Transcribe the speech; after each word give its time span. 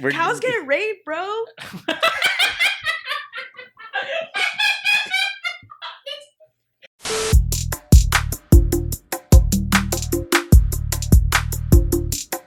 We're- 0.00 0.12
Cows 0.12 0.40
get 0.40 0.66
raped, 0.66 1.04
bro. 1.04 1.44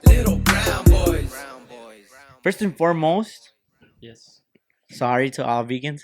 Little 0.06 0.38
brown 0.38 0.84
boys. 0.84 1.32
First 2.42 2.62
and 2.62 2.76
foremost, 2.76 3.52
Yes. 4.00 4.40
sorry 4.90 5.30
to 5.30 5.44
all 5.44 5.64
vegans 5.64 6.00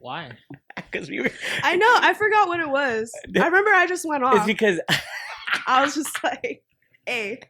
Why? 0.00 0.32
because 0.76 1.08
we 1.08 1.20
were. 1.20 1.30
I 1.62 1.76
know. 1.76 1.86
I 2.00 2.14
forgot 2.14 2.48
what 2.48 2.60
it 2.60 2.68
was. 2.68 3.12
I 3.36 3.44
remember 3.46 3.70
I 3.70 3.86
just 3.86 4.06
went 4.06 4.24
off. 4.24 4.34
It's 4.34 4.40
off. 4.42 4.46
because 4.46 4.80
I 5.66 5.82
was 5.84 5.94
just 5.94 6.22
like, 6.24 6.62
"Hey, 7.06 7.40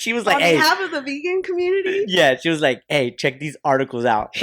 she 0.00 0.12
was 0.12 0.26
on 0.26 0.32
like, 0.34 0.42
"Hey, 0.42 0.54
behalf 0.56 0.80
of 0.80 0.90
the 0.90 1.02
vegan 1.02 1.42
community." 1.42 2.04
yeah." 2.08 2.36
She 2.36 2.48
was 2.48 2.60
like, 2.60 2.82
"Hey, 2.88 3.10
check 3.16 3.38
these 3.40 3.56
articles 3.64 4.04
out." 4.04 4.34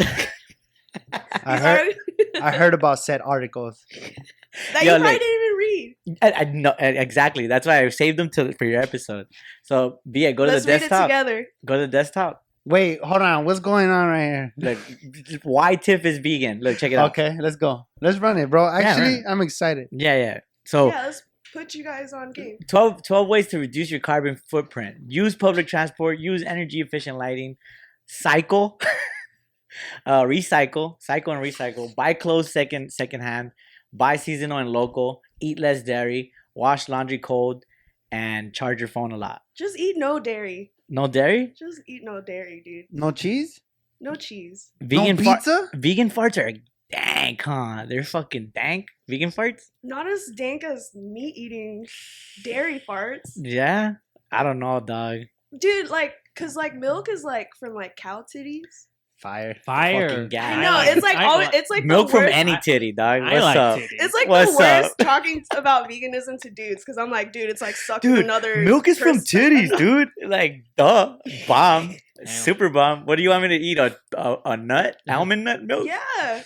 I 1.45 1.57
heard 1.57 1.95
I 2.41 2.51
heard 2.51 2.73
about 2.73 2.99
said 2.99 3.21
articles. 3.23 3.85
that 4.73 4.83
Yo, 4.83 4.93
you 4.95 4.99
probably 4.99 4.99
like- 5.13 5.19
didn't 5.19 5.43
even 5.43 5.57
read. 5.57 5.95
I, 6.21 6.31
I 6.31 6.43
know 6.45 6.73
exactly. 6.79 7.47
That's 7.47 7.67
why 7.67 7.83
I 7.83 7.89
saved 7.89 8.17
them 8.17 8.29
to 8.31 8.53
for 8.53 8.65
your 8.65 8.81
episode. 8.81 9.27
So, 9.63 9.99
yeah, 10.11 10.31
go 10.31 10.45
to 10.45 10.51
Let's 10.53 10.65
the 10.65 10.71
read 10.71 10.75
it 10.77 10.79
desktop. 10.81 11.03
together. 11.07 11.47
Go 11.65 11.75
to 11.75 11.81
the 11.81 11.87
desktop. 11.87 12.43
Wait, 12.65 12.99
hold 13.01 13.21
on. 13.21 13.45
What's 13.45 13.59
going 13.61 13.89
on 13.89 14.07
right 14.07 14.25
here? 14.25 14.53
Look, 14.57 14.77
why 15.43 15.75
Tiff 15.75 16.03
is 16.05 16.17
vegan. 16.17 16.59
Look, 16.61 16.77
check 16.77 16.91
it 16.91 16.95
out. 16.95 17.11
Okay, 17.11 17.37
let's 17.39 17.55
go. 17.55 17.87
Let's 18.01 18.17
run 18.17 18.37
it, 18.37 18.49
bro. 18.49 18.67
Actually, 18.67 19.15
run 19.15 19.23
I'm 19.27 19.41
excited. 19.41 19.87
Yeah, 19.91 20.17
yeah. 20.17 20.39
So, 20.65 20.87
yeah, 20.87 21.03
let's 21.03 21.23
put 21.53 21.73
you 21.75 21.83
guys 21.83 22.13
on 22.13 22.31
game. 22.31 22.57
12, 22.67 23.03
12 23.03 23.27
ways 23.27 23.47
to 23.47 23.59
reduce 23.59 23.91
your 23.91 23.99
carbon 23.99 24.35
footprint. 24.49 24.97
Use 25.07 25.35
public 25.35 25.67
transport. 25.67 26.19
Use 26.19 26.43
energy 26.43 26.81
efficient 26.81 27.17
lighting. 27.17 27.57
Cycle. 28.07 28.79
uh, 30.05 30.23
recycle. 30.23 31.01
Cycle 31.01 31.33
and 31.33 31.43
recycle. 31.43 31.93
Buy 31.95 32.13
clothes 32.13 32.51
second 32.51 32.91
second 32.91 33.21
hand. 33.21 33.51
Buy 33.93 34.15
seasonal 34.17 34.57
and 34.59 34.69
local. 34.69 35.21
Eat 35.39 35.59
less 35.59 35.83
dairy. 35.83 36.31
Wash 36.55 36.89
laundry 36.89 37.19
cold. 37.19 37.65
And 38.11 38.53
charge 38.53 38.79
your 38.79 38.87
phone 38.87 39.11
a 39.11 39.17
lot. 39.17 39.41
Just 39.55 39.77
eat 39.77 39.97
no 39.97 40.19
dairy. 40.19 40.71
No 40.89 41.07
dairy. 41.07 41.53
Just 41.57 41.81
eat 41.87 42.01
no 42.03 42.21
dairy, 42.21 42.61
dude. 42.63 42.85
No 42.89 43.11
cheese? 43.11 43.59
No 43.99 44.15
cheese. 44.15 44.71
Vegan 44.79 45.17
no 45.17 45.23
far- 45.23 45.35
pizza? 45.37 45.69
vegan 45.73 46.09
farts 46.09 46.37
are 46.37 46.51
dank, 46.91 47.41
huh? 47.41 47.85
They're 47.87 48.03
fucking 48.03 48.51
dank. 48.53 48.87
Vegan 49.07 49.31
farts? 49.31 49.63
Not 49.83 50.07
as 50.07 50.29
dank 50.35 50.63
as 50.63 50.91
meat 50.95 51.35
eating 51.37 51.87
dairy 52.43 52.81
farts. 52.87 53.31
Yeah. 53.35 53.93
I 54.31 54.43
don't 54.43 54.59
know, 54.59 54.79
dog. 54.79 55.21
Dude, 55.57 55.89
like, 55.89 56.13
cause 56.35 56.55
like 56.55 56.75
milk 56.75 57.09
is 57.09 57.23
like 57.23 57.49
from 57.59 57.73
like 57.73 57.95
cow 57.95 58.23
titties. 58.35 58.87
Fire. 59.19 59.55
Fire. 59.65 60.09
Fucking 60.09 60.29
gas. 60.29 60.57
I 60.57 60.61
know 60.61 60.91
it's 60.91 61.01
like 61.01 61.17
I 61.17 61.25
always, 61.25 61.49
it's 61.51 61.71
like 61.71 61.83
Milk 61.85 62.11
from 62.11 62.25
any 62.25 62.55
titty, 62.63 62.91
dog. 62.91 63.23
I 63.23 63.33
What's 63.33 63.43
like 63.43 63.57
up? 63.57 63.79
titties. 63.79 63.87
It's 63.93 64.13
like 64.13 64.27
What's 64.27 64.51
the 64.51 64.57
worst 64.59 64.91
up? 64.91 64.97
talking 64.99 65.43
about 65.55 65.89
veganism 65.89 66.39
to 66.41 66.51
dudes 66.51 66.83
because 66.85 66.99
I'm 66.99 67.09
like, 67.09 67.33
dude, 67.33 67.49
it's 67.49 67.61
like 67.61 67.75
sucking 67.75 68.13
Dude, 68.13 68.23
another. 68.25 68.57
Milk 68.57 68.87
is 68.87 68.99
from 68.99 69.17
titties, 69.31 69.75
dude. 69.75 70.09
Like, 70.23 70.65
duh. 70.75 71.17
Bomb. 71.47 71.95
Damn. 72.17 72.27
Super 72.27 72.69
bomb. 72.69 73.05
What 73.07 73.15
do 73.15 73.23
you 73.23 73.29
want 73.29 73.41
me 73.41 73.49
to 73.49 73.55
eat? 73.55 73.79
A, 73.79 73.97
a, 74.15 74.37
a 74.45 74.57
nut? 74.57 74.97
Almond 75.09 75.43
nut 75.45 75.63
milk? 75.63 75.87
Yeah, 75.87 76.43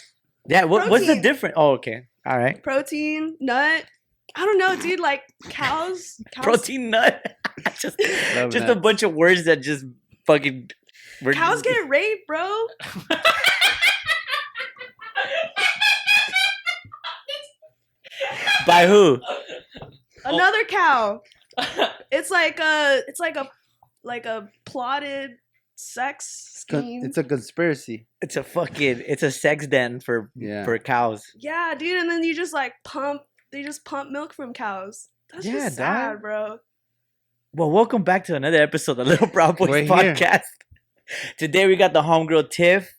Yeah, 0.47 0.65
what, 0.65 0.89
what's 0.89 1.07
the 1.07 1.21
difference? 1.21 1.53
Oh, 1.57 1.71
okay. 1.73 2.07
All 2.25 2.37
right. 2.37 2.61
protein, 2.61 3.37
nut. 3.39 3.85
I 4.35 4.45
don't 4.45 4.57
know, 4.57 4.75
dude. 4.79 4.99
Like 4.99 5.23
cows, 5.49 6.21
cows, 6.31 6.43
Protein 6.43 6.89
nut. 6.89 7.35
just 7.79 7.99
just 7.99 8.69
a 8.69 8.75
bunch 8.75 9.03
of 9.03 9.13
words 9.13 9.45
that 9.45 9.57
just 9.61 9.85
fucking. 10.25 10.71
cows 11.33 11.61
get 11.61 11.89
raped, 11.89 12.27
bro. 12.27 12.67
By 18.65 18.87
who? 18.87 19.21
Another 20.25 20.63
cow. 20.65 21.21
It's 22.13 22.29
like 22.29 22.59
a, 22.59 23.01
it's 23.07 23.21
like 23.21 23.37
a, 23.37 23.49
like 24.03 24.25
a 24.25 24.49
plotted 24.65 25.37
sex 25.81 26.51
scheme. 26.55 27.03
It's 27.03 27.17
a 27.17 27.23
conspiracy. 27.23 28.07
It's 28.21 28.35
a 28.35 28.43
fucking. 28.43 29.03
It's 29.07 29.23
a 29.23 29.31
sex 29.31 29.67
den 29.67 29.99
for 29.99 30.29
Yeah. 30.35 30.63
for 30.63 30.77
cows. 30.77 31.25
yeah, 31.37 31.73
dude. 31.75 31.97
And 31.99 32.09
then 32.09 32.23
you 32.23 32.35
just 32.35 32.53
like 32.53 32.73
pump, 32.83 33.21
they 33.51 33.63
just 33.63 33.83
pump 33.85 34.11
milk 34.11 34.33
from 34.33 34.53
cows. 34.53 35.09
That's 35.33 35.45
Yeah, 35.45 35.53
just 35.53 35.77
sad, 35.77 36.11
dog. 36.13 36.21
bro. 36.21 36.57
Well, 37.53 37.71
welcome 37.71 38.03
back 38.03 38.25
to 38.25 38.35
another 38.35 38.61
episode 38.61 38.99
of 38.99 39.07
Little 39.07 39.27
Brown 39.27 39.55
Boys 39.55 39.69
We're 39.69 39.83
here. 39.83 39.87
podcast. 40.15 40.41
Today 41.37 41.67
we 41.67 41.75
got 41.75 41.93
the 41.93 42.01
homegirl 42.03 42.49
Tiff. 42.49 42.93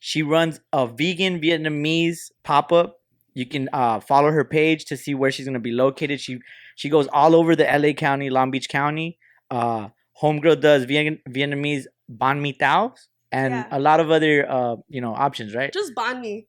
She 0.00 0.22
runs 0.22 0.60
a 0.72 0.86
vegan 0.86 1.40
Vietnamese 1.40 2.30
pop 2.44 2.72
up. 2.72 2.96
You 3.34 3.46
can 3.46 3.68
uh, 3.72 4.00
follow 4.00 4.30
her 4.30 4.44
page 4.44 4.84
to 4.86 4.96
see 4.96 5.14
where 5.14 5.30
she's 5.30 5.46
gonna 5.46 5.58
be 5.60 5.72
located. 5.72 6.20
She 6.20 6.40
she 6.76 6.88
goes 6.88 7.06
all 7.12 7.34
over 7.34 7.54
the 7.56 7.64
LA 7.64 7.92
County, 7.92 8.28
Long 8.30 8.50
Beach 8.50 8.68
County. 8.68 9.18
Uh, 9.50 9.88
homegirl 10.22 10.60
does 10.60 10.84
Viet- 10.84 11.24
Vietnamese 11.28 11.86
banh 12.10 12.40
mi 12.40 12.52
Thaos 12.52 13.08
and 13.32 13.52
Yeah. 13.54 13.66
a 13.70 13.78
lot 13.80 14.00
of 14.00 14.10
other 14.10 14.50
uh, 14.50 14.76
you 14.88 15.00
know 15.00 15.14
options, 15.14 15.54
right? 15.54 15.72
Just 15.72 15.94
banh 15.94 16.20
mi. 16.20 16.46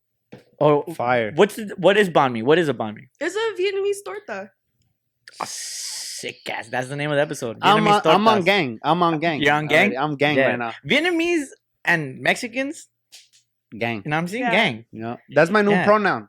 Oh, 0.61 0.83
Fire. 0.93 1.31
what's 1.35 1.55
the, 1.55 1.73
what 1.77 1.97
is 1.97 2.09
banh 2.09 2.31
mi? 2.33 2.41
What 2.43 2.57
is 2.59 2.69
a 2.69 2.73
banh 2.73 2.95
mi? 2.95 3.07
It's 3.19 3.35
a 3.35 3.61
Vietnamese 3.61 4.03
torta. 4.05 4.51
Sick 5.45 6.49
ass. 6.49 6.67
That's 6.69 6.87
the 6.89 6.95
name 6.95 7.11
of 7.11 7.15
the 7.15 7.21
episode. 7.21 7.57
I'm 7.61 7.83
Vietnamese 7.85 8.05
on, 8.05 8.15
I'm 8.15 8.27
on 8.27 8.41
gang. 8.43 8.79
I'm 8.83 9.03
on 9.03 9.19
gang. 9.19 9.41
You're 9.41 9.53
on 9.53 9.67
gang? 9.67 9.79
Already, 9.91 9.97
I'm 9.97 10.15
gang 10.17 10.35
Yeah. 10.37 10.47
right 10.49 10.59
now. 10.59 10.73
Vietnamese 10.85 11.47
and 11.85 12.19
Mexicans. 12.19 12.87
Gang. 13.77 14.01
You 14.03 14.09
know 14.09 14.17
what 14.17 14.21
I'm 14.21 14.27
saying? 14.27 14.43
Yeah. 14.43 14.51
Gang. 14.51 14.85
You 14.91 15.01
know, 15.01 15.17
that's 15.33 15.49
my 15.51 15.61
new 15.61 15.71
Yeah. 15.71 15.85
pronoun. 15.85 16.27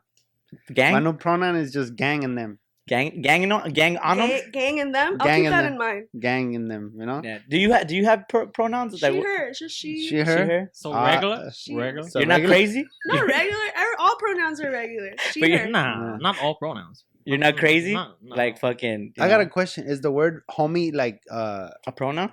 Gang. 0.73 0.93
My 0.93 0.99
new 0.99 1.13
pronoun 1.13 1.55
is 1.55 1.73
just 1.73 1.95
gang 1.95 2.23
and 2.23 2.37
them. 2.37 2.59
Gang. 2.87 3.21
Gang. 3.21 3.47
No, 3.47 3.61
gang 3.69 3.97
on 3.97 4.17
them. 4.17 4.29
Gang, 4.29 4.51
gang 4.51 4.77
in 4.79 4.91
them. 4.91 5.17
I'll 5.19 5.27
Gang 5.27 5.41
keep 5.43 5.49
that 5.51 5.61
them. 5.63 5.73
in 5.73 5.77
mind. 5.77 6.07
Gang 6.19 6.53
in 6.53 6.67
them. 6.67 6.93
You 6.97 7.05
know. 7.05 7.21
Yeah. 7.23 7.39
Do 7.49 7.57
you 7.57 7.71
have 7.73 7.87
Do 7.87 7.95
you 7.95 8.05
have 8.05 8.25
pro- 8.29 8.47
pronouns? 8.47 8.97
She, 8.99 9.05
Like, 9.05 9.15
wh- 9.21 9.25
her. 9.25 9.47
It's 9.49 9.59
just 9.59 9.75
she. 9.77 10.07
She, 10.07 10.17
her. 10.17 10.45
her? 10.45 10.69
so 10.73 10.93
Uh, 10.93 11.05
regular? 11.05 11.51
she- 11.53 11.75
regular? 11.75 12.09
so 12.09 12.19
You're 12.19 12.27
not 12.27 12.35
regular? 12.41 12.55
crazy. 12.55 12.85
Not 13.05 13.25
regular. 13.27 13.59
All 13.99 14.15
pronouns 14.17 14.59
are 14.61 14.71
regular. 14.71 15.11
She, 15.31 15.39
But 15.39 15.49
you're 15.49 15.59
her. 15.59 15.67
Nah, 15.69 16.11
Yeah. 16.11 16.17
not 16.21 16.39
all 16.41 16.55
pronouns. 16.55 17.05
You're 17.23 17.37
not 17.37 17.55
crazy. 17.55 17.93
No, 17.93 18.13
no. 18.23 18.35
Like 18.35 18.57
fucking. 18.59 19.13
you 19.15 19.23
I 19.23 19.27
got 19.27 19.41
a 19.41 19.45
question. 19.45 19.85
Is 19.85 20.01
the 20.01 20.09
word 20.11 20.41
homie 20.49 20.91
like 20.93 21.21
uh, 21.29 21.69
a 21.85 21.91
pronoun. 21.91 22.31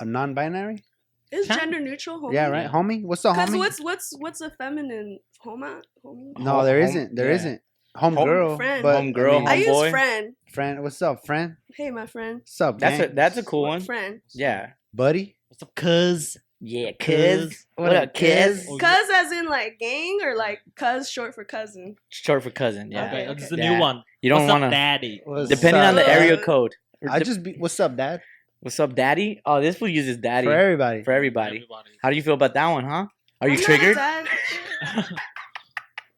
a 0.00 0.04
non-binary? 0.06 0.82
Is 1.30 1.46
gender 1.46 1.78
neutral. 1.78 2.18
Homie. 2.20 2.32
Yeah, 2.32 2.46
right. 2.48 2.66
Homie. 2.68 3.04
What's 3.04 3.22
the 3.22 3.30
Because 3.32 3.50
homie? 3.50 3.58
what's 3.58 3.80
what's 3.80 4.14
what's 4.18 4.40
a 4.40 4.50
feminine 4.50 5.18
homa? 5.40 5.82
Homie. 6.04 6.38
no, 6.38 6.64
there 6.64 6.80
Home- 6.80 6.88
isn't. 6.88 7.14
There 7.14 7.28
yeah. 7.28 7.34
isn't. 7.36 7.60
Home 8.00 8.16
Home- 8.16 8.24
girl. 8.26 8.56
friend. 8.56 8.82
But, 8.82 8.96
Home 8.96 9.12
girl, 9.12 9.36
I 9.36 9.38
mean, 9.40 9.48
I 9.48 9.54
use 9.56 9.66
Homeboy. 9.68 9.90
friend. 9.90 10.34
friend. 10.50 10.82
What's 10.82 11.02
up, 11.02 11.26
friend? 11.26 11.56
Hey, 11.74 11.90
my 11.90 12.06
friend. 12.06 12.38
What's 12.40 12.60
up, 12.60 12.78
That's 12.78 12.98
a? 13.02 13.08
That's 13.14 13.36
a 13.36 13.42
cool 13.42 13.62
one. 13.62 13.80
Friend. 13.82 14.20
Yeah. 14.32 14.70
buddy. 14.94 15.36
What's 15.48 15.62
up, 15.62 15.74
cuz? 15.74 16.38
Yeah. 16.62 16.92
Cuz. 16.98 17.48
Cuz. 17.50 17.66
What 17.76 17.94
up, 17.94 18.14
cuz? 18.14 18.66
Oh, 18.68 18.78
Cuz 18.78 19.10
as 19.14 19.32
in 19.32 19.46
like 19.48 19.78
gang 19.78 20.18
or 20.22 20.34
like 20.34 20.60
cuz 20.76 21.10
short 21.10 21.34
for 21.34 21.44
cousin. 21.44 21.96
Short 22.08 22.42
for 22.42 22.50
cousin. 22.50 22.90
Yeah. 22.90 23.06
Okay, 23.06 23.10
oh, 23.12 23.18
Okay, 23.18 23.26
that's 23.40 23.52
okay. 23.52 23.56
the 23.56 23.62
Yeah. 23.62 23.74
new 23.74 23.80
one. 23.80 24.02
You 24.22 24.30
don't 24.30 24.42
What's 24.46 24.50
want 24.52 24.64
to 24.64 24.70
daddy? 24.70 25.20
What's 25.24 25.48
Depending 25.50 25.82
on 25.82 25.94
the 25.94 26.08
area 26.08 26.38
code. 26.38 26.74
I 27.08 27.20
just 27.20 27.42
be. 27.42 27.52
What's 27.54 27.78
up, 27.80 27.96
dad? 27.96 28.22
What's 28.60 28.78
up, 28.80 28.94
daddy? 28.94 29.40
Oh, 29.46 29.60
this 29.60 29.76
fool 29.76 29.88
uses 29.88 30.16
daddy 30.18 30.46
For 30.46 30.52
everybody. 30.54 31.02
for 31.02 31.12
everybody. 31.12 31.56
Everybody. 31.56 31.90
How 32.02 32.08
do 32.10 32.16
you 32.16 32.22
feel 32.22 32.34
about 32.34 32.54
that 32.54 32.66
one, 32.68 32.84
huh? 32.84 33.06
Are 33.42 33.48
you 33.48 33.54
I'm 33.54 33.60
not 33.60 33.64
triggered? 33.64 33.96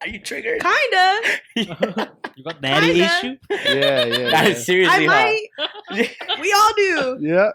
that- 0.02 0.08
Are 0.08 0.10
you 0.10 0.18
triggered? 0.20 0.60
Kinda. 0.60 1.20
you 2.36 2.44
got 2.44 2.60
daddy 2.60 2.86
Kinda. 2.94 3.04
issue? 3.04 3.36
yeah, 3.50 4.04
yeah. 4.04 4.30
That 4.30 4.44
yeah. 4.44 4.48
is 4.48 4.64
seriously 4.66 5.08
I 5.08 5.38
hot. 5.88 5.96
might. 5.96 6.16
We 6.40 6.52
all 6.52 6.72
do. 6.76 7.18
Yeah. 7.20 7.50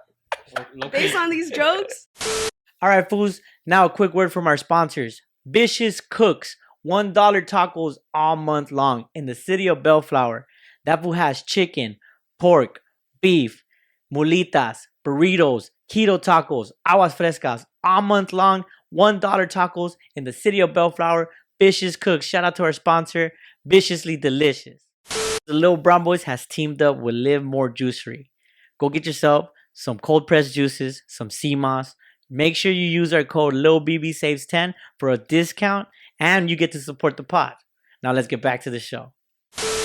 Based 0.91 1.15
on 1.15 1.29
these 1.29 1.51
jokes. 1.51 2.07
All 2.81 2.89
right, 2.89 3.07
fools. 3.09 3.41
Now 3.65 3.85
a 3.85 3.89
quick 3.89 4.13
word 4.13 4.31
from 4.31 4.47
our 4.47 4.57
sponsors. 4.57 5.21
Vicious 5.45 5.99
Cooks, 6.01 6.55
$1 6.85 7.13
tacos 7.13 7.95
all 8.13 8.35
month 8.35 8.71
long 8.71 9.05
in 9.15 9.25
the 9.25 9.35
city 9.35 9.67
of 9.67 9.83
Bellflower. 9.83 10.45
That 10.85 11.03
food 11.03 11.13
has 11.13 11.41
chicken, 11.43 11.97
pork, 12.39 12.79
beef, 13.21 13.63
mulitas, 14.13 14.77
burritos, 15.05 15.69
keto 15.91 16.17
tacos, 16.21 16.71
aguas 16.87 17.13
frescas 17.15 17.65
all 17.83 18.01
month 18.01 18.31
long. 18.33 18.63
$1 18.93 19.19
tacos 19.19 19.93
in 20.15 20.23
the 20.23 20.33
city 20.33 20.59
of 20.61 20.73
Bellflower. 20.73 21.29
Vicious 21.59 21.95
Cooks. 21.95 22.25
Shout 22.25 22.43
out 22.43 22.55
to 22.57 22.63
our 22.63 22.73
sponsor, 22.73 23.31
Viciously 23.65 24.17
Delicious. 24.17 24.81
The 25.45 25.53
Little 25.53 25.77
Brown 25.77 26.03
Boys 26.03 26.23
has 26.23 26.45
teamed 26.45 26.81
up 26.81 26.97
with 26.97 27.15
Livmor 27.15 27.75
Juicery. 27.75 28.29
Go 28.79 28.89
get 28.89 29.05
yourself 29.05 29.49
some 29.73 29.99
cold 29.99 30.27
pressed 30.27 30.53
juices, 30.53 31.03
some 31.07 31.29
sea 31.29 31.55
moss, 31.55 31.95
Make 32.29 32.57
sure 32.57 32.71
you 32.71 32.87
use 32.87 33.13
our 33.13 33.23
code 33.23 33.53
LilBB10 33.53 34.73
for 34.99 35.09
a 35.09 35.17
discount 35.17 35.87
and 36.19 36.49
you 36.49 36.55
get 36.55 36.73
to 36.73 36.79
support 36.79 37.15
the 37.15 37.23
pod. 37.23 37.53
Now 38.03 38.11
let's 38.11 38.27
get 38.27 38.41
back 38.41 38.61
to 38.63 38.69
the 38.69 38.79
show. 38.79 39.13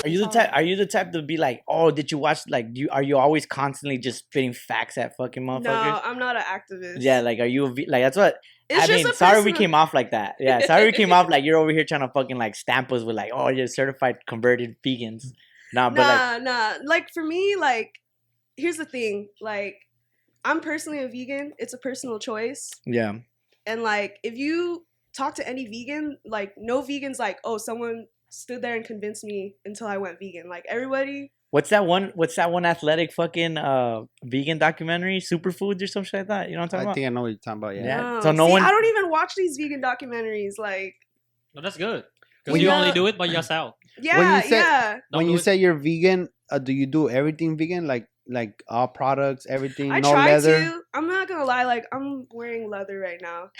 Are 0.03 0.09
you 0.09 0.19
the 0.19 0.27
type? 0.27 0.49
Are 0.53 0.61
you 0.61 0.75
the 0.75 0.85
type 0.85 1.11
to 1.13 1.21
be 1.21 1.37
like, 1.37 1.63
oh, 1.67 1.89
did 1.89 2.11
you 2.11 2.17
watch? 2.17 2.41
Like, 2.49 2.73
do 2.73 2.81
you 2.81 2.89
are 2.91 3.01
you 3.01 3.17
always 3.17 3.45
constantly 3.45 3.97
just 3.97 4.19
spitting 4.19 4.53
facts 4.53 4.97
at 4.97 5.15
fucking 5.15 5.43
motherfuckers? 5.43 5.63
No, 5.63 6.01
I'm 6.03 6.19
not 6.19 6.35
an 6.35 6.43
activist. 6.43 6.97
Yeah, 6.99 7.21
like, 7.21 7.39
are 7.39 7.45
you 7.45 7.67
like? 7.67 8.03
That's 8.03 8.17
what 8.17 8.35
it's 8.69 8.89
I 8.89 8.93
mean. 8.95 9.13
Sorry, 9.13 9.41
we 9.43 9.53
came 9.53 9.73
off 9.73 9.93
like 9.93 10.11
that. 10.11 10.35
Yeah, 10.39 10.59
sorry, 10.65 10.85
we 10.85 10.91
came 10.91 11.13
off 11.13 11.29
like 11.29 11.43
you're 11.45 11.57
over 11.57 11.71
here 11.71 11.85
trying 11.85 12.01
to 12.01 12.09
fucking 12.09 12.37
like 12.37 12.55
stamp 12.55 12.91
us 12.91 13.03
with 13.03 13.15
like, 13.15 13.31
oh, 13.33 13.47
you're 13.47 13.67
certified 13.67 14.17
converted 14.27 14.75
vegans. 14.85 15.27
Nah, 15.73 15.89
but 15.89 15.99
like, 15.99 16.43
Nah, 16.43 16.51
nah. 16.51 16.73
Like 16.83 17.09
for 17.13 17.23
me, 17.23 17.55
like 17.55 17.93
here's 18.57 18.77
the 18.77 18.85
thing. 18.85 19.29
Like 19.41 19.77
I'm 20.43 20.59
personally 20.59 20.99
a 20.99 21.07
vegan. 21.07 21.53
It's 21.57 21.73
a 21.73 21.77
personal 21.77 22.19
choice. 22.19 22.71
yeah, 22.85 23.13
And 23.65 23.83
like 23.83 24.19
if 24.23 24.37
you 24.37 24.85
talk 25.15 25.35
to 25.35 25.47
any 25.47 25.65
vegan, 25.65 26.17
like 26.25 26.53
no 26.57 26.81
vegans 26.81 27.19
like, 27.19 27.39
oh, 27.43 27.57
someone 27.57 28.07
stood 28.33 28.61
there 28.61 28.75
and 28.75 28.83
convinced 28.85 29.23
me 29.23 29.55
until 29.65 29.87
I 29.87 29.97
went 29.97 30.19
vegan. 30.19 30.49
Like 30.49 30.65
everybody 30.67 31.31
what's 31.51 31.69
that 31.69 31.85
one? 31.85 32.11
What's 32.15 32.35
that 32.37 32.51
one 32.51 32.65
athletic 32.65 33.13
fucking 33.13 33.57
uh 33.57 34.01
vegan 34.23 34.57
documentary, 34.57 35.19
Superfoods 35.19 35.83
or 35.83 35.87
some 35.87 36.03
shit 36.03 36.21
like 36.21 36.27
that? 36.27 36.49
You 36.49 36.55
know 36.55 36.61
what 36.61 36.73
I'm 36.73 36.79
talking 36.79 36.79
I 36.79 36.83
about? 36.83 36.91
I 36.91 36.93
think 36.95 37.05
I 37.05 37.09
know 37.09 37.21
what 37.21 37.27
you're 37.27 37.37
talking 37.37 37.61
about. 37.61 37.75
Yeah. 37.75 37.85
Yeah. 37.85 38.01
no. 38.01 38.21
so 38.21 38.31
no 38.31 38.47
See, 38.47 38.51
one- 38.53 38.63
I 38.63 38.71
don't 38.71 38.85
even 38.85 39.09
watch 39.11 39.33
these 39.37 39.55
vegan 39.57 39.81
documentaries. 39.81 40.57
Like 40.57 40.95
No, 41.53 41.61
that's 41.61 41.77
good. 41.77 42.03
Because 42.43 42.59
you 42.59 42.67
you- 42.67 42.73
only 42.73 42.91
do 42.91 43.05
it 43.07 43.17
by 43.17 43.25
yourself. 43.25 43.75
yeah, 44.01 44.41
say- 44.41 44.49
yeah. 44.57 44.97
When 45.11 45.29
you 45.29 45.35
it- 45.35 45.43
say 45.43 45.55
you're 45.55 45.75
vegan, 45.75 46.29
uh, 46.51 46.57
do 46.57 46.73
you 46.73 46.87
do 46.87 47.09
everything 47.09 47.55
vegan? 47.55 47.85
Like 47.87 48.07
like 48.27 48.63
all 48.67 48.87
products, 48.87 49.45
everything, 49.47 49.91
I 49.91 49.99
no 49.99 50.11
try 50.11 50.31
leather. 50.31 50.57
to. 50.59 50.81
I'm 50.93 51.07
not 51.07 51.27
gonna 51.27 51.45
lie. 51.45 51.65
Like 51.65 51.85
I'm 51.93 52.25
wearing 52.31 52.69
leather 52.69 52.97
right 52.97 53.21
now. 53.21 53.49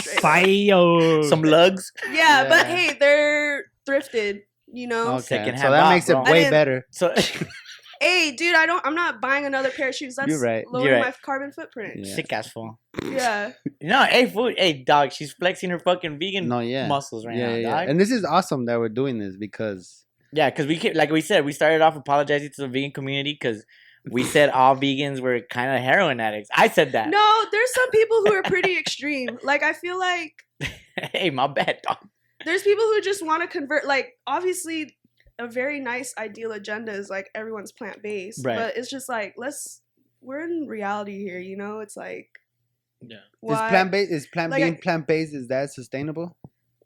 Straight. 0.00 0.20
Fire. 0.20 1.22
Some 1.24 1.42
lugs. 1.42 1.92
Yeah, 2.10 2.46
but 2.48 2.66
hey, 2.66 2.96
they're 2.98 3.64
thrifted. 3.88 4.42
You 4.70 4.86
know. 4.86 5.14
Okay, 5.14 5.20
Secondhand 5.22 5.60
so 5.60 5.70
that 5.70 5.80
bop, 5.80 5.92
makes 5.94 6.08
it 6.08 6.12
bro. 6.12 6.22
I 6.24 6.30
way 6.32 6.50
better. 6.50 6.86
So 6.90 7.14
Hey, 8.00 8.30
dude, 8.30 8.54
I 8.54 8.64
don't. 8.66 8.84
I'm 8.86 8.94
not 8.94 9.20
buying 9.20 9.44
another 9.44 9.70
pair 9.70 9.88
of 9.88 9.94
shoes. 9.94 10.14
That's 10.14 10.28
You're 10.28 10.40
right. 10.40 10.64
lowering 10.70 10.86
You're 10.88 10.98
my 11.00 11.06
right. 11.06 11.22
carbon 11.22 11.50
footprint. 11.50 12.04
Yeah. 12.06 12.14
sick 12.14 12.32
ass 12.32 12.48
fool. 12.48 12.78
Yeah. 13.04 13.52
No, 13.80 14.02
hey 14.02 14.26
food, 14.26 14.56
hey 14.58 14.82
dog, 14.82 15.12
she's 15.12 15.32
flexing 15.32 15.70
her 15.70 15.78
fucking 15.78 16.18
vegan 16.18 16.48
No, 16.48 16.58
yeah. 16.58 16.88
muscles 16.88 17.24
right 17.24 17.36
yeah, 17.36 17.46
now, 17.46 17.54
yeah, 17.54 17.62
dog. 17.70 17.84
yeah. 17.84 17.90
And 17.92 18.00
this 18.00 18.10
is 18.10 18.24
awesome 18.24 18.66
that 18.66 18.80
we're 18.80 18.88
doing 18.88 19.18
this 19.20 19.36
because 19.36 20.04
Yeah, 20.32 20.50
because 20.50 20.66
we 20.66 20.76
kept, 20.78 20.96
like 20.96 21.12
we 21.12 21.20
said, 21.20 21.44
we 21.44 21.52
started 21.52 21.80
off 21.80 21.94
apologizing 21.94 22.50
to 22.56 22.62
the 22.62 22.68
vegan 22.68 22.90
community 22.90 23.38
because 23.40 23.64
we 24.10 24.24
said 24.24 24.50
all 24.50 24.76
vegans 24.76 25.20
were 25.20 25.40
kind 25.40 25.74
of 25.76 25.82
heroin 25.82 26.20
addicts. 26.20 26.48
I 26.54 26.68
said 26.68 26.92
that. 26.92 27.08
No, 27.10 27.44
there's 27.50 27.72
some 27.74 27.90
people 27.90 28.22
who 28.24 28.32
are 28.32 28.42
pretty 28.42 28.76
extreme. 28.78 29.38
Like 29.42 29.62
I 29.62 29.72
feel 29.72 29.98
like 29.98 30.32
hey, 31.12 31.30
my 31.30 31.46
bad, 31.46 31.78
dog. 31.86 31.98
there's 32.44 32.62
people 32.62 32.84
who 32.84 33.00
just 33.00 33.24
want 33.24 33.42
to 33.42 33.48
convert. 33.48 33.86
Like 33.86 34.14
obviously, 34.26 34.96
a 35.38 35.46
very 35.46 35.80
nice 35.80 36.14
ideal 36.18 36.52
agenda 36.52 36.92
is 36.92 37.08
like 37.08 37.30
everyone's 37.34 37.72
plant 37.72 38.02
based, 38.02 38.44
Right. 38.44 38.56
but 38.56 38.76
it's 38.76 38.90
just 38.90 39.08
like 39.08 39.34
let's. 39.36 39.80
We're 40.20 40.40
in 40.44 40.66
reality 40.66 41.22
here, 41.22 41.38
you 41.38 41.56
know. 41.56 41.78
It's 41.78 41.96
like 41.96 42.28
Yeah. 43.00 43.18
is 43.42 43.56
plant 43.58 43.90
based 43.92 44.10
is 44.10 44.26
plant 44.26 44.50
Like, 44.50 44.62
being 44.62 44.76
plant 44.78 45.06
based 45.06 45.32
is 45.34 45.46
that 45.48 45.70
sustainable? 45.72 46.36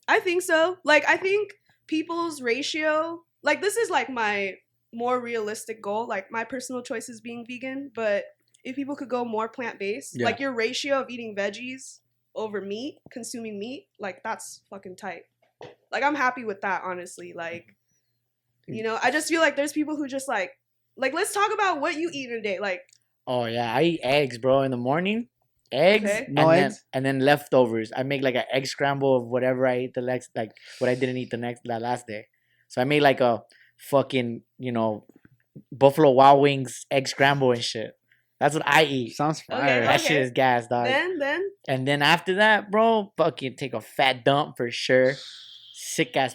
I 0.06 0.20
think 0.20 0.42
so. 0.42 0.76
Like 0.84 1.08
I 1.08 1.16
think 1.16 1.52
people's 1.86 2.42
ratio, 2.42 3.20
like 3.42 3.62
this 3.62 3.76
is 3.78 3.88
like 3.88 4.10
my 4.10 4.56
more 4.92 5.20
realistic 5.20 5.80
goal. 5.82 6.06
Like 6.06 6.30
my 6.30 6.44
personal 6.44 6.82
choice 6.82 7.08
is 7.08 7.20
being 7.20 7.46
vegan, 7.46 7.90
but 7.94 8.24
if 8.64 8.76
people 8.76 8.96
could 8.96 9.08
go 9.08 9.24
more 9.24 9.48
plant 9.48 9.78
based, 9.78 10.16
Yeah. 10.18 10.26
like 10.26 10.40
your 10.40 10.52
ratio 10.52 11.00
of 11.00 11.10
eating 11.10 11.34
veggies 11.34 12.00
over 12.34 12.60
meat, 12.60 12.98
consuming 13.10 13.58
meat, 13.58 13.88
like 13.98 14.22
that's 14.22 14.62
fucking 14.70 14.96
tight. 14.96 15.24
Like 15.90 16.02
I'm 16.02 16.14
happy 16.14 16.44
with 16.44 16.60
that, 16.62 16.82
honestly. 16.84 17.32
Like, 17.32 17.74
you 18.66 18.82
know, 18.82 18.98
I 19.02 19.10
just 19.10 19.28
feel 19.28 19.40
like 19.40 19.56
there's 19.56 19.72
people 19.72 19.96
who 19.96 20.06
just 20.08 20.28
like, 20.28 20.58
like 20.96 21.12
let's 21.14 21.32
talk 21.34 21.52
about 21.52 21.80
what 21.80 21.96
you 21.96 22.10
eat 22.12 22.30
in 22.30 22.36
a 22.38 22.42
day. 22.42 22.58
Like, 22.58 22.82
Oh 23.26 23.44
yeah, 23.46 23.72
I 23.74 23.82
eat 23.82 24.00
eggs, 24.02 24.38
bro, 24.38 24.62
in 24.62 24.70
the 24.70 24.76
morning. 24.76 25.28
Eggs, 25.70 26.10
Okay. 26.10 26.26
and 26.36 26.36
No 26.36 26.48
then 26.50 26.64
eggs? 26.66 26.84
and 26.92 27.04
then 27.04 27.20
leftovers. 27.20 27.92
I 27.96 28.02
make 28.02 28.22
like 28.22 28.34
an 28.34 28.44
egg 28.52 28.66
scramble 28.66 29.16
of 29.16 29.26
whatever 29.28 29.66
I 29.66 29.74
ate 29.74 29.94
the 29.94 30.02
next, 30.02 30.30
like 30.34 30.52
what 30.78 30.90
I 30.90 30.94
didn't 30.94 31.16
eat 31.16 31.30
the 31.30 31.38
next 31.38 31.62
that 31.64 31.80
last 31.80 32.06
day. 32.06 32.26
So 32.68 32.80
I 32.80 32.84
made 32.84 33.00
like 33.00 33.20
a 33.20 33.42
fucking 33.90 34.42
you 34.58 34.72
know 34.72 35.04
Buffalo 35.70 36.10
Wild 36.10 36.40
Wings 36.40 36.86
egg 36.90 37.08
scramble 37.08 37.52
and 37.52 37.62
shit. 37.62 37.96
That's 38.40 38.54
what 38.54 38.64
I 38.66 38.84
eat. 38.84 39.14
Sounds 39.14 39.40
Okay, 39.48 39.60
fire. 39.60 39.82
That 39.82 40.00
shit 40.00 40.20
is 40.22 40.30
gas, 40.32 40.66
dog. 40.66 40.86
then, 40.86 41.18
then, 41.18 41.50
And 41.68 41.86
then 41.86 42.02
after 42.02 42.34
that, 42.36 42.72
bro, 42.72 43.12
fucking 43.16 43.54
take 43.56 43.72
a 43.72 43.80
fat 43.80 44.24
dump 44.24 44.56
for 44.56 44.68
sure. 44.70 45.12
Sick 45.72 46.16
ass, 46.16 46.34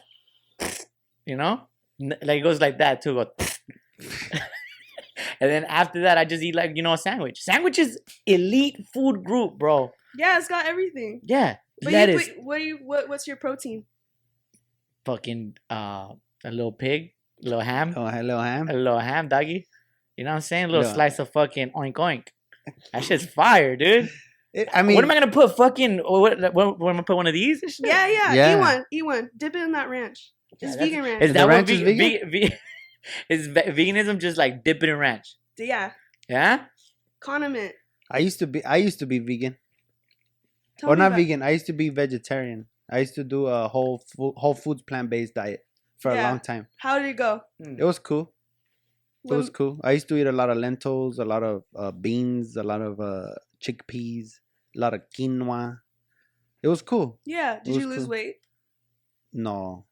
you 1.26 1.36
know, 1.36 1.62
like 2.00 2.40
it 2.40 2.44
goes 2.44 2.62
like 2.62 2.78
that 2.78 3.02
too. 3.02 3.16
Go. 3.16 3.32
and 5.42 5.50
then 5.52 5.66
after 5.66 6.02
that, 6.04 6.18
I 6.18 6.24
just 6.26 6.44
eat 6.44 6.56
like 6.56 6.72
you 6.76 6.84
know 6.84 6.94
a 6.94 6.98
sandwich. 6.98 7.42
Sandwich 7.42 7.78
is 7.80 8.00
elite 8.26 8.78
food 8.94 9.24
group, 9.24 9.58
bro. 9.58 9.92
yeah, 10.18 10.38
it's 10.38 10.48
got 10.48 10.66
everything. 10.66 11.22
Yeah, 11.26 11.58
But 11.82 11.92
lettuce, 11.94 12.28
you 12.28 12.34
put, 12.36 12.44
what 12.44 12.58
do 12.60 12.64
you, 12.64 12.78
what, 12.78 13.10
what's 13.10 13.28
your 13.28 13.36
protein? 13.38 13.84
fucking 15.06 15.58
uh, 15.70 16.10
a 16.44 16.52
little 16.52 16.72
pig, 16.74 17.12
a 17.12 17.17
little 17.42 17.62
ham, 17.62 17.94
Oh, 17.96 18.08
hello, 18.08 18.40
ham. 18.42 18.70
a 18.70 18.74
little 18.74 19.00
ham, 19.00 19.28
doggy. 19.28 19.68
You 20.16 20.24
know 20.24 20.32
what 20.32 20.36
I'm 20.36 20.42
saying? 20.42 20.66
A 20.66 20.68
little 20.68 20.86
Yeah. 20.86 20.94
slice 20.94 21.20
of 21.20 21.30
fucking 21.32 21.72
oink 21.72 21.94
oink. 21.94 22.28
That 22.94 23.04
shit's 23.04 23.26
fire, 23.26 23.76
dude. 23.76 24.10
It- 24.54 24.70
I 24.74 24.82
mean, 24.82 24.96
what 24.96 25.04
am 25.04 25.12
I 25.12 25.14
gonna 25.20 25.32
put? 25.32 25.56
Fucking 25.56 25.98
what? 26.00 26.40
What, 26.54 26.80
what 26.80 26.90
am 26.90 26.96
I 26.96 27.00
gonna 27.00 27.04
put 27.04 27.16
one 27.18 27.28
of 27.28 27.34
these? 27.34 27.60
shit? 27.60 27.86
Yeah, 27.86 28.08
yeah, 28.08 28.34
Yeah. 28.34 28.56
eat 28.56 28.60
one, 28.60 28.86
eat 28.92 29.06
one. 29.06 29.30
Dip 29.38 29.56
it 29.56 29.62
in 29.62 29.74
that 29.74 29.88
ranch. 29.90 30.32
Yeah, 30.62 30.68
It's 30.70 30.76
that's- 30.78 30.90
vegan 30.90 31.04
ranch. 31.04 31.22
Is 31.24 31.30
The 31.30 31.34
that 31.34 31.44
what 31.48 31.54
ranch 31.54 31.70
is 31.70 31.82
vegan? 31.82 31.98
vegan? 31.98 32.32
Ve- 32.32 32.48
ve- 32.48 32.56
is 33.30 33.48
ve- 33.48 33.62
veganism 33.78 34.18
just 34.20 34.38
like 34.38 34.64
dipping 34.64 34.90
in 34.90 34.98
ranch? 34.98 35.36
yeah, 35.60 35.92
Yeah. 36.28 36.66
condiment. 37.20 37.74
I 38.10 38.20
used 38.20 38.40
to 38.40 38.48
be 38.48 38.66
I 38.66 38.78
used 38.78 38.98
to 39.00 39.06
be 39.06 39.20
vegan. 39.20 39.58
Tell 40.80 40.90
or 40.92 40.96
me 40.96 41.00
not 41.02 41.08
about- 41.08 41.18
vegan. 41.18 41.44
I 41.44 41.50
used 41.52 41.68
to 41.68 41.74
be 41.74 41.90
vegetarian. 41.90 42.66
I 42.90 43.00
used 43.00 43.16
to 43.16 43.24
do 43.24 43.46
a 43.48 43.68
whole 43.68 44.00
fu- 44.00 44.34
whole 44.38 44.56
foods 44.56 44.82
plant 44.82 45.10
based 45.12 45.36
diet 45.36 45.67
for 46.00 46.12
a 46.12 46.16
long 46.16 46.40
time. 46.40 46.68
How 46.78 47.00
did 47.00 47.10
it 47.10 47.18
go? 47.18 47.42
It 47.60 47.84
was 47.84 48.00
cool. 48.00 48.34
It 49.26 49.34
was 49.34 49.50
cool. 49.50 49.80
I 49.84 49.92
used 49.92 50.08
to 50.10 50.16
eat 50.18 50.28
a 50.28 50.32
lot 50.32 50.50
of 50.50 50.58
lentils, 50.58 51.20
a 51.20 51.26
lot 51.26 51.44
of 51.44 51.64
uh, 51.76 51.92
beans, 51.92 52.56
a 52.56 52.64
lot 52.64 52.82
of 52.82 53.00
uh, 53.02 53.34
chickpeas, 53.62 54.40
a 54.76 54.80
lot 54.80 54.94
of 54.94 55.02
quinoa. 55.18 55.80
It 56.64 56.70
was 56.70 56.82
cool. 56.82 57.20
Yeah. 57.26 57.60
Did 57.64 57.76
you 57.76 57.88
lose 57.88 58.04
cool. 58.04 58.10
weight? 58.10 58.36
No, 59.34 59.86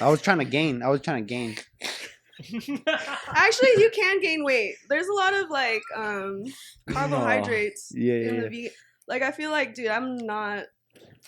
I 0.00 0.08
was 0.08 0.22
trying 0.22 0.38
to 0.38 0.44
gain. 0.46 0.82
I 0.82 0.88
was 0.88 1.02
trying 1.02 1.26
to 1.26 1.28
gain. 1.28 1.56
Actually, 3.28 3.70
you 3.78 3.90
can 3.94 4.20
gain 4.20 4.44
weight. 4.44 4.76
There's 4.88 5.06
a 5.08 5.12
lot 5.12 5.34
of 5.34 5.50
like 5.50 5.82
um 5.94 6.44
carbohydrates 6.90 7.92
Yeah, 7.94 8.14
yeah, 8.14 8.28
in 8.28 8.34
yeah. 8.34 8.40
the 8.42 8.48
vegan. 8.48 8.70
Like 9.06 9.22
I 9.22 9.32
feel 9.32 9.50
like, 9.50 9.74
dude, 9.74 9.88
I'm 9.88 10.16
not. 10.16 10.64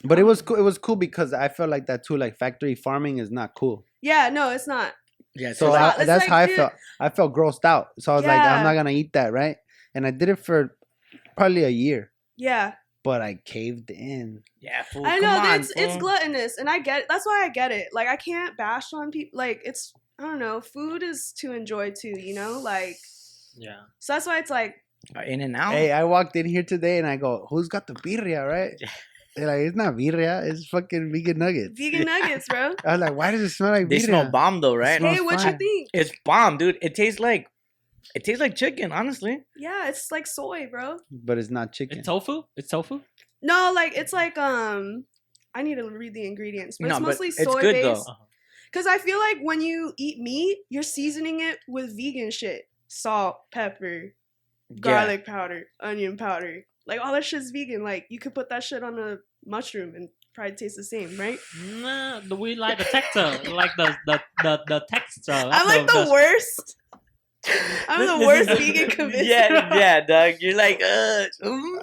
But 0.05 0.19
it 0.19 0.25
was 0.25 0.43
cool. 0.43 0.57
It 0.57 0.63
was 0.63 0.79
cool 0.79 0.97
because 0.97 1.33
I 1.33 1.49
felt 1.49 1.71
like 1.71 1.87
that 1.87 2.05
too. 2.05 2.17
Like 2.17 2.39
factory 2.39 2.75
farming 2.75 3.19
is 3.19 3.31
not 3.31 3.55
cool. 3.55 3.85
Yeah, 4.03 4.29
no, 4.31 4.51
it's 4.51 4.67
not. 4.67 4.93
Yeah. 5.35 5.53
So 5.53 5.67
So 5.67 5.73
I, 5.75 6.05
that's 6.05 6.23
like, 6.25 6.29
how 6.29 6.37
I 6.37 6.47
dude- 6.47 6.57
felt. 6.57 6.73
I 7.01 7.09
felt 7.09 7.35
grossed 7.35 7.65
out. 7.65 7.89
So 7.99 8.13
I 8.13 8.17
was 8.17 8.25
like, 8.25 8.41
I'm 8.41 8.65
not 8.65 8.75
gonna 8.75 8.91
eat 8.91 9.13
that, 9.15 9.33
right? 9.33 9.57
And 9.95 10.07
I 10.07 10.11
did 10.11 10.29
it 10.29 10.39
for 10.39 10.77
probably 11.37 11.65
a 11.65 11.69
year, 11.71 12.11
Yeah, 12.37 12.75
but 13.03 13.23
I 13.23 13.39
caved 13.45 13.91
in. 13.91 14.43
yeah. 14.61 14.83
Fool, 14.83 15.05
I 15.07 15.21
come 15.21 15.23
know. 15.45 15.51
on, 15.51 15.61
it's 15.61 15.73
it's 15.77 15.97
gluttonous, 15.97 16.59
and 16.59 16.69
I 16.69 16.79
get. 16.79 17.07
That's 17.09 17.27
why 17.27 17.45
I 17.45 17.49
get 17.49 17.71
it. 17.73 17.89
Like 17.93 18.09
I 18.09 18.17
can't 18.17 18.57
bash 18.57 18.93
on 18.93 19.11
people. 19.11 19.39
Like 19.39 19.61
it's 19.65 19.93
I 20.19 20.23
don't 20.25 20.39
know. 20.39 20.61
Food 20.61 21.03
is 21.03 21.33
to 21.39 21.53
enjoy 21.53 21.91
too. 21.91 22.15
You 22.19 22.35
know, 22.35 22.59
like 22.61 22.97
yeah. 23.57 23.81
so 23.99 24.13
that's 24.15 24.27
why 24.27 24.39
it's 24.39 24.51
like 24.51 24.77
Uh, 25.17 25.23
In 25.27 25.41
and 25.41 25.57
out. 25.57 25.73
Hey, 25.73 25.91
I 25.93 26.05
walked 26.05 26.37
in 26.37 26.47
here 26.47 26.63
today 26.63 26.99
and 26.99 27.07
I 27.07 27.17
go, 27.17 27.47
"Who's 27.51 27.69
got 27.69 27.87
the 27.87 27.95
birria?" 27.95 28.47
Right? 28.49 28.75
They're 29.37 29.47
like, 29.47 29.61
"It's 29.69 29.77
not 29.77 29.95
birria. 29.95 30.49
It's 30.51 30.67
fucking 30.69 31.13
vegan 31.13 31.39
nuggets." 31.39 31.79
vegan 31.79 32.05
nuggets, 32.13 32.47
bro. 32.49 32.75
I 32.85 32.93
was 32.93 33.01
like, 33.01 33.15
"Why 33.15 33.31
does 33.31 33.41
it 33.43 33.51
smell 33.51 33.71
like 33.71 33.89
they 33.89 33.99
smell 34.01 34.29
bomb 34.31 34.61
though, 34.61 34.75
right? 34.75 34.99
smells 34.99 35.17
Hey, 35.17 35.21
what 35.23 35.45
you 35.45 35.53
think? 35.57 35.89
It's 35.95 36.13
bomb, 36.25 36.59
dude. 36.59 36.79
It 36.83 36.95
tastes 36.95 37.21
like, 37.21 37.49
it 38.15 38.25
tastes 38.25 38.41
like 38.41 38.57
chicken. 38.57 38.91
Honestly. 38.93 39.39
Yeah, 39.57 39.89
it's 39.89 40.11
like 40.11 40.27
soy, 40.27 40.67
bro. 40.71 40.99
but 41.11 41.39
it's 41.39 41.51
not 41.51 41.73
chicken. 41.73 41.99
It's 41.99 42.07
tofu. 42.07 42.43
It's 42.57 42.69
tofu. 42.69 43.01
No, 43.43 43.73
like 43.75 43.97
it's 43.97 44.13
like 44.13 44.37
um. 44.39 45.05
I 45.53 45.63
need 45.63 45.77
to 45.77 45.89
read 45.91 46.15
the 46.15 46.27
ingredients, 46.27 46.79
but 46.79 46.87
No, 46.89 46.95
it's 46.97 47.01
but 47.01 47.09
mostly 47.09 47.29
it's 47.29 47.43
soy 47.43 47.61
good, 47.61 47.73
based. 47.73 47.85
though. 48.07 48.13
Uh-huh. 48.13 48.25
Because 48.73 48.87
I 48.87 48.99
feel 48.99 49.19
like 49.19 49.39
when 49.43 49.61
you 49.61 49.93
eat 49.99 50.21
meat, 50.21 50.59
you're 50.69 50.85
seasoning 50.85 51.41
it 51.41 51.59
with 51.67 51.97
vegan 51.97 52.31
shit: 52.31 52.69
salt, 52.87 53.37
pepper, 53.53 54.15
garlic 54.81 55.27
powder, 55.27 55.65
onion 55.81 56.17
powder. 56.17 56.67
Like 56.91 57.01
all 57.05 57.13
that 57.13 57.25
shit's 57.25 57.51
vegan. 57.53 57.83
Like 57.83 58.07
you 58.11 58.19
could 58.19 58.35
put 58.35 58.49
that 58.51 58.63
shit 58.65 58.83
on 58.83 58.99
a 58.99 59.19
mushroom 59.47 59.95
and 59.95 60.09
probably 60.35 60.55
taste 60.57 60.77
the 60.77 60.85
same, 60.85 61.17
right? 61.17 61.39
Nah, 61.81 62.21
we 62.37 62.55
like 62.57 62.79
the 62.79 62.85
texture, 62.85 63.31
like 63.61 63.71
the 63.77 63.97
the 64.07 64.21
the, 64.43 64.61
the 64.67 64.81
texture. 64.91 65.33
I'm 65.33 65.67
like 65.67 65.87
the 65.87 66.09
worst. 66.11 66.77
I'm 67.89 68.07
the 68.21 68.27
worst 68.27 68.51
vegan 68.59 68.91
convinced. 68.91 69.25
Yeah, 69.25 69.75
yeah, 69.75 70.01
dog. 70.05 70.35
You're 70.41 70.57
like, 70.57 70.83
uh. 70.83 71.25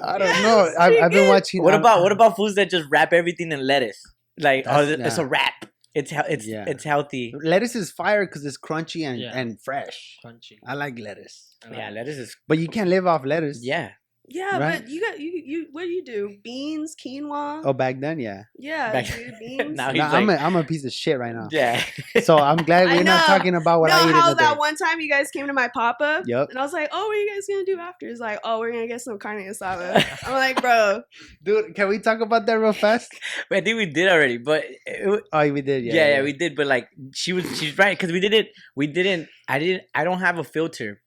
I 0.04 0.18
don't 0.20 0.28
Yes, 0.28 0.44
know. 0.44 0.72
I've, 0.80 1.04
I've 1.06 1.12
been 1.12 1.30
watching. 1.30 1.64
What 1.64 1.74
I'm- 1.74 1.82
about 1.82 2.04
what 2.04 2.12
about 2.12 2.36
foods 2.36 2.56
that 2.56 2.70
just 2.70 2.86
wrap 2.92 3.12
everything 3.14 3.52
in 3.52 3.66
lettuce? 3.66 4.02
Like, 4.38 4.66
oh, 4.68 4.86
That's- 4.86 5.08
it's 5.08 5.18
a 5.18 5.26
wrap. 5.26 5.66
It's 5.96 6.12
hea- 6.12 6.30
it's 6.30 6.46
Yeah. 6.46 6.66
it's 6.68 6.84
healthy. 6.84 7.34
Lettuce 7.42 7.76
is 7.76 7.92
fire 7.92 8.24
because 8.28 8.46
it's 8.46 8.58
crunchy 8.60 9.04
and, 9.08 9.20
Yeah. 9.20 9.32
and 9.36 9.60
fresh. 9.60 10.20
Crunchy. 10.24 10.60
I 10.64 10.76
like 10.76 11.00
lettuce, 11.00 11.56
I 11.66 11.70
like 11.70 11.78
Yeah, 11.80 11.90
it. 11.90 11.94
lettuce 11.94 12.18
is 12.18 12.38
but 12.48 12.60
you 12.60 12.68
can't 12.68 12.88
live 12.90 13.08
off 13.08 13.26
lettuce. 13.26 13.64
yeah. 13.64 13.94
Yeah, 14.30 14.58
Right. 14.60 14.82
but 14.82 14.90
you 14.90 15.00
got 15.00 15.20
you 15.22 15.42
you 15.46 15.68
what 15.72 15.84
do 15.84 15.88
you 15.90 16.04
do? 16.04 16.36
Beans, 16.44 16.96
quinoa. 17.00 17.62
Oh, 17.64 17.72
back 17.72 18.02
then, 18.02 18.20
yeah. 18.20 18.44
yeah, 18.60 18.92
Back- 18.92 19.06
dude, 19.08 19.34
beans. 19.40 19.78
Now 19.78 19.88
No, 19.92 19.94
he's 20.04 20.14
I'm 20.14 20.28
like, 20.28 20.40
a, 20.40 20.44
I'm 20.44 20.56
a 20.58 20.64
piece 20.66 20.84
of 20.84 20.92
shit 20.92 21.18
right 21.18 21.34
now. 21.34 21.48
yeah. 21.50 21.82
So 22.24 22.38
I'm 22.38 22.58
glad 22.58 22.88
we're 22.92 23.04
not 23.04 23.26
talking 23.26 23.56
about 23.56 23.80
what 23.80 23.90
no, 23.90 23.96
I 23.96 24.10
eat 24.10 24.12
how 24.12 24.28
in 24.28 24.34
a 24.34 24.36
that 24.36 24.54
day. 24.56 24.58
one 24.60 24.76
time 24.76 25.00
you 25.00 25.10
guys 25.10 25.32
came 25.32 25.48
to 25.48 25.54
my 25.54 25.70
pop 25.74 25.98
up, 26.02 26.24
Yep. 26.28 26.50
and 26.50 26.60
I 26.60 26.62
was 26.62 26.74
like, 26.74 26.90
"Oh, 26.92 27.08
what 27.08 27.16
are 27.16 27.22
you 27.22 27.30
guys 27.34 27.48
gonna 27.48 27.64
do 27.64 27.80
after?" 27.80 28.08
It's 28.10 28.20
like, 28.20 28.40
"Oh, 28.44 28.60
we're 28.60 28.74
gonna 28.74 28.88
get 28.88 29.00
some 29.00 29.18
carne 29.18 29.40
asada." 29.48 30.04
I'm 30.28 30.34
like, 30.34 30.60
"Bro, 30.62 31.04
Dude, 31.44 31.74
can 31.74 31.88
we 31.88 32.00
talk 32.00 32.20
about 32.20 32.46
that 32.48 32.56
real 32.56 32.74
fast? 32.74 33.10
I 33.50 33.62
think 33.62 33.78
we 33.78 33.86
did 33.86 34.10
already, 34.10 34.38
but 34.40 34.66
it, 34.86 35.24
Oh, 35.32 35.52
we 35.54 35.62
did. 35.62 35.86
yeah, 35.86 35.94
Yeah, 35.94 36.08
yeah, 36.18 36.22
we 36.24 36.34
did. 36.34 36.56
But 36.58 36.68
like, 36.68 36.90
she 37.14 37.32
was, 37.32 37.46
she's 37.58 37.78
right 37.78 37.98
because 37.98 38.12
we 38.12 38.20
didn't, 38.20 38.48
we 38.76 38.88
didn't. 38.88 39.30
I 39.48 39.60
didn't. 39.60 39.84
I 39.96 40.04
don't 40.04 40.20
have 40.20 40.38
a 40.38 40.44
filter. 40.44 41.02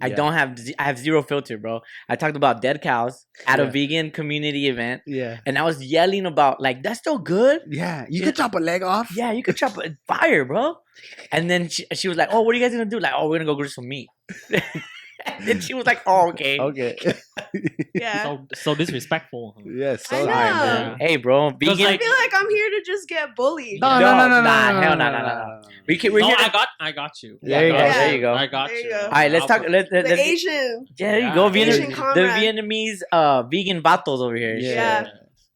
I 0.00 0.06
Yeah. 0.08 0.14
don't 0.16 0.32
have. 0.32 0.58
I 0.78 0.84
have 0.84 0.98
zero 0.98 1.22
filter, 1.22 1.58
bro. 1.58 1.80
I 2.08 2.16
talked 2.16 2.36
about 2.36 2.62
dead 2.62 2.80
cows 2.82 3.26
at 3.46 3.60
a 3.60 3.66
vegan 3.66 4.10
community 4.10 4.68
event, 4.68 5.02
Yeah. 5.06 5.38
and 5.46 5.58
I 5.58 5.62
was 5.62 5.82
yelling 5.84 6.26
about 6.26 6.60
like 6.60 6.82
that's 6.82 6.98
still 6.98 7.18
good. 7.18 7.60
Yeah. 7.68 8.06
You 8.08 8.20
Yeah. 8.20 8.26
could 8.26 8.36
chop 8.36 8.54
a 8.54 8.58
leg 8.58 8.82
off. 8.82 9.10
Yeah, 9.14 9.32
you 9.32 9.42
could 9.42 9.56
chop 9.56 9.76
a 9.78 9.96
fire, 10.06 10.44
bro. 10.44 10.76
And 11.32 11.48
then 11.50 11.68
she, 11.68 11.86
she 11.94 12.08
was 12.08 12.16
like, 12.16 12.28
"Oh, 12.32 12.40
what 12.42 12.54
are 12.54 12.58
you 12.58 12.64
guys 12.64 12.72
gonna 12.72 12.84
do?" 12.84 12.98
Like, 13.00 13.12
"Oh, 13.16 13.28
we're 13.28 13.38
gonna 13.38 13.46
go 13.52 13.56
get 13.60 13.70
some 13.70 13.88
meat." 13.88 14.08
and 15.26 15.46
then 15.46 15.60
she 15.60 15.74
was 15.74 15.86
like, 15.86 16.02
"Oh, 16.06 16.30
okay." 16.30 16.58
Okay. 16.58 16.96
yeah." 17.94 18.22
So 18.24 18.46
so 18.54 18.74
disrespectful. 18.74 19.56
yes. 19.64 20.04
I 20.10 20.20
So 20.20 20.26
know. 20.26 20.32
high, 20.32 20.48
Yeah. 20.48 20.96
Hey, 20.98 21.16
bro, 21.16 21.50
vegan. 21.50 21.86
I 21.86 21.98
feel 21.98 22.12
like 22.18 22.32
I'm 22.34 22.48
here 22.50 22.70
to 22.70 22.82
just 22.86 23.08
get 23.08 23.34
bullied. 23.36 23.80
No, 23.80 23.98
No, 23.98 24.00
no, 24.00 24.16
no, 24.16 24.28
no, 24.28 24.28
no, 24.28 24.42
nah, 24.42 24.72
no, 24.72 24.80
hell 24.80 24.96
no, 24.96 25.04
no, 25.10 25.12
no, 25.12 25.18
no, 25.18 25.28
no, 25.28 25.34
no, 25.34 25.60
no. 25.62 25.68
we 25.88 25.96
can. 25.98 26.12
We're 26.12 26.20
no, 26.20 26.26
here. 26.28 26.36
I 26.38 26.46
to- 26.46 26.52
got 26.52 26.68
I 26.80 26.92
got 26.92 27.22
you. 27.22 27.38
There 27.42 27.66
you 27.68 27.74
I 27.74 27.78
go, 27.78 27.84
got 27.86 27.94
there 27.94 28.14
you 28.14 28.20
go. 28.20 28.34
I 28.34 28.46
got 28.46 28.68
There 28.68 28.76
you 28.78 28.84
you. 28.84 28.90
go. 28.90 29.00
All 29.04 29.10
right, 29.10 29.30
let's 29.30 29.46
talk. 29.46 29.62
Let, 29.62 29.70
let, 29.70 29.90
the 29.90 30.02
let's, 30.02 30.20
Asian. 30.20 30.86
yeah, 30.98 31.10
there 31.10 31.20
you 31.20 31.26
Yeah, 31.26 31.34
go. 31.34 31.48
the 31.50 31.64
Vietnam, 31.64 32.14
the. 32.14 32.20
Vietnamese 32.40 33.00
uh 33.12 33.42
vegan 33.44 33.82
battles 33.82 34.22
over 34.22 34.36
here. 34.36 34.56
Yeah. 34.56 34.70
Yeah. 34.74 35.06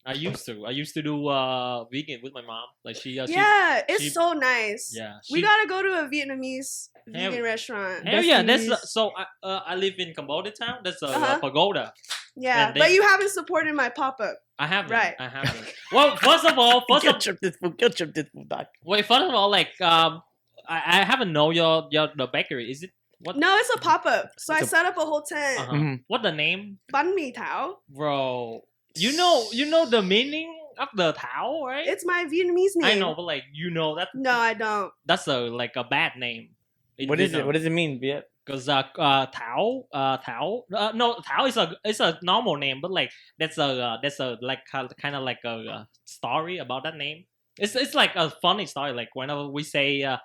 I 0.07 0.13
used 0.13 0.45
to. 0.47 0.67
I 0.67 0.71
used 0.71 0.93
to 0.95 1.03
do 1.03 1.29
uh 1.29 1.85
vegan 1.85 2.21
with 2.23 2.35
my 2.35 2.43
mom. 2.43 2.67
Like 2.85 2.97
she. 2.97 3.19
Uh, 3.19 3.27
she 3.27 3.33
yeah, 3.33 3.83
it's 3.89 4.03
she- 4.03 4.11
so 4.11 4.33
nice. 4.35 4.93
Yeah. 4.95 5.19
we 5.33 5.41
gotta 5.41 5.67
go 5.67 5.83
to 5.83 6.01
a 6.01 6.09
Vietnamese 6.09 6.89
Hell- 7.15 7.31
vegan 7.31 7.43
restaurant. 7.45 8.07
Hell 8.07 8.23
yeah, 8.23 8.43
that's 8.43 8.69
uh, 8.69 8.77
so. 8.77 9.13
I 9.17 9.25
uh, 9.43 9.61
I 9.67 9.75
live 9.77 9.95
in 9.99 10.13
Cambodia 10.15 10.53
town. 10.53 10.81
That's 10.85 11.01
a 11.03 11.07
Uh-huh. 11.09 11.39
pagoda. 11.41 11.93
Yeah, 12.37 12.73
they- 12.73 12.81
but 12.81 12.91
you 12.93 13.03
haven't 13.03 13.31
supported 13.31 13.75
my 13.75 13.89
pop 13.89 14.21
up. 14.21 14.37
I 14.59 14.67
haven't. 14.67 14.93
Right. 14.93 15.15
I 15.19 15.29
haven't. 15.29 15.67
Well, 15.91 16.17
first 16.17 16.45
of 16.45 16.59
all, 16.59 16.85
first 16.89 17.03
Guilt 17.03 17.17
of 17.17 17.23
trip 17.23 17.39
this 17.41 17.57
food. 17.57 17.79
Guilt 17.79 17.97
trip 17.97 18.13
this 18.15 18.29
food. 18.33 18.49
Doc. 18.49 18.67
wait, 18.85 19.07
first 19.07 19.25
of 19.29 19.35
all, 19.35 19.51
like 19.51 19.73
um, 19.81 20.23
I, 20.69 21.01
I 21.01 21.05
haven't 21.05 21.33
know 21.33 21.51
your 21.51 21.89
your 21.91 22.09
the 22.15 22.27
bakery. 22.27 22.71
Is 22.71 22.83
it 22.83 22.91
what? 23.21 23.37
No, 23.39 23.57
it's 23.57 23.71
a 23.75 23.79
pop 23.79 24.05
up. 24.05 24.31
So 24.37 24.53
I 24.53 24.59
It's 24.59 24.67
a- 24.67 24.71
set 24.77 24.85
up 24.87 24.97
a 24.99 25.05
whole 25.11 25.23
tent. 25.23 25.61
Uh-huh. 25.61 25.73
Mhm. 25.73 26.05
What 26.09 26.23
the 26.23 26.33
name, 26.33 26.79
Banh 26.93 27.15
mi 27.15 27.33
Thao. 27.33 27.77
bro? 27.89 28.63
You 28.97 29.17
know, 29.17 29.49
you 29.53 29.67
know 29.67 29.87
the 29.87 30.03
meaning 30.03 30.57
of 30.79 30.89
the 30.95 31.13
Thao, 31.15 31.63
right? 31.63 31.87
It's 31.87 32.05
my 32.05 32.25
Vietnamese 32.25 32.77
name. 32.77 32.85
I 32.85 32.95
know, 32.95 33.15
but 33.15 33.23
like 33.23 33.45
you 33.53 33.71
know 33.71 33.97
that 33.97 34.09
No, 34.15 34.31
I 34.31 34.55
don't. 34.55 34.93
that's 35.05 35.27
a 35.27 35.39
like 35.41 35.73
a 35.77 35.85
bad 35.85 36.13
name. 36.17 36.51
in 36.99 37.09
What 37.09 37.21
is 37.21 37.35
it? 37.35 37.45
What 37.45 37.53
does 37.53 37.65
it 37.65 37.71
mean, 37.71 38.01
Viet? 38.01 38.25
Cause 38.47 38.69
uh, 38.69 38.83
uh 38.99 39.27
Thao, 39.27 39.85
uh 39.93 40.19
Thao, 40.19 40.63
uh, 40.73 40.93
no 40.95 41.15
Thao 41.15 41.49
is 41.49 41.57
a 41.57 41.75
it's 41.83 42.01
a 42.01 42.19
normal 42.23 42.57
name, 42.57 42.81
but 42.81 42.91
like 42.91 43.11
that's 43.39 43.59
a 43.59 43.65
uh, 43.65 43.97
that's 44.03 44.21
a 44.21 44.37
like 44.43 44.61
kind 44.71 45.17
of 45.17 45.23
like 45.23 45.41
a 45.45 45.49
uh, 45.49 45.85
story 46.05 46.59
about 46.59 46.85
that 46.85 46.97
name. 46.97 47.25
It's 47.59 47.75
it's 47.75 47.95
like 47.95 48.15
a 48.17 48.31
funny 48.31 48.67
story. 48.67 48.93
Like 48.93 49.09
whenever 49.15 49.49
we 49.49 49.63
say, 49.63 50.03
uh, 50.03 50.19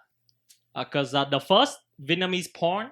uh 0.76 0.84
cause 0.86 1.14
uh, 1.16 1.26
the 1.26 1.40
first 1.40 1.80
Vietnamese 2.02 2.54
porn 2.54 2.92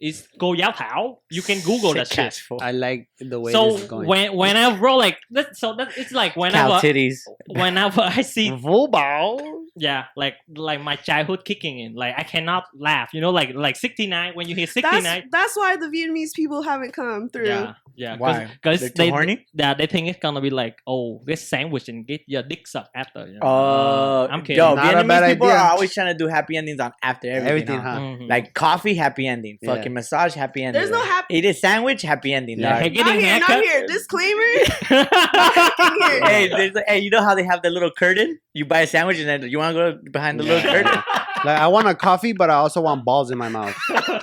is 0.00 0.26
Go 0.38 0.52
Yao 0.52 0.70
Tao. 0.70 1.20
You 1.30 1.42
can 1.42 1.60
Google 1.60 1.94
that 1.94 2.08
shit. 2.08 2.18
ass. 2.18 2.42
I 2.60 2.72
like 2.72 3.08
the 3.18 3.38
way 3.40 3.52
So 3.52 3.72
this 3.72 3.82
is 3.82 3.88
going. 3.88 4.06
when 4.08 4.36
whenever 4.36 4.90
like 4.92 5.18
that, 5.30 5.56
so 5.56 5.74
that 5.76 5.92
it's 5.96 6.12
like 6.12 6.34
Cow 6.34 6.40
whenever 6.42 6.74
titties. 6.74 7.18
whenever 7.48 8.02
I 8.02 8.22
see 8.22 8.50
Volball. 8.88 9.62
yeah 9.76 10.04
like 10.16 10.34
like 10.56 10.80
my 10.80 10.94
childhood 10.96 11.44
kicking 11.44 11.78
in 11.80 11.94
like 11.94 12.14
I 12.16 12.22
cannot 12.22 12.64
laugh. 12.76 13.10
You 13.12 13.20
know 13.20 13.30
like 13.30 13.54
like 13.54 13.76
sixty 13.76 14.06
nine 14.06 14.34
when 14.34 14.48
you 14.48 14.54
hear 14.54 14.66
sixty 14.66 15.00
nine. 15.00 15.28
That's 15.30 15.54
that's 15.54 15.56
why 15.56 15.76
the 15.76 15.86
Vietnamese 15.86 16.32
people 16.34 16.62
haven't 16.62 16.92
come 16.92 17.28
through. 17.28 17.46
Yeah, 17.46 17.74
yeah. 17.96 18.16
Why? 18.16 18.46
Because 18.52 18.80
They're 18.80 18.88
too 18.90 18.94
they, 19.04 19.10
horny? 19.10 19.46
yeah, 19.54 19.74
they 19.74 19.86
think 19.86 20.08
it's 20.08 20.18
gonna 20.20 20.40
be 20.40 20.50
like, 20.50 20.78
oh, 20.86 21.20
this 21.24 21.46
sandwich 21.46 21.88
and 21.88 22.06
get 22.06 22.22
your 22.26 22.42
dick 22.42 22.66
sucked 22.66 22.90
after. 22.94 23.26
You 23.26 23.38
know? 23.38 23.46
Uh, 23.46 24.28
I'm 24.30 24.42
kidding. 24.42 24.56
Yo, 24.56 24.74
Not 24.74 24.94
a 24.94 24.98
Vietnamese 24.98 25.08
bad 25.08 25.30
people 25.32 25.46
idea. 25.48 25.58
are 25.60 25.70
always 25.72 25.94
trying 25.94 26.12
to 26.12 26.18
do 26.18 26.28
happy 26.28 26.56
endings 26.56 26.80
on 26.80 26.92
after 27.02 27.28
everything. 27.30 27.48
Everything, 27.48 27.78
huh? 27.80 27.92
huh? 27.94 27.98
Mhm. 28.00 28.28
Like 28.28 28.54
coffee, 28.54 28.94
happy 28.94 29.26
ending. 29.26 29.58
Yeah. 29.60 29.70
Fucking 29.84 29.92
massage, 29.92 30.34
happy 30.34 30.64
ending. 30.64 30.80
There's 30.80 30.90
no 30.90 31.02
happy. 31.04 31.34
Eat 31.36 31.44
a 31.44 31.52
sandwich, 31.52 32.00
happy 32.00 32.32
ending. 32.32 32.58
Yeah, 32.58 32.80
dog. 32.80 32.82
hey, 32.82 32.88
Not 32.88 33.04
getting 33.04 33.20
here, 33.20 33.38
not 33.38 33.62
here. 33.62 33.86
Disclaimer. 33.86 34.40
yeah, 34.90 36.26
hey, 36.26 36.48
there's 36.48 36.72
hey, 36.86 37.00
you 37.00 37.10
know 37.10 37.22
how 37.22 37.34
they 37.34 37.44
have 37.44 37.60
the 37.62 37.68
little 37.68 37.90
curtain? 37.90 38.40
You 38.54 38.64
buy 38.64 38.80
a 38.80 38.86
sandwich 38.86 39.18
and 39.18 39.28
then 39.28 39.42
you 39.42 39.58
want 39.58 39.76
to 39.76 39.92
go 39.92 39.98
behind 40.10 40.40
the 40.40 40.44
little 40.44 40.62
curtain? 40.62 40.90
like 41.44 41.58
I 41.60 41.66
want 41.66 41.86
a 41.86 41.94
coffee, 41.94 42.32
but 42.32 42.48
I 42.48 42.54
also 42.54 42.80
want 42.80 43.04
balls 43.04 43.30
in 43.30 43.36
my 43.36 43.50
mouth. 43.50 43.76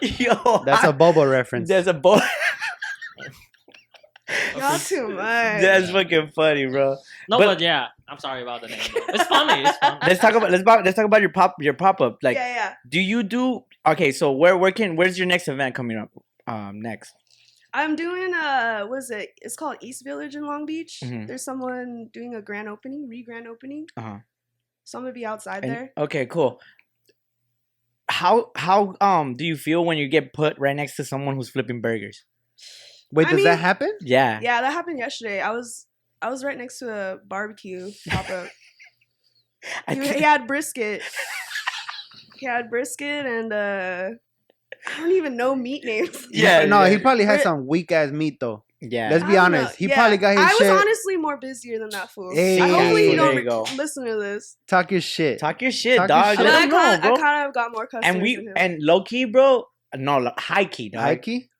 Yo, 0.00 0.62
That's 0.64 0.84
a 0.84 0.92
Bobo 0.92 1.24
reference. 1.28 1.68
There's 1.68 1.88
a 1.88 1.94
boy. 1.94 2.20
Y'all 4.58 4.78
too 4.78 5.08
much. 5.08 5.62
That's 5.62 5.90
fucking 5.90 6.30
funny, 6.34 6.66
bro. 6.66 6.96
no, 7.28 7.38
But- 7.38 7.46
but, 7.46 7.60
yeah, 7.60 7.88
I'm 8.08 8.18
sorry 8.18 8.42
about 8.42 8.62
the 8.62 8.68
name. 8.68 8.80
It's 8.80 9.24
funny. 9.24 9.62
It's 9.62 9.78
funny. 9.78 9.98
Let's 10.06 10.20
talk 10.20 10.34
about 10.34 10.50
let's 10.50 10.62
about 10.62 10.84
let's 10.84 10.96
talk 10.96 11.06
about 11.06 11.20
your 11.20 11.30
pop 11.30 11.56
your 11.60 11.74
pop 11.74 12.00
up. 12.00 12.18
Like, 12.22 12.36
yeah, 12.36 12.54
yeah. 12.54 12.74
do 12.88 13.00
you 13.00 13.22
do 13.22 13.64
okay? 13.86 14.12
So 14.12 14.32
where 14.32 14.56
where 14.58 14.72
can 14.72 14.96
where's 14.96 15.16
your 15.18 15.26
next 15.26 15.48
event 15.48 15.74
coming 15.74 15.96
up? 15.96 16.10
Um, 16.46 16.80
next. 16.82 17.14
I'm 17.74 17.96
doing 17.96 18.34
uh 18.34 18.84
what 18.84 18.98
is 18.98 19.10
it? 19.10 19.30
It's 19.40 19.56
called 19.56 19.76
East 19.80 20.04
Village 20.04 20.34
in 20.36 20.44
Long 20.46 20.66
Beach. 20.66 21.00
Mhm. 21.02 21.26
There's 21.26 21.42
someone 21.44 22.10
doing 22.12 22.34
a 22.34 22.42
grand 22.42 22.68
opening, 22.68 23.08
re 23.08 23.22
grand 23.22 23.46
opening. 23.48 23.86
Uh 23.96 24.00
huh. 24.02 24.16
So 24.84 24.98
I'm 24.98 25.04
gonna 25.04 25.14
be 25.14 25.24
outside 25.24 25.64
And- 25.64 25.72
there. 25.72 25.92
okay, 25.96 26.26
cool. 26.26 26.60
How 28.10 28.50
how 28.56 28.94
um 29.00 29.36
do 29.36 29.44
you 29.46 29.56
feel 29.56 29.84
when 29.84 29.96
you 29.96 30.06
get 30.08 30.34
put 30.34 30.58
right 30.58 30.76
next 30.76 30.96
to 30.96 31.04
someone 31.04 31.34
who's 31.36 31.48
flipping 31.48 31.80
burgers? 31.80 32.24
Wait, 33.12 33.26
I 33.28 33.30
does 33.32 33.44
that 33.44 33.58
happen? 33.58 33.96
Yeah. 34.00 34.40
Yeah, 34.42 34.60
that 34.62 34.72
happened 34.72 34.98
yesterday. 34.98 35.40
I 35.40 35.50
was 35.52 35.86
I 36.20 36.30
was 36.30 36.42
right 36.44 36.56
next 36.58 36.78
to 36.80 36.90
a 36.92 37.18
barbecue 37.26 37.90
pop 38.08 38.28
up. 38.30 38.48
He, 39.88 39.94
he 40.08 40.20
had 40.22 40.48
brisket. 40.48 41.02
He 42.36 42.46
had 42.46 42.68
brisket 42.68 43.26
and 43.26 43.52
uh 43.52 44.08
I 44.88 45.00
don't 45.00 45.12
even 45.12 45.36
know 45.36 45.54
meat 45.54 45.84
names. 45.84 46.26
Yeah, 46.32 46.64
no, 46.64 46.82
yeah. 46.82 46.90
he 46.90 46.98
probably 46.98 47.24
had 47.24 47.42
some 47.42 47.66
weak 47.68 47.92
ass 47.92 48.10
meat 48.10 48.40
though. 48.40 48.64
yeah. 48.80 49.10
Let's 49.12 49.22
be 49.22 49.34
don't 49.34 49.52
know. 49.52 49.58
honest. 49.60 49.76
He 49.76 49.86
Yeah. 49.86 49.94
probably 49.94 50.16
got 50.16 50.30
his 50.32 50.40
I 50.40 50.48
shit. 50.58 50.60
was 50.72 50.80
honestly 50.82 51.16
more 51.16 51.36
busier 51.36 51.78
than 51.78 51.90
that 51.90 52.10
fool. 52.10 52.34
Hey, 52.34 52.60
I 52.60 52.66
hopefully 52.68 53.04
you 53.04 53.16
there 53.16 53.26
don't 53.26 53.36
you 53.36 53.44
go. 53.48 53.62
listen 53.76 54.04
to 54.04 54.16
this. 54.16 54.56
Talk 54.66 54.90
your 54.90 55.00
shit. 55.00 55.38
Talk 55.38 55.62
your 55.62 55.70
shit, 55.70 55.98
Talk 55.98 56.08
your 56.08 56.18
dog. 56.18 56.36
shit. 56.38 56.46
I, 56.46 56.50
Let 56.50 56.52
mean, 56.52 56.54
I, 56.54 56.62
him 56.64 56.68
know, 56.70 56.76
kind 56.76 56.94
of, 56.96 57.02
bro. 57.02 57.14
I 57.14 57.20
kind 57.20 57.46
of 57.48 57.54
got 57.54 57.70
more 57.72 57.86
customers. 57.86 58.14
and 58.14 58.22
we 58.22 58.36
than 58.36 58.46
him. 58.48 58.52
and 58.56 58.82
low 58.82 59.04
key, 59.04 59.24
bro. 59.26 59.64
No, 59.94 60.32
high 60.38 60.64
key, 60.64 60.88
dog. 60.88 61.02
Nike? 61.02 61.50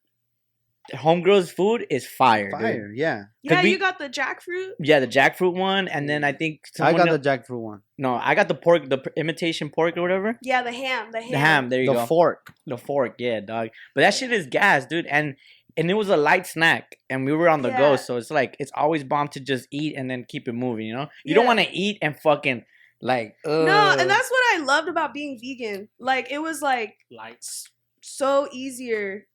Homegirl's 0.92 1.50
food 1.50 1.86
is 1.90 2.06
fire, 2.06 2.50
dude. 2.50 2.60
Fire, 2.60 2.92
yeah. 2.94 3.24
yeah, 3.42 3.62
we- 3.62 3.70
you 3.70 3.78
got 3.78 3.98
the 3.98 4.08
jackfruit. 4.08 4.70
Yeah, 4.80 4.98
the 5.00 5.06
jackfruit 5.06 5.54
one, 5.54 5.86
and 5.88 6.08
then 6.08 6.24
I 6.24 6.32
think 6.32 6.62
I 6.80 6.92
got 6.92 7.08
el- 7.08 7.18
the 7.18 7.28
jackfruit 7.28 7.60
one. 7.60 7.82
no, 7.98 8.14
I 8.14 8.34
got 8.34 8.48
the 8.48 8.54
pork, 8.56 8.88
the 8.88 9.00
imitation 9.16 9.70
pork 9.70 9.96
or 9.96 10.02
whatever. 10.02 10.38
Yeah, 10.42 10.62
the 10.62 10.72
ham. 10.72 11.12
The 11.12 11.20
ham. 11.22 11.30
The 11.30 11.38
ham, 11.38 11.68
there 11.68 11.80
you 11.80 11.86
The 11.86 11.92
go. 11.94 12.00
The 12.00 12.06
fork. 12.06 12.52
the 12.66 12.76
fork, 12.76 13.14
yeah, 13.18 13.40
dog. 13.40 13.68
But 13.94 14.00
that 14.00 14.14
shit 14.14 14.32
is 14.32 14.46
gas, 14.48 14.84
dude. 14.86 15.06
And 15.06 15.36
and 15.76 15.90
it 15.90 15.94
was 15.94 16.08
a 16.10 16.16
light 16.16 16.46
snack, 16.46 16.96
and 17.08 17.24
we 17.24 17.32
were 17.32 17.48
on 17.48 17.62
the 17.62 17.70
go, 17.70 17.96
so 17.96 18.16
it's 18.16 18.30
like 18.30 18.56
it's 18.58 18.72
always 18.74 19.04
bomb 19.04 19.28
to 19.28 19.40
just 19.40 19.68
eat 19.70 19.94
and 19.96 20.10
then 20.10 20.24
keep 20.28 20.48
it 20.48 20.52
moving. 20.52 20.86
You 20.86 20.94
know, 20.94 21.08
you 21.24 21.34
don't 21.34 21.46
want 21.46 21.60
to 21.60 21.70
eat 21.70 21.98
and 22.02 22.18
fucking 22.18 22.64
like. 23.00 23.36
No, 23.46 23.96
and 23.98 24.10
that's 24.10 24.30
what 24.30 24.42
I 24.54 24.58
loved 24.64 24.88
about 24.88 25.14
being 25.14 25.38
vegan. 25.40 25.88
Like 26.00 26.30
it 26.30 26.38
was 26.42 26.60
like 26.60 26.96
Lights. 27.10 27.70
so 28.02 28.48
easier 28.52 29.26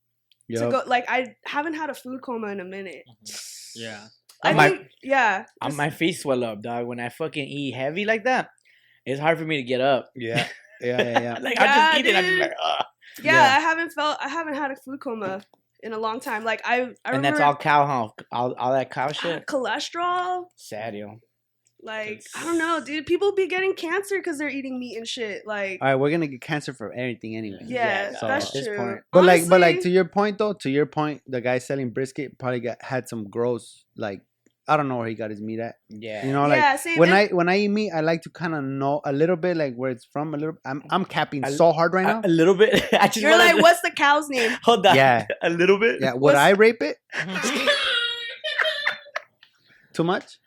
to 0.56 0.70
go. 0.70 0.82
Like 0.86 1.06
I 1.10 1.36
haven't 1.46 1.74
had 1.74 1.90
a 1.90 1.94
food 1.94 2.22
coma 2.22 2.48
in 2.48 2.60
a 2.60 2.66
minute. 2.66 3.04
Mm-hmm. 3.10 3.82
Yeah. 3.82 4.08
I 4.44 4.54
my- 4.54 4.70
think 4.70 4.88
yeah. 5.04 5.46
Just- 5.64 5.78
my 5.78 5.90
feet 5.90 6.14
swell 6.14 6.44
up, 6.44 6.62
dog. 6.62 6.88
When 6.88 7.00
I 7.00 7.10
fucking 7.10 7.48
eat 7.48 7.74
heavy 7.74 8.06
like 8.06 8.24
that, 8.26 8.50
it's 9.06 9.20
hard 9.20 9.38
for 9.38 9.46
me 9.46 9.58
to 9.58 9.64
get 9.64 9.82
up. 9.82 10.10
Yeah. 10.16 10.48
Yeah, 10.82 10.98
yeah, 11.02 11.20
yeah. 11.20 11.40
like 11.42 11.60
I 11.60 11.66
just 11.66 11.78
ah, 11.80 11.98
eat 11.98 12.06
it, 12.06 12.16
I 12.16 12.22
just 12.22 12.40
like, 12.40 12.54
ugh. 12.64 12.86
yeah, 13.24 13.32
yeah. 13.34 13.58
I 13.58 13.60
haven't 13.60 13.92
felt. 13.92 14.18
I 14.22 14.30
haven't 14.30 14.56
had 14.56 14.72
a 14.72 14.76
food 14.76 15.00
coma 15.00 15.42
in 15.82 15.94
a 15.94 15.98
long 15.98 16.20
time. 16.20 16.44
Like 16.44 16.62
I. 16.66 16.76
I 16.76 16.82
and 16.82 16.96
remember 17.06 17.40
that's 17.40 17.42
all 17.42 17.56
cow, 17.56 17.86
huh? 17.86 18.24
All, 18.32 18.54
all 18.54 18.74
that 18.74 18.92
cow 18.92 19.08
ah, 19.10 19.12
shit. 19.12 19.46
cholesterol. 19.48 20.46
Sad, 20.56 20.96
yo. 20.96 21.20
Like 21.82 22.24
I 22.36 22.44
don't 22.44 22.58
know, 22.58 22.82
dude. 22.84 23.06
People 23.06 23.34
be 23.34 23.48
getting 23.48 23.74
cancer 23.76 24.18
because 24.18 24.38
they're 24.40 24.50
eating 24.50 24.80
meat 24.80 24.98
and 24.98 25.08
shit. 25.08 25.46
Like 25.46 25.80
All 25.82 25.88
right, 25.88 25.96
we're 25.96 26.10
gonna 26.12 26.28
get 26.28 26.42
cancer 26.42 26.74
for 26.74 26.92
everything 26.92 27.36
anyway. 27.36 27.60
yeah, 27.66 28.14
so 28.20 28.28
that's 28.28 28.52
true. 28.52 28.76
point- 28.78 29.00
But 29.12 29.24
like, 29.26 29.48
but 29.48 29.62
like 29.62 29.82
to 29.82 29.90
your 29.90 30.06
point 30.06 30.38
though, 30.40 30.54
to 30.54 30.70
your 30.70 30.88
point, 30.88 31.22
the 31.28 31.40
guy 31.40 31.60
selling 31.60 31.92
brisket 31.92 32.40
probably 32.40 32.62
got 32.62 32.82
had 32.82 33.08
some 33.08 33.30
gross 33.30 33.86
like 33.96 34.22
I 34.70 34.76
don't 34.76 34.90
know 34.90 34.98
where 34.98 35.08
he 35.08 35.14
got 35.14 35.30
his 35.30 35.40
meat 35.40 35.60
at. 35.60 35.76
Yeah. 35.88 36.26
You 36.26 36.34
know, 36.34 36.46
like 36.46 36.58
yeah, 36.60 36.76
same. 36.76 36.98
when 36.98 37.10
and- 37.10 37.18
I 37.18 37.28
when 37.28 37.48
I 37.48 37.60
eat 37.60 37.68
meat, 37.70 37.92
I 37.92 38.02
like 38.02 38.24
to 38.24 38.30
kind 38.32 38.54
of 38.56 38.64
know 38.64 39.00
a 39.06 39.14
little 39.14 39.38
bit 39.38 39.56
like 39.56 39.76
where 39.76 39.92
it's 39.92 40.04
from. 40.12 40.34
A 40.34 40.38
little. 40.38 40.58
I'm 40.66 40.84
I'm 40.90 41.06
capping 41.06 41.46
A- 41.46 41.52
so 41.52 41.72
hard 41.72 41.94
right 41.94 42.06
A, 42.06 42.14
now. 42.14 42.22
a 42.26 42.28
little 42.28 42.56
bit. 42.56 42.74
I 42.94 43.06
just 43.06 43.18
you're 43.18 43.32
wanna- 43.32 43.54
like, 43.54 43.62
what's 43.62 43.82
the 43.82 43.92
cow's 43.92 44.28
name? 44.30 44.58
Hold 44.64 44.86
on. 44.88 44.96
Yeah. 44.96 45.26
A 45.44 45.50
little 45.52 45.80
bit. 45.80 46.02
Yeah, 46.02 46.14
would 46.14 46.22
what's- 46.22 46.38
I 46.40 46.50
rape 46.50 46.82
it? 46.82 46.98
Too 49.94 50.04
much? 50.04 50.38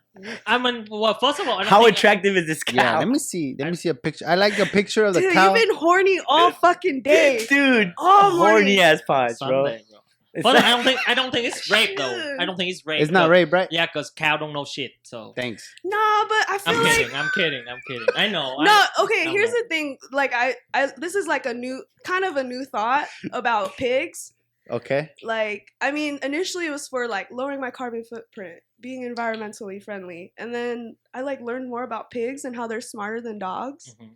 I 0.47 0.59
mean, 0.59 0.87
well, 0.90 1.14
first 1.14 1.38
of 1.40 1.47
all, 1.49 1.55
I 1.55 1.62
don't 1.62 1.69
How 1.69 1.85
think- 1.85 1.97
attractive 1.97 2.37
is 2.37 2.47
this 2.47 2.62
cow? 2.64 2.75
Yeah. 2.76 2.99
Let 2.99 3.09
me 3.09 3.19
see. 3.19 3.55
Let 3.59 3.69
me 3.71 3.76
see 3.76 3.88
a 3.88 3.95
picture. 3.95 4.26
I 4.29 4.35
like 4.35 4.59
a 4.59 4.67
picture 4.67 5.05
of 5.05 5.14
the 5.14 5.21
Dude, 5.21 5.33
cow. 5.33 5.55
you've 5.55 5.69
been 5.69 5.76
horny 5.76 6.21
all 6.26 6.50
fucking 6.50 7.02
day. 7.02 7.47
Dude. 7.49 7.93
All 7.97 8.07
oh 8.25 8.31
horny 8.38 8.52
morning. 8.76 8.81
ass 8.81 9.02
pods, 9.07 9.38
bro. 9.38 9.67
Sunday, 9.67 9.85
bro. 9.88 9.99
It's 10.33 10.43
But 10.45 10.55
like- 10.57 10.64
I 10.64 10.71
don't 10.71 10.85
think 10.85 11.00
I 11.09 11.14
don't 11.14 11.31
think 11.33 11.47
it's 11.47 11.71
rape 11.71 11.97
though. 11.97 12.37
I 12.40 12.45
don't 12.45 12.57
think 12.57 12.71
it's 12.71 12.85
rape. 12.87 13.02
It's 13.02 13.11
not 13.11 13.23
'cause- 13.23 13.31
rape, 13.31 13.52
right? 13.52 13.69
Yeah, 13.71 13.87
because 13.87 14.11
cow 14.11 14.37
don't 14.37 14.52
know 14.52 14.64
shit. 14.64 14.93
So 15.02 15.33
Thanks. 15.37 15.69
Nah, 15.85 15.97
but 16.29 16.45
I 16.50 16.59
feel 16.59 16.75
I'm 16.76 16.83
like 16.85 16.93
kidding. 16.97 17.14
I'm 17.14 17.31
kidding. 17.35 17.64
I'm 17.69 17.81
kidding. 17.88 18.07
I 18.17 18.29
know. 18.29 18.57
no. 18.61 18.71
I, 18.71 18.88
Okay, 19.02 19.25
I 19.26 19.31
here's 19.31 19.50
know. 19.50 19.62
the 19.62 19.69
thing. 19.69 19.99
Like 20.12 20.33
I, 20.35 20.55
I, 20.75 20.88
this 20.97 21.14
is 21.14 21.26
like 21.26 21.47
a 21.47 21.55
new, 21.55 21.83
kind 22.05 22.25
of 22.25 22.37
a 22.37 22.45
new 22.45 22.64
thought 22.64 23.07
about 23.33 23.76
pigs. 23.76 24.33
Okay. 24.71 25.11
Like, 25.23 25.69
I 25.81 25.91
mean, 25.91 26.19
initially 26.23 26.67
it 26.67 26.71
was 26.71 26.89
for 26.89 27.09
like 27.09 27.29
lowering 27.31 27.61
my 27.61 27.71
carbon 27.71 28.05
footprint, 28.05 28.61
being 28.81 29.03
environmentally 29.03 29.83
friendly, 29.83 30.33
and 30.37 30.55
then 30.55 30.97
I 31.12 31.23
like 31.23 31.41
learned 31.41 31.69
more 31.69 31.83
about 31.83 32.11
pigs 32.11 32.45
and 32.45 32.55
how 32.55 32.67
they're 32.67 32.81
smarter 32.81 33.21
than 33.21 33.39
dogs. 33.39 33.95
Mhm. 34.00 34.11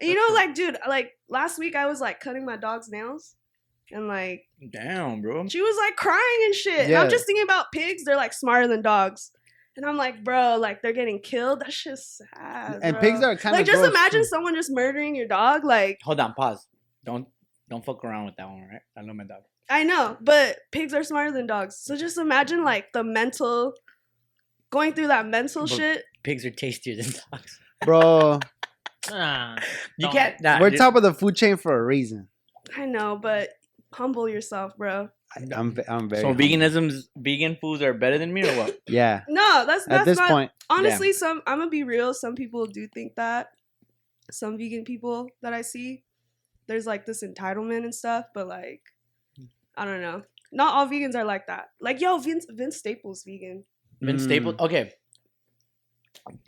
And 0.00 0.08
you 0.10 0.14
know, 0.14 0.32
like, 0.34 0.54
dude, 0.54 0.78
like 0.88 1.12
last 1.28 1.58
week 1.58 1.74
I 1.74 1.86
was 1.86 2.00
like 2.00 2.20
cutting 2.20 2.44
my 2.44 2.56
dog's 2.56 2.88
nails, 2.88 3.34
and 3.90 4.06
like 4.08 4.44
Damn, 4.70 5.22
bro. 5.22 5.48
she 5.48 5.60
was 5.60 5.76
like 5.76 5.96
crying 5.96 6.40
and 6.44 6.54
shit. 6.54 6.86
And 6.86 6.94
I'm 6.96 7.10
just 7.10 7.26
thinking 7.26 7.44
about 7.44 7.72
pigs. 7.72 8.04
They're 8.04 8.16
like 8.16 8.32
smarter 8.32 8.68
than 8.68 8.82
dogs. 8.82 9.32
And 9.76 9.86
I'm 9.86 9.96
like, 9.96 10.24
bro, 10.24 10.56
like 10.56 10.82
they're 10.82 10.92
getting 10.92 11.20
killed. 11.20 11.60
That's 11.60 11.82
just 11.84 12.18
sad. 12.18 12.80
And 12.82 12.94
bro. 12.94 13.00
pigs 13.00 13.22
are 13.22 13.36
kind 13.36 13.54
of 13.54 13.60
like, 13.60 13.66
just 13.66 13.84
imagine 13.84 14.24
someone 14.24 14.54
just 14.56 14.72
murdering 14.72 15.14
your 15.14 15.28
dog. 15.28 15.64
Like, 15.64 16.00
Hold 16.02 16.18
on, 16.18 16.34
pause. 16.34 16.66
Don't 17.04 17.28
don't 17.68 17.84
fuck 17.84 18.04
around 18.04 18.26
with 18.26 18.36
that 18.36 18.48
one, 18.48 18.62
right? 18.62 18.80
I 18.96 19.02
love 19.02 19.14
my 19.14 19.24
dog. 19.24 19.42
I 19.70 19.84
know, 19.84 20.16
but 20.20 20.58
pigs 20.72 20.94
are 20.94 21.04
smarter 21.04 21.30
than 21.32 21.46
dogs. 21.46 21.76
So 21.76 21.96
just 21.96 22.16
imagine 22.18 22.64
like 22.64 22.92
the 22.92 23.04
mental, 23.04 23.74
going 24.70 24.92
through 24.94 25.08
that 25.08 25.26
mental 25.26 25.62
But- 25.62 25.70
shit. 25.70 26.04
Pigs 26.22 26.44
are 26.44 26.50
tastier 26.50 26.96
than 26.96 27.12
dogs. 27.32 27.60
bro. 27.84 28.40
Nah, 29.10 29.56
You 29.96 30.08
can't. 30.08 30.40
Nah, 30.40 30.60
We're 30.60 30.70
dude. 30.70 30.78
top 30.78 30.94
of 30.96 31.02
the 31.02 31.14
food 31.14 31.36
chain 31.36 31.56
for 31.56 31.78
a 31.78 31.82
reason. 31.84 32.28
I 32.76 32.84
know, 32.86 33.18
but 33.20 33.50
humble 33.92 34.28
yourself, 34.28 34.76
bro. 34.76 35.08
I- 35.36 35.44
I'm 35.54 35.72
ve- 35.72 35.82
I'm 35.88 36.08
very 36.08 36.22
So 36.22 36.28
humble. 36.28 36.44
veganism's 36.44 37.08
vegan 37.16 37.56
foods 37.60 37.82
are 37.82 37.94
better 37.94 38.18
than 38.18 38.32
me 38.32 38.48
or 38.48 38.56
what? 38.56 38.78
Yeah. 38.88 39.22
No, 39.28 39.64
that's 39.66 39.84
that's 39.86 40.00
At 40.00 40.04
this 40.06 40.18
not. 40.18 40.30
point, 40.30 40.50
honestly, 40.70 41.12
some 41.12 41.42
I'm 41.46 41.58
gonna 41.58 41.70
be 41.70 41.84
real. 41.84 42.12
Some 42.14 42.34
people 42.34 42.66
do 42.66 42.86
think 42.88 43.14
that. 43.16 43.48
Some 44.30 44.58
vegan 44.58 44.84
people 44.84 45.28
that 45.42 45.52
I 45.54 45.62
see, 45.62 46.02
there's 46.66 46.86
like 46.86 47.06
this 47.06 47.22
entitlement 47.22 47.84
and 47.84 47.94
stuff, 47.94 48.26
but 48.34 48.46
like, 48.48 48.82
I 49.78 49.84
don't 49.84 50.00
know. 50.00 50.22
Not 50.52 50.74
all 50.74 50.86
vegans 50.88 51.14
are 51.14 51.24
like 51.24 51.46
that. 51.46 51.66
Like, 51.80 52.00
yo, 52.00 52.18
Vince 52.18 52.46
Vince 52.48 52.76
Staples 52.76 53.22
vegan. 53.24 53.64
Vince 54.00 54.22
Mm. 54.22 54.24
Staples. 54.24 54.54
Okay. 54.60 54.92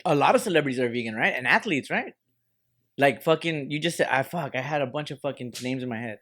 A 0.05 0.15
lot 0.15 0.35
of 0.35 0.41
celebrities 0.41 0.79
are 0.79 0.89
vegan, 0.89 1.15
right? 1.15 1.33
And 1.35 1.47
athletes, 1.47 1.89
right? 1.89 2.13
Like 2.97 3.23
fucking, 3.23 3.71
you 3.71 3.79
just 3.79 3.97
said, 3.97 4.07
I 4.11 4.23
fuck, 4.23 4.55
I 4.55 4.61
had 4.61 4.81
a 4.81 4.85
bunch 4.87 5.11
of 5.11 5.19
fucking 5.21 5.53
names 5.63 5.81
in 5.81 5.89
my 5.89 5.97
head. 5.97 6.19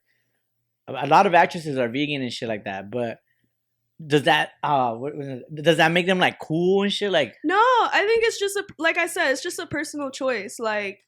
A 0.88 1.06
a 1.06 1.08
lot 1.08 1.26
of 1.26 1.34
actresses 1.34 1.78
are 1.78 1.90
vegan 1.90 2.22
and 2.22 2.32
shit 2.32 2.48
like 2.48 2.66
that, 2.66 2.90
but 2.90 3.20
does 4.06 4.24
that, 4.24 4.52
uh, 4.64 4.94
what 4.94 5.16
was 5.16 5.28
it? 5.28 5.44
does 5.64 5.78
that 5.78 5.92
make 5.92 6.06
them 6.06 6.20
like 6.20 6.40
cool 6.40 6.84
and 6.84 6.94
shit? 6.94 7.12
Like, 7.12 7.36
No, 7.44 7.56
I 7.58 8.06
think 8.08 8.24
it's 8.24 8.40
just 8.40 8.56
a 8.56 8.64
like 8.78 8.98
I 8.98 9.08
said, 9.08 9.32
it's 9.32 9.44
just 9.44 9.60
a 9.60 9.66
personal 9.68 10.10
choice. 10.10 10.58
Like, 10.60 11.00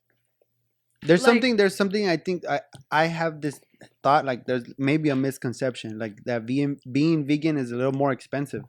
there's 1.04 1.22
like- 1.24 1.30
something. 1.30 1.56
There's 1.58 1.76
something. 1.76 2.08
I 2.08 2.18
think 2.18 2.44
I 2.48 2.62
I 2.92 3.06
have 3.06 3.42
this 3.42 3.60
thought 4.04 4.26
like 4.26 4.46
there's 4.46 4.66
maybe 4.78 5.10
a 5.10 5.16
misconception 5.16 5.98
like 5.98 6.24
that 6.26 6.46
being 6.46 6.80
being 6.92 7.26
vegan 7.26 7.58
is 7.58 7.72
a 7.72 7.76
little 7.76 7.92
more 7.94 8.12
expensive. 8.12 8.64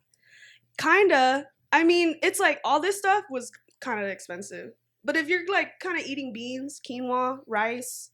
kinda. 0.79 1.47
I 1.71 1.85
mean, 1.85 2.17
it's 2.23 2.39
like 2.41 2.61
all 2.65 2.81
this 2.81 2.99
stuff 2.99 3.25
was 3.31 3.51
kind 3.81 4.01
of 4.03 4.07
expensive. 4.09 4.73
But 5.05 5.17
if 5.17 5.29
you're 5.29 5.47
like 5.51 5.79
kind 5.81 5.99
of 5.99 6.07
eating 6.07 6.33
beans, 6.33 6.81
quinoa, 6.87 7.39
rice, 7.47 8.11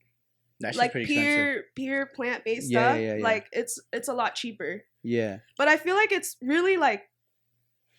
that's 0.60 0.76
like 0.78 0.94
expensive. 0.94 1.08
pure 1.14 1.62
pure 1.76 2.06
plant 2.06 2.44
based 2.44 2.70
Yeah, 2.70 2.92
stuff, 2.92 3.00
yeah, 3.00 3.14
yeah. 3.16 3.22
like 3.22 3.46
it's 3.52 3.80
it's 3.92 4.08
a 4.08 4.14
lot 4.14 4.34
cheaper. 4.34 4.84
Yeah. 5.02 5.38
But 5.56 5.68
I 5.68 5.76
feel 5.76 5.94
like 5.94 6.12
it's 6.12 6.36
really 6.42 6.76
like 6.76 7.02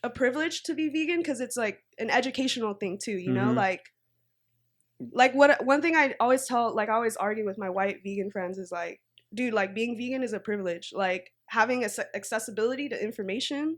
a 0.04 0.10
privilege 0.10 0.64
to 0.64 0.74
be 0.74 0.90
vegan 0.90 1.18
because 1.20 1.40
it's 1.42 1.58
like 1.58 1.84
an 1.98 2.10
educational 2.10 2.74
thing 2.74 2.98
too, 3.02 3.18
you 3.18 3.32
know? 3.32 3.48
Mhm. 3.52 3.56
Like 3.56 3.84
like 5.14 5.34
what 5.34 5.66
one 5.66 5.82
thing 5.82 5.96
I 5.96 6.16
always 6.20 6.46
tell 6.46 6.76
like 6.76 6.90
I 6.90 6.94
always 6.94 7.16
argue 7.16 7.46
with 7.46 7.58
my 7.58 7.70
white 7.70 7.98
vegan 8.04 8.32
friends 8.32 8.58
is 8.58 8.72
like, 8.72 9.00
dude, 9.34 9.54
like 9.54 9.74
being 9.74 9.98
vegan 9.98 10.24
is 10.24 10.34
a 10.34 10.40
privilege. 10.40 10.92
Like 10.94 11.32
having 11.48 11.84
ac- 11.84 12.02
accessibility 12.16 12.90
to 12.90 13.02
information, 13.04 13.78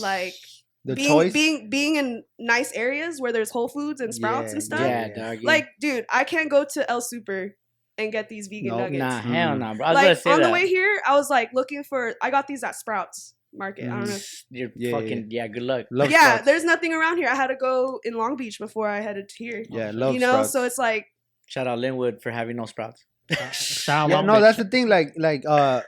like 0.00 0.34
The 0.86 0.94
being 0.94 1.08
choice. 1.08 1.32
being 1.34 1.68
being 1.68 1.96
in 1.96 2.24
nice 2.38 2.72
areas 2.72 3.20
where 3.20 3.32
there's 3.32 3.50
Whole 3.50 3.68
Foods 3.68 4.00
and 4.00 4.14
Sprouts 4.14 4.46
Yeah, 4.48 4.52
and 4.52 4.62
stuff. 4.62 4.80
Yeah, 4.80 5.32
Yeah. 5.34 5.40
Like, 5.42 5.68
dude, 5.78 6.06
I 6.10 6.24
can't 6.24 6.48
go 6.48 6.64
to 6.72 6.90
El 6.90 7.02
Super 7.02 7.54
and 7.98 8.10
get 8.10 8.30
these 8.30 8.48
vegan 8.48 8.70
No, 8.70 8.78
nuggets 8.78 8.98
nah, 8.98 9.20
hell 9.20 9.56
Mm. 9.56 9.58
no, 9.58 9.74
bro. 9.74 9.84
I 9.86 9.90
was 9.90 9.94
like 9.96 10.04
gonna 10.04 10.16
say 10.16 10.30
on 10.32 10.40
that. 10.40 10.46
the 10.46 10.52
way 10.54 10.66
here, 10.66 11.02
I 11.06 11.16
was 11.16 11.28
like 11.28 11.50
looking 11.52 11.84
for. 11.84 12.14
I 12.22 12.30
got 12.30 12.46
these 12.46 12.64
at 12.64 12.76
Sprouts 12.76 13.34
Market. 13.52 13.84
I 13.84 13.88
don't 13.88 14.08
know. 14.08 14.14
If, 14.14 14.44
You're 14.50 14.70
Yeah, 14.74 14.90
yeah, 14.90 15.00
fucking, 15.00 15.26
yeah, 15.30 15.48
good 15.48 15.62
luck. 15.62 15.86
Love 15.90 16.10
yeah, 16.10 16.18
Sprouts. 16.26 16.44
there's 16.44 16.64
nothing 16.64 16.92
around 16.92 17.18
here. 17.18 17.28
I 17.28 17.34
had 17.34 17.48
to 17.48 17.56
go 17.56 18.00
in 18.04 18.14
Long 18.14 18.36
Beach 18.36 18.58
before 18.58 18.88
I 18.88 19.00
headed 19.00 19.28
to 19.28 19.34
here. 19.44 19.64
Yeah, 19.68 19.90
love 19.92 20.14
you 20.14 20.20
know, 20.20 20.32
Sprouts. 20.32 20.52
so 20.52 20.64
it's 20.64 20.78
like, 20.78 21.06
Shout 21.46 21.66
out 21.66 21.78
Lynwood 21.78 22.22
for 22.22 22.30
having 22.30 22.56
no 22.56 22.64
sprouts. 22.66 23.04
Shout 23.52 24.10
yeah, 24.10 24.18
out 24.18 24.24
no, 24.24 24.34
bitch. 24.34 24.40
that's 24.40 24.58
the 24.58 24.64
thing. 24.64 24.88
Like, 24.88 25.14
like, 25.16 25.44
uh, 25.46 25.82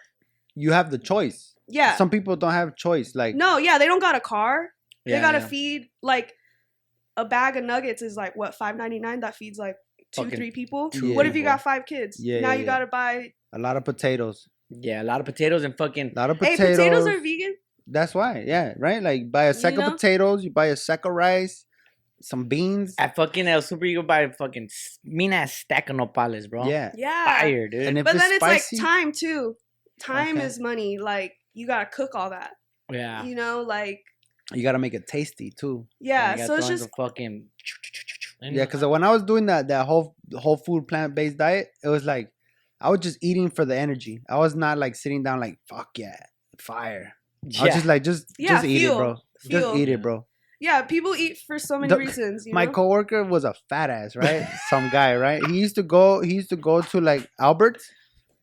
you 0.55 0.73
have 0.73 0.91
the 0.91 0.99
choice. 0.99 1.55
yeah, 1.69 1.97
Some 1.97 2.11
people 2.11 2.35
don't 2.37 2.53
have 2.53 2.75
choice. 2.77 3.15
Like, 3.15 3.37
no, 3.37 3.59
yeah, 3.59 3.79
they 3.79 3.87
don't 3.87 4.01
got 4.01 4.15
a 4.17 4.21
car. 4.21 4.71
Yeah, 5.05 5.17
they 5.17 5.21
gotta 5.21 5.39
yeah. 5.39 5.47
feed 5.47 5.89
like 6.03 6.33
a 7.17 7.25
bag 7.25 7.57
of 7.57 7.65
nuggets 7.65 8.03
is 8.03 8.17
like 8.17 8.37
what 8.37 8.55
five 8.55 8.77
ninety 8.77 8.99
nine. 9.01 9.21
That 9.21 9.35
feeds 9.35 9.59
like 9.59 9.77
two, 10.13 10.23
Fucking 10.25 10.37
three 10.37 10.51
people. 10.51 10.91
two 10.91 11.15
what 11.15 11.27
if 11.27 11.35
you 11.35 11.43
people. 11.43 11.53
got 11.53 11.63
five 11.63 11.87
kids? 11.87 12.19
Yeah, 12.21 12.41
now 12.41 12.49
yeah, 12.49 12.55
you 12.55 12.61
yeah. 12.61 12.67
gotta 12.67 12.87
buy. 12.87 13.33
a 13.53 13.59
lot 13.59 13.77
of 13.77 13.85
potatoes. 13.85 14.49
Yeah, 14.81 15.03
a 15.03 15.05
lot 15.05 15.21
of 15.21 15.27
potatoes 15.27 15.65
and 15.65 15.77
fucking. 15.77 16.13
A 16.17 16.19
lot 16.19 16.31
of 16.31 16.39
potatoes. 16.39 16.59
Hey, 16.59 16.65
potatoes. 16.75 17.05
potatoes 17.05 17.07
are 17.09 17.21
vegan. 17.23 17.55
That's 17.87 18.15
why. 18.15 18.45
Yeah, 18.47 18.75
right. 18.79 19.03
Like, 19.03 19.31
buy 19.31 19.45
a 19.45 19.55
sack 19.55 19.75
You 19.75 19.81
know? 19.81 19.87
of 19.89 19.93
potatoes. 19.95 20.45
You 20.45 20.51
buy 20.51 20.67
a 20.67 20.77
sack 20.77 21.05
of 21.05 21.13
rice, 21.13 21.65
some 22.21 22.47
beans. 22.47 22.95
At 22.99 23.17
fucking 23.17 23.47
El 23.47 23.61
Super, 23.63 23.85
you 23.87 24.01
go 24.01 24.07
buy 24.07 24.21
a 24.21 24.33
fucking 24.33 24.65
s- 24.71 24.99
mean 25.05 25.33
ass 25.33 25.53
stack 25.53 25.91
of 25.91 25.97
nopales, 25.97 26.49
bro. 26.49 26.67
Yeah. 26.69 26.93
Yeah, 26.97 27.41
Fire, 27.41 27.69
dude. 27.69 27.87
And 27.87 27.99
if 27.99 28.05
but 28.05 28.15
it's 28.15 28.25
then 28.25 28.33
it's 28.33 28.43
like 28.43 28.63
time 28.81 29.13
too. 29.13 29.57
Time 30.01 30.37
Okay. 30.39 30.47
is 30.47 30.59
money. 30.61 30.99
Like 30.99 31.35
you 31.55 31.67
gotta 31.67 31.87
cook 31.87 32.15
all 32.15 32.31
that. 32.31 32.53
yeah. 32.91 33.25
You 33.25 33.35
know, 33.35 33.63
like 33.63 34.01
you 34.53 34.63
gotta 34.63 34.79
make 34.79 34.95
it 34.95 35.07
tasty 35.07 35.51
too. 35.51 35.87
yeah. 36.01 36.37
You 36.37 36.47
so 36.47 36.55
it's 36.57 36.69
just 36.69 36.89
fucking. 36.97 37.47
Yeah, 38.41 38.65
because 38.65 38.85
when 38.85 39.05
I 39.05 39.11
was 39.11 39.23
doing 39.23 39.47
that 39.47 39.69
that 39.69 39.87
whole 39.87 40.17
whole 40.35 40.57
food 40.57 40.89
plant 40.89 41.15
based 41.15 41.37
diet, 41.37 41.69
it 41.83 41.89
was 41.89 42.05
like 42.05 42.33
I 42.83 42.91
was 42.91 43.01
just 43.01 43.19
eating 43.23 43.51
for 43.51 43.65
the 43.65 43.77
energy. 43.77 44.21
I 44.29 44.39
was 44.39 44.55
not 44.55 44.79
like 44.79 44.95
sitting 44.97 45.23
down 45.23 45.41
like 45.41 45.59
fuck 45.69 45.91
yeah, 45.97 46.17
fire. 46.59 47.15
I 47.59 47.65
was 47.65 47.75
just 47.75 47.87
like 47.87 48.03
just 48.05 48.27
Yeah, 48.39 48.49
just 48.55 48.65
eat 48.65 48.79
fuel. 48.81 48.95
it, 48.95 48.99
bro. 48.99 49.17
Fuel. 49.41 49.61
Just 49.63 49.77
eat 49.77 49.89
it, 49.89 50.03
bro. 50.03 50.27
yeah. 50.61 50.83
People 50.83 51.17
eat 51.17 51.39
for 51.47 51.59
so 51.59 51.79
many 51.79 51.89
The- 51.93 51.99
reasons. 51.99 52.47
You 52.47 52.55
My 52.55 52.67
know? 52.67 52.73
coworker 52.73 53.25
was 53.25 53.45
a 53.45 53.55
fat 53.69 53.91
ass, 53.91 54.15
right? 54.17 54.47
Some 54.71 54.89
guy, 54.91 55.17
right? 55.17 55.45
He 55.47 55.59
used 55.59 55.75
to 55.77 55.83
go. 55.83 56.21
He 56.21 56.35
used 56.35 56.51
to 56.51 56.57
go 56.57 56.81
to 56.83 57.01
like 57.01 57.29
Albert's 57.41 57.91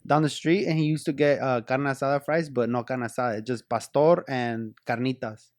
down 0.08 0.24
the 0.24 0.30
street, 0.30 0.66
and 0.68 0.78
he 0.80 0.86
used 0.86 1.06
to 1.06 1.14
get 1.14 1.40
uh, 1.42 1.62
carne 1.62 1.84
asada 1.84 2.24
fries, 2.24 2.50
but 2.50 2.70
no 2.70 2.84
carne 2.84 3.02
asada, 3.02 3.44
just 3.46 3.70
pastor 3.70 4.24
and 4.28 4.74
carnitas, 4.88 5.50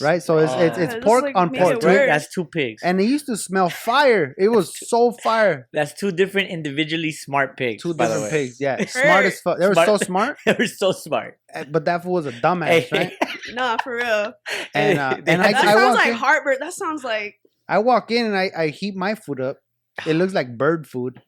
right? 0.00 0.22
So 0.22 0.38
it's 0.38 0.52
it's, 0.54 0.78
it's 0.78 0.94
just, 0.94 1.06
pork 1.06 1.22
like, 1.24 1.36
on 1.36 1.52
make 1.52 1.60
pork, 1.60 1.76
it 1.82 1.84
right? 1.86 1.94
work. 1.98 2.08
That's 2.08 2.32
two 2.32 2.44
pigs. 2.44 2.82
And 2.82 3.00
it 3.00 3.04
used 3.04 3.26
to 3.26 3.36
smell 3.36 3.68
fire. 3.68 4.34
It 4.38 4.48
was 4.48 4.72
so 4.88 5.12
fire. 5.12 5.68
That's 5.72 5.92
two 5.94 6.10
different 6.12 6.50
individually 6.50 7.12
smart 7.12 7.56
pigs. 7.56 7.82
Two 7.82 7.94
by 7.94 8.08
the 8.08 8.14
different 8.14 8.32
way. 8.32 8.44
pigs, 8.46 8.56
yeah, 8.60 8.84
smart 8.86 9.24
as 9.26 9.40
fuck. 9.40 9.58
They 9.58 9.68
were 9.68 9.74
so 9.74 9.96
Smart. 9.96 10.02
smart, 10.06 10.38
they 10.46 10.56
were 10.58 10.66
so 10.66 10.92
smart. 10.92 11.38
eh, 11.54 11.64
but 11.70 11.84
that 11.84 12.02
fool 12.02 12.14
was 12.14 12.26
a 12.26 12.32
dumbass, 12.32 12.90
right? 12.92 13.12
Nah, 13.54 13.76
for 13.82 13.96
real. 13.96 14.32
And, 14.74 14.98
uh, 14.98 15.16
They 15.24 15.32
and 15.32 15.42
had 15.42 15.54
I- 15.54 15.62
That 15.62 15.64
I 15.64 15.72
sounds 15.72 15.84
walk 15.84 15.94
like 15.96 16.08
in- 16.08 16.14
heartburn. 16.14 16.56
That 16.60 16.72
sounds 16.74 17.04
like 17.04 17.36
I 17.68 17.78
walk 17.78 18.10
in 18.10 18.26
and 18.26 18.36
I, 18.36 18.50
I 18.56 18.68
heat 18.68 18.94
my 18.96 19.14
food 19.14 19.40
up. 19.40 19.58
It 20.06 20.14
looks 20.14 20.32
like 20.34 20.56
bird 20.58 20.86
food. 20.86 21.20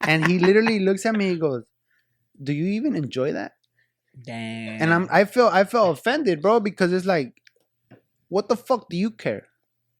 And 0.00 0.26
he 0.26 0.38
literally 0.38 0.78
looks 0.80 1.04
at 1.06 1.14
me 1.14 1.30
he 1.30 1.36
goes, 1.38 1.62
Do 2.42 2.52
you 2.52 2.66
even 2.66 2.96
enjoy 2.96 3.32
that? 3.32 3.52
Damn. 4.20 4.82
And 4.82 4.92
I'm 4.92 5.08
I 5.10 5.24
feel 5.24 5.46
I 5.46 5.64
felt 5.64 5.98
offended, 5.98 6.42
bro, 6.42 6.60
because 6.60 6.92
it's 6.92 7.06
like, 7.06 7.40
what 8.28 8.48
the 8.48 8.56
fuck 8.56 8.88
do 8.88 8.96
you 8.96 9.10
care? 9.10 9.46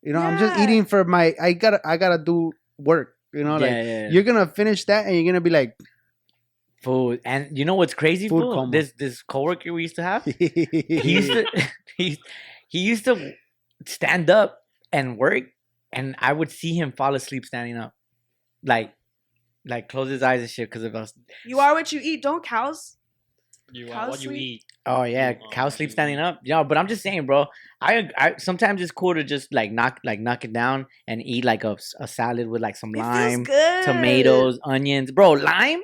You 0.02 0.12
know, 0.12 0.20
I'm 0.20 0.38
just 0.38 0.58
eating 0.58 0.84
for 0.84 1.04
my 1.04 1.34
I 1.40 1.52
gotta 1.52 1.80
I 1.84 1.96
gotta 1.96 2.22
do 2.22 2.52
work. 2.78 3.16
You 3.32 3.44
know, 3.44 3.56
yeah, 3.56 3.60
like 3.60 3.70
yeah, 3.70 3.82
yeah. 3.82 4.10
you're 4.10 4.24
gonna 4.24 4.46
finish 4.46 4.84
that 4.86 5.06
and 5.06 5.14
you're 5.14 5.24
gonna 5.24 5.40
be 5.40 5.50
like 5.50 5.76
food. 6.82 7.20
And 7.24 7.56
you 7.56 7.64
know 7.64 7.76
what's 7.76 7.94
crazy? 7.94 8.28
Food 8.28 8.42
fool? 8.42 8.54
coma. 8.54 8.72
This 8.72 8.92
this 8.92 9.22
coworker 9.22 9.72
we 9.72 9.82
used 9.82 9.96
to 9.96 10.02
have. 10.02 10.24
he 10.24 10.34
He 10.88 11.12
used 11.12 11.32
to 11.32 11.46
he 11.96 12.18
he 12.68 12.80
used 12.80 13.04
to 13.06 13.34
stand 13.86 14.28
up 14.28 14.58
and 14.92 15.16
work, 15.16 15.44
and 15.92 16.16
I 16.18 16.32
would 16.32 16.50
see 16.50 16.74
him 16.74 16.92
fall 16.92 17.14
asleep 17.14 17.44
standing 17.44 17.76
up, 17.76 17.94
like, 18.62 18.92
like 19.64 19.88
close 19.88 20.10
his 20.10 20.22
eyes 20.22 20.40
and 20.40 20.50
shit 20.50 20.68
because 20.68 20.84
of 20.84 20.94
us. 20.94 21.12
You 21.46 21.60
are 21.60 21.74
what 21.74 21.92
you 21.92 22.00
eat. 22.02 22.22
Don't 22.22 22.44
cows? 22.44 22.96
You 23.72 23.86
uh, 23.88 23.92
Cow 23.94 24.00
are 24.02 24.10
what 24.10 24.22
you 24.22 24.28
sleep? 24.30 24.40
eat. 24.40 24.64
Oh 24.84 25.02
yeah, 25.04 25.34
Oh, 25.42 25.48
cow 25.50 25.68
sleep 25.68 25.88
dude. 25.88 25.92
standing 25.92 26.18
up. 26.18 26.40
Yeah, 26.44 26.62
but 26.62 26.76
I'm 26.76 26.88
just 26.88 27.02
saying, 27.02 27.26
bro. 27.26 27.46
I, 27.80 28.08
I 28.16 28.34
sometimes 28.36 28.80
it's 28.82 28.90
cool 28.92 29.14
to 29.14 29.24
just 29.24 29.52
like 29.52 29.72
knock 29.72 30.00
like 30.04 30.20
knock 30.20 30.44
it 30.44 30.52
down 30.52 30.86
and 31.06 31.22
eat 31.24 31.44
like 31.44 31.64
a, 31.64 31.76
a 31.98 32.06
salad 32.08 32.48
with 32.48 32.60
like 32.60 32.76
some 32.76 32.94
It 32.94 32.98
lime, 32.98 33.44
tomatoes, 33.84 34.58
onions, 34.64 35.10
bro. 35.10 35.32
Lime, 35.32 35.80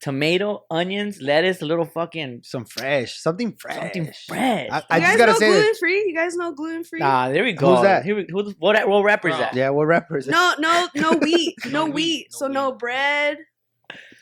tomato, 0.00 0.64
onions, 0.70 1.20
lettuce, 1.22 1.62
a 1.62 1.66
little 1.66 1.84
fucking 1.84 2.40
Some 2.44 2.64
fresh, 2.64 3.18
something 3.20 3.56
fresh. 3.58 3.76
something 3.76 4.12
fresh. 4.26 4.68
I, 4.70 4.76
You 4.78 4.82
I 4.90 5.00
guys 5.00 5.06
just 5.08 5.18
gotta 5.18 5.32
know 5.32 5.38
gluten 5.38 5.74
free. 5.78 6.04
You 6.08 6.14
guys 6.14 6.36
know 6.36 6.52
gluten 6.52 6.84
free? 6.84 7.00
Nah, 7.00 7.28
there 7.30 7.44
we 7.44 7.52
go. 7.52 7.74
Who's 7.74 7.82
that? 7.82 8.04
Here 8.04 8.16
we, 8.16 8.26
who, 8.28 8.50
what 8.58 8.88
what 8.88 9.04
rapper's 9.04 9.32
Bro. 9.32 9.40
that? 9.40 9.54
Yeah, 9.54 9.70
what 9.70 9.84
rappers? 9.86 10.26
No, 10.26 10.54
no, 10.58 10.88
no 10.94 11.12
wheat. 11.18 11.54
No 11.66 11.86
no, 11.86 11.86
wheat, 11.86 11.94
wheat. 11.94 12.26
no 12.32 12.38
So 12.38 12.48
no 12.48 12.72
bread. 12.72 13.38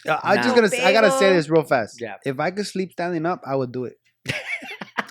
Uh, 0.07 0.19
I 0.23 0.37
just 0.37 0.49
Nah. 0.51 0.55
gotta. 0.55 0.69
say- 0.69 0.85
I 0.85 0.93
gotta 0.93 1.11
say 1.13 1.33
this 1.33 1.49
real 1.49 1.63
fast. 1.65 2.01
Yeah. 2.01 2.17
If 2.25 2.39
I 2.41 2.51
could 2.51 2.67
sleep 2.67 2.93
standing 2.93 3.27
up, 3.27 3.43
I 3.47 3.57
would 3.57 3.73
do 3.73 3.85
it. 3.85 3.95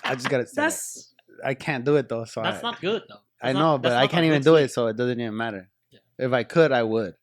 I 0.04 0.14
just 0.14 0.28
gotta 0.30 0.46
say. 0.46 0.52
that. 0.56 0.62
That's 0.62 1.14
I 1.44 1.54
can't 1.54 1.84
do 1.84 1.96
it 1.96 2.08
though. 2.08 2.24
So 2.24 2.42
That's 2.42 2.58
I, 2.64 2.70
not 2.70 2.80
good 2.80 3.02
though. 3.08 3.16
I 3.42 3.48
That's 3.48 3.54
not- 3.54 3.60
know, 3.72 3.78
but 3.78 3.92
I 3.92 4.06
can't 4.06 4.24
even 4.24 4.42
do 4.42 4.50
sleep. 4.52 4.64
it, 4.66 4.70
so 4.72 4.86
it 4.88 4.96
doesn't 4.96 5.20
even 5.20 5.36
matter. 5.36 5.68
Yeah. 5.90 5.98
If 6.18 6.32
I 6.32 6.42
could, 6.44 6.72
I 6.72 6.82
would. 6.82 7.14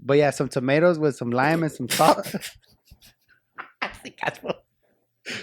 But 0.00 0.18
yeah, 0.18 0.30
some 0.30 0.48
tomatoes 0.48 0.98
with 0.98 1.16
some 1.16 1.30
lime 1.30 1.62
and 1.62 1.72
some 1.72 1.88
salt. 1.88 2.34
I 3.80 3.88
think 3.88 4.16
that's 4.22 4.38
what. 4.42 4.62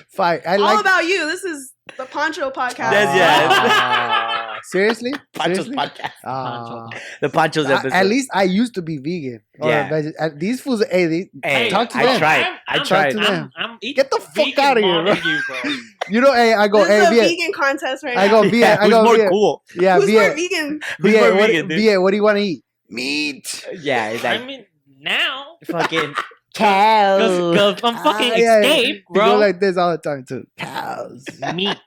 Fire. 0.10 0.42
I 0.48 0.56
all 0.56 0.62
like. 0.62 0.80
about 0.82 1.06
you. 1.06 1.26
This 1.28 1.44
is 1.44 1.74
the 1.98 2.06
Pancho 2.06 2.50
podcast. 2.52 2.92
That's- 2.92 3.16
yeah. 3.16 4.22
Ah, 4.56 4.60
seriously? 4.64 5.14
Pancho's 5.34 5.66
Seriously? 5.66 5.76
podcast. 5.76 6.12
Ah. 6.24 6.88
The 7.22 7.30
Pancho's 7.30 7.66
I- 7.68 7.74
episode. 7.74 7.94
at 7.94 8.06
least 8.06 8.30
I 8.34 8.44
used 8.44 8.74
to 8.76 8.82
be 8.82 8.98
vegan. 8.98 9.42
Or 9.60 9.70
Yeah. 9.70 9.90
veg- 9.90 10.14
uh, 10.20 10.30
these 10.36 10.62
fools, 10.62 10.84
hey, 10.90 11.06
they, 11.06 11.30
hey, 11.44 11.70
talk 11.70 11.90
to 11.90 11.98
I 11.98 12.06
them. 12.06 12.20
tried. 12.20 12.42
I'm- 12.44 12.60
I 12.68 12.76
I'm- 12.78 12.86
tried. 12.86 13.12
to 13.12 13.18
I'm, 13.20 13.24
them. 13.24 13.52
I'm 13.58 13.78
eating 13.82 13.96
Get 14.04 14.12
the 14.12 14.20
fuck 14.20 14.34
vegan 14.46 14.64
outta 14.64 14.82
here, 14.82 14.92
more 14.94 15.04
bro. 15.04 15.14
than 15.16 15.24
you, 15.24 15.40
bro. 15.48 15.72
you 16.10 16.22
know, 16.22 16.34
hey, 16.34 16.54
I 16.54 16.68
go, 16.68 16.86
This 16.86 16.90
is 17.04 17.08
a 17.08 17.12
Viet. 17.12 17.24
vegan 17.30 17.54
contest 17.54 18.04
right 18.04 18.18
I 18.18 18.28
now. 18.28 18.42
go, 18.42 18.50
Viet. 18.50 18.54
Yeah, 18.60 18.78
I 18.80 18.84
who's 18.84 18.90
go, 18.94 19.04
more 19.04 19.16
Viet. 19.16 19.30
cool? 19.30 19.64
Yeah, 19.76 19.96
Who's 20.00 20.12
more 20.12 20.22
Viet. 20.22 20.36
vegan? 20.36 20.80
Who's 21.00 21.12
Viet, 21.12 21.22
more 21.22 21.40
what, 21.42 21.48
vegan, 21.50 21.68
dude? 21.68 21.78
Viet, 21.80 22.02
what 22.02 22.12
do 22.12 22.18
you 22.18 22.24
want 22.24 22.38
to 22.38 22.44
eat? 22.44 22.64
Meat. 22.90 23.66
Yeah, 23.82 24.10
it's 24.10 24.24
like 24.24 24.42
I 24.42 24.46
mean, 24.46 24.66
now, 25.00 25.58
fucking 25.66 26.16
cow. 26.54 27.52
because 27.52 27.84
I'm 27.84 27.96
fucking 28.04 28.32
Ah, 28.32 28.36
yeah, 28.36 28.38
yeah. 28.38 28.60
escape, 28.62 28.96
You 28.96 29.02
go 29.16 29.22
bro. 29.22 29.38
like 29.38 29.60
this 29.60 29.78
all 29.78 29.92
the 29.92 29.98
time, 29.98 30.24
too. 30.28 30.46
Cows. 30.58 31.26
meat. 31.54 31.78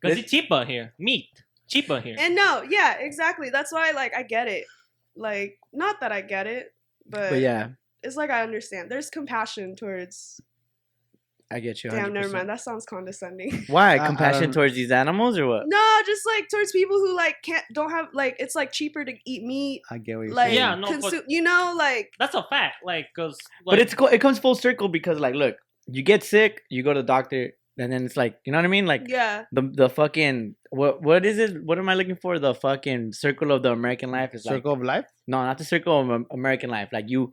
Because 0.00 0.18
it's 0.18 0.30
cheaper 0.30 0.64
here. 0.64 0.94
Meat. 0.98 1.28
Cheaper 1.68 2.00
here. 2.00 2.16
And 2.18 2.34
no, 2.34 2.62
yeah, 2.68 2.94
exactly. 2.98 3.50
That's 3.50 3.72
why, 3.72 3.90
like, 3.92 4.12
I 4.16 4.22
get 4.22 4.48
it. 4.48 4.64
Like, 5.16 5.58
not 5.72 6.00
that 6.00 6.10
I 6.12 6.20
get 6.20 6.46
it, 6.46 6.72
but, 7.06 7.30
But 7.30 7.40
yeah, 7.40 7.68
it's 8.02 8.16
like 8.16 8.30
I 8.30 8.42
understand. 8.42 8.90
There's 8.90 9.10
compassion 9.10 9.76
towards. 9.76 10.40
I 11.52 11.58
get 11.58 11.82
you. 11.82 11.90
Damn, 11.90 12.12
never 12.12 12.28
mind. 12.28 12.48
That 12.48 12.60
sounds 12.60 12.86
condescending. 12.86 13.64
Why 13.68 13.96
I- 13.96 14.04
I 14.04 14.06
compassion 14.06 14.44
don't- 14.44 14.52
towards 14.52 14.74
these 14.74 14.92
animals 14.92 15.36
or 15.36 15.48
what? 15.48 15.64
no, 15.66 15.96
just 16.06 16.24
like 16.24 16.48
towards 16.48 16.70
people 16.70 16.96
who 16.98 17.14
like 17.16 17.36
can't 17.42 17.64
don't 17.72 17.90
have 17.90 18.06
like 18.14 18.36
it's 18.38 18.54
like 18.54 18.70
cheaper 18.70 19.04
to 19.04 19.12
eat 19.26 19.42
meat. 19.42 19.82
I 19.90 19.98
get 19.98 20.16
what 20.16 20.26
you're 20.28 20.34
Like, 20.34 20.46
saying. 20.50 20.58
Yeah, 20.58 20.74
no, 20.76 20.86
but- 20.86 21.00
consume, 21.00 21.22
you 21.26 21.42
know, 21.42 21.74
like 21.76 22.12
That's 22.20 22.36
a 22.36 22.44
fact. 22.48 22.76
Like, 22.84 23.08
because. 23.14 23.36
but 23.66 23.80
it's 23.80 23.94
co- 23.94 24.06
it 24.06 24.20
comes 24.20 24.38
full 24.38 24.54
circle 24.54 24.88
because 24.88 25.18
like, 25.18 25.34
look, 25.34 25.56
you 25.88 26.02
get 26.04 26.22
sick, 26.22 26.62
you 26.70 26.84
go 26.84 26.92
to 26.94 27.00
the 27.02 27.06
doctor, 27.06 27.50
and 27.78 27.92
then 27.92 28.04
it's 28.04 28.16
like, 28.16 28.38
you 28.44 28.52
know 28.52 28.58
what 28.58 28.64
I 28.64 28.68
mean? 28.68 28.86
Like 28.86 29.02
yeah, 29.08 29.44
the 29.52 29.62
the 29.72 29.88
fucking 29.88 30.54
what 30.70 31.02
what 31.02 31.24
is 31.24 31.38
it? 31.38 31.62
What 31.64 31.78
am 31.78 31.88
I 31.88 31.94
looking 31.94 32.16
for? 32.16 32.38
The 32.38 32.54
fucking 32.54 33.12
circle 33.12 33.52
of 33.52 33.62
the 33.62 33.72
American 33.72 34.10
life 34.10 34.34
is 34.34 34.44
like 34.44 34.56
Circle 34.56 34.72
of 34.74 34.82
life? 34.82 35.06
no, 35.26 35.42
not 35.42 35.58
the 35.58 35.64
circle 35.64 36.00
of 36.00 36.24
American 36.30 36.70
life. 36.70 36.88
Like 36.92 37.06
you 37.08 37.32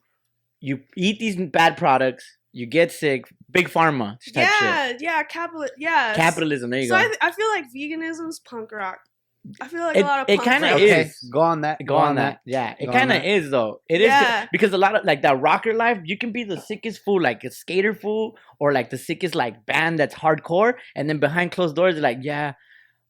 you 0.59 0.79
eat 0.95 1.19
these 1.19 1.35
bad 1.51 1.77
products, 1.77 2.25
you 2.51 2.65
get 2.65 2.91
sick, 2.91 3.25
big 3.51 3.69
pharma 3.69 4.17
type 4.33 4.49
shit. 4.49 4.61
yeah, 4.61 4.93
yeah, 4.99 5.23
capital, 5.23 5.67
yeah. 5.77 6.15
Capitalism. 6.15 6.69
There 6.71 6.79
you 6.81 6.87
So 6.87 6.95
go. 6.95 7.01
I, 7.01 7.05
th- 7.05 7.17
I 7.21 7.31
feel 7.31 7.49
like 7.49 7.65
veganism's 7.75 8.39
punk 8.39 8.71
rock. 8.71 8.99
I 9.61 9.67
feel 9.67 9.81
like 9.81 9.95
It- 9.97 10.01
a 10.01 10.05
lot 10.05 10.19
of 10.21 10.29
it 10.29 10.41
kinda 10.41 10.71
rock- 10.71 10.79
is. 10.81 11.29
Go 11.31 11.39
on 11.39 11.61
that. 11.61 11.77
Go 11.85 11.95
on 11.95 12.15
that. 12.15 12.41
Yeah, 12.45 12.75
it 12.79 12.91
kind 12.91 13.11
of 13.11 13.23
is 13.23 13.49
though. 13.51 13.81
It 13.89 14.01
is 14.01 14.07
Yeah. 14.07 14.47
because 14.51 14.73
a 14.73 14.77
lot 14.77 14.95
of 14.95 15.05
like 15.05 15.21
that 15.21 15.39
rocker 15.39 15.73
life, 15.73 15.99
you 16.03 16.17
can 16.17 16.31
be 16.31 16.43
the 16.43 16.59
sickest 16.59 17.03
fool, 17.03 17.21
like 17.21 17.43
a 17.43 17.51
skater 17.51 17.93
fool, 17.93 18.37
or 18.59 18.71
like 18.73 18.89
the 18.89 18.97
sickest 18.97 19.35
like 19.35 19.65
band 19.65 19.99
that's 19.99 20.15
hardcore, 20.15 20.73
and 20.95 21.09
then 21.09 21.19
behind 21.19 21.51
closed 21.51 21.75
doors, 21.75 21.93
they're 21.95 22.03
like, 22.03 22.19
yeah, 22.21 22.53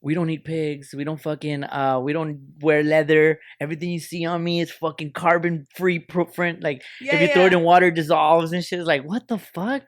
we 0.01 0.13
don't 0.13 0.29
eat 0.29 0.45
pigs, 0.45 0.93
we 0.95 1.03
don't 1.03 1.19
fucking, 1.19 1.63
uh, 1.63 1.99
we 1.99 2.13
don't 2.13 2.39
wear 2.61 2.83
leather. 2.83 3.39
Everything 3.59 3.89
you 3.89 3.99
see 3.99 4.25
on 4.25 4.43
me 4.43 4.59
is 4.61 4.71
fucking 4.71 5.11
carbon 5.13 5.65
free 5.75 5.97
print. 5.99 6.61
Like 6.61 6.83
Yeah, 7.01 7.15
if 7.15 7.21
you 7.21 7.27
yeah. 7.27 7.33
throw 7.33 7.45
it 7.47 7.53
in 7.53 7.63
water, 7.63 7.87
it 7.87 7.95
dissolves 7.95 8.51
and 8.53 8.63
shit. 8.63 8.79
It's 8.79 8.87
like 8.87 9.03
what 9.03 9.27
the 9.27 9.39
fuck. 9.39 9.83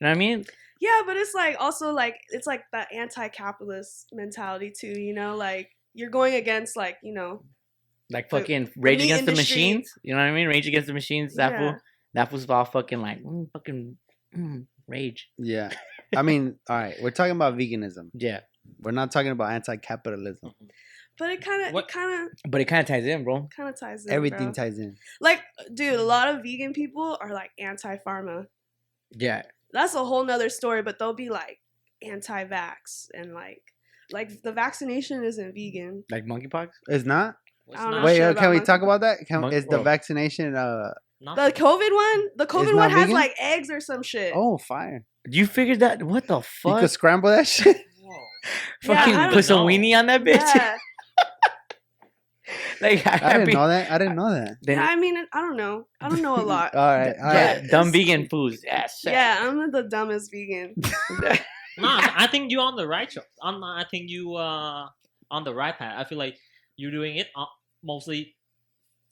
You 0.00 0.06
know 0.06 0.08
what 0.08 0.10
I 0.10 0.14
mean? 0.14 0.44
Yeah, 0.80 1.02
but 1.06 1.16
it's 1.16 1.32
like 1.34 1.56
also 1.60 1.92
like 1.92 2.16
it's 2.30 2.46
like 2.48 2.64
that 2.72 2.88
anti-capitalist 2.92 4.08
mentality 4.12 4.70
too. 4.76 4.98
You 5.00 5.14
know, 5.14 5.36
like 5.36 5.70
you're 5.94 6.10
going 6.10 6.34
against 6.34 6.76
like 6.76 6.98
you 7.02 7.12
know. 7.14 7.44
Like 8.10 8.28
The- 8.28 8.38
fucking 8.40 8.70
Rage 8.76 8.98
meat 8.98 9.04
Against 9.06 9.26
the. 9.26 9.32
Machines. 9.32 9.92
You 10.02 10.12
know 10.14 10.20
what 10.20 10.26
I 10.28 10.32
mean? 10.32 10.46
Rage 10.46 10.66
Against 10.68 10.86
the 10.88 10.92
Machines. 10.92 11.34
That 11.36 11.52
Yeah. 11.52 11.58
fool. 11.58 11.80
That 12.14 12.30
fool's 12.30 12.48
all 12.50 12.64
fucking 12.66 13.00
like 13.00 13.22
mm, 13.24 13.50
fucking 13.52 13.96
mm, 14.36 14.66
rage. 14.86 15.30
Yeah. 15.38 15.70
I 16.14 16.22
mean, 16.22 16.56
all 16.68 16.76
right, 16.76 16.94
we're 17.02 17.10
talking 17.10 17.32
about 17.34 17.56
veganism. 17.56 18.10
Yeah. 18.12 18.40
We're 18.80 18.92
not 18.92 19.10
talking 19.10 19.30
about 19.32 19.50
anti-capitalism. 19.52 20.52
But 21.18 21.30
it 21.30 21.42
kind 21.42 21.66
of, 21.66 21.72
What- 21.72 21.88
kind 21.88 22.26
of, 22.26 22.38
But 22.50 22.60
it 22.60 22.66
kind 22.66 22.80
of 22.80 22.86
ties 22.86 23.04
in, 23.06 23.24
bro. 23.24 23.48
kind 23.56 23.68
of 23.68 23.78
ties 23.80 24.04
in. 24.06 24.12
Everything 24.12 24.52
bro. 24.52 24.52
ties 24.52 24.78
in. 24.78 24.96
Like, 25.20 25.40
dude, 25.72 25.94
a 25.98 26.02
lot 26.02 26.28
of 26.28 26.42
vegan 26.42 26.72
people 26.72 27.16
are 27.20 27.32
like 27.32 27.50
anti-pharma. 27.58 28.46
Yeah. 29.12 29.42
That's 29.72 29.94
a 29.94 30.04
whole 30.04 30.24
nother 30.24 30.48
story. 30.50 30.82
But 30.82 30.98
they'll 30.98 31.14
be 31.14 31.30
like 31.30 31.58
anti-vax 32.02 33.08
and 33.14 33.32
like, 33.34 33.62
like 34.12 34.42
the 34.42 34.52
vaccination 34.52 35.24
isn't 35.24 35.54
vegan. 35.54 36.04
Like 36.10 36.24
monkeypox? 36.26 36.68
It's 36.88 37.04
not. 37.04 37.36
It's 37.68 37.80
don't 37.80 38.02
Wait, 38.04 38.16
sure 38.16 38.30
uh, 38.30 38.34
can 38.34 38.50
we 38.50 38.56
monkey- 38.56 38.66
talk 38.66 38.82
about 38.82 39.00
that? 39.00 39.18
Can, 39.26 39.40
Monk- 39.40 39.54
is 39.54 39.64
the 39.66 39.78
oh. 39.78 39.82
vaccination? 39.82 40.54
Uh 40.54 40.92
not- 41.20 41.36
The 41.36 41.52
COVID 41.52 41.94
one, 41.94 42.28
the 42.36 42.46
COVID 42.46 42.66
not 42.66 42.76
one 42.76 42.90
has 42.90 43.00
vegan? 43.02 43.14
like 43.14 43.32
eggs 43.40 43.70
or 43.70 43.80
some 43.80 44.02
shit. 44.02 44.32
oh, 44.36 44.58
fire! 44.58 45.04
You 45.26 45.46
figured 45.46 45.80
that? 45.80 46.02
What 46.02 46.26
the 46.26 46.40
fuck? 46.42 46.44
You 46.64 46.70
fuck? 46.72 46.80
could 46.80 46.90
scramble 46.90 47.30
that 47.30 47.46
shit. 47.56 47.76
Whoa. 48.02 48.16
Yeah, 48.82 48.96
Fucking 48.96 49.14
I 49.14 49.32
put 49.32 49.44
some 49.46 49.60
know. 49.60 49.66
weenie 49.66 49.96
on 49.98 50.06
that 50.06 50.22
bitch. 50.22 50.34
yeah. 50.54 50.76
like, 52.82 53.06
I 53.06 53.38
didn't 53.38 53.54
know 53.54 53.68
that. 53.68 53.90
I 53.90 53.96
didn't 53.96 54.16
know 54.16 54.30
that. 54.34 54.56
Then, 54.60 54.76
yeah, 54.76 54.84
I 54.86 54.96
mean, 54.96 55.16
I 55.32 55.40
don't 55.40 55.56
know. 55.56 55.86
I 56.00 56.10
don't 56.10 56.20
know 56.20 56.36
a 56.36 56.44
lot. 56.44 56.74
All 56.76 56.86
right, 56.86 57.14
all 57.18 57.32
yeah, 57.32 57.60
right. 57.60 57.70
dumb 57.70 57.90
vegan 57.90 58.28
foods. 58.28 58.62
Yeah, 58.62 58.86
yeah, 59.04 59.38
I'm 59.48 59.70
the 59.70 59.84
dumbest 59.84 60.30
vegan. 60.30 60.74
No, 61.78 61.88
I 61.88 62.26
think 62.26 62.50
you're 62.50 62.62
on 62.62 62.76
the 62.76 62.86
right 62.86 63.08
track. 63.08 63.26
On, 63.42 63.62
I 63.62 63.84
think 63.90 64.10
you 64.10 64.34
uh 64.34 64.88
on 65.30 65.44
the 65.44 65.54
right 65.54 65.76
path. 65.76 65.94
I 65.96 66.04
feel 66.04 66.18
like 66.18 66.38
you're 66.76 66.90
doing 66.90 67.16
it 67.16 67.28
uh, 67.36 67.46
mostly 67.82 68.34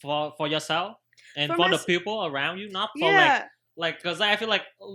for 0.01 0.33
for 0.37 0.49
yourself 0.49 0.97
and 1.37 1.51
For 1.51 1.57
for, 1.57 1.71
the 1.71 1.79
people 1.79 2.27
around 2.27 2.59
you, 2.59 2.69
not 2.71 2.91
for 2.99 3.07
like 3.07 3.15
Yeah, 3.15 3.45
like 3.77 4.03
because 4.03 4.21
I 4.21 4.37
feel 4.37 4.49
like 4.49 4.65
a 4.81 4.87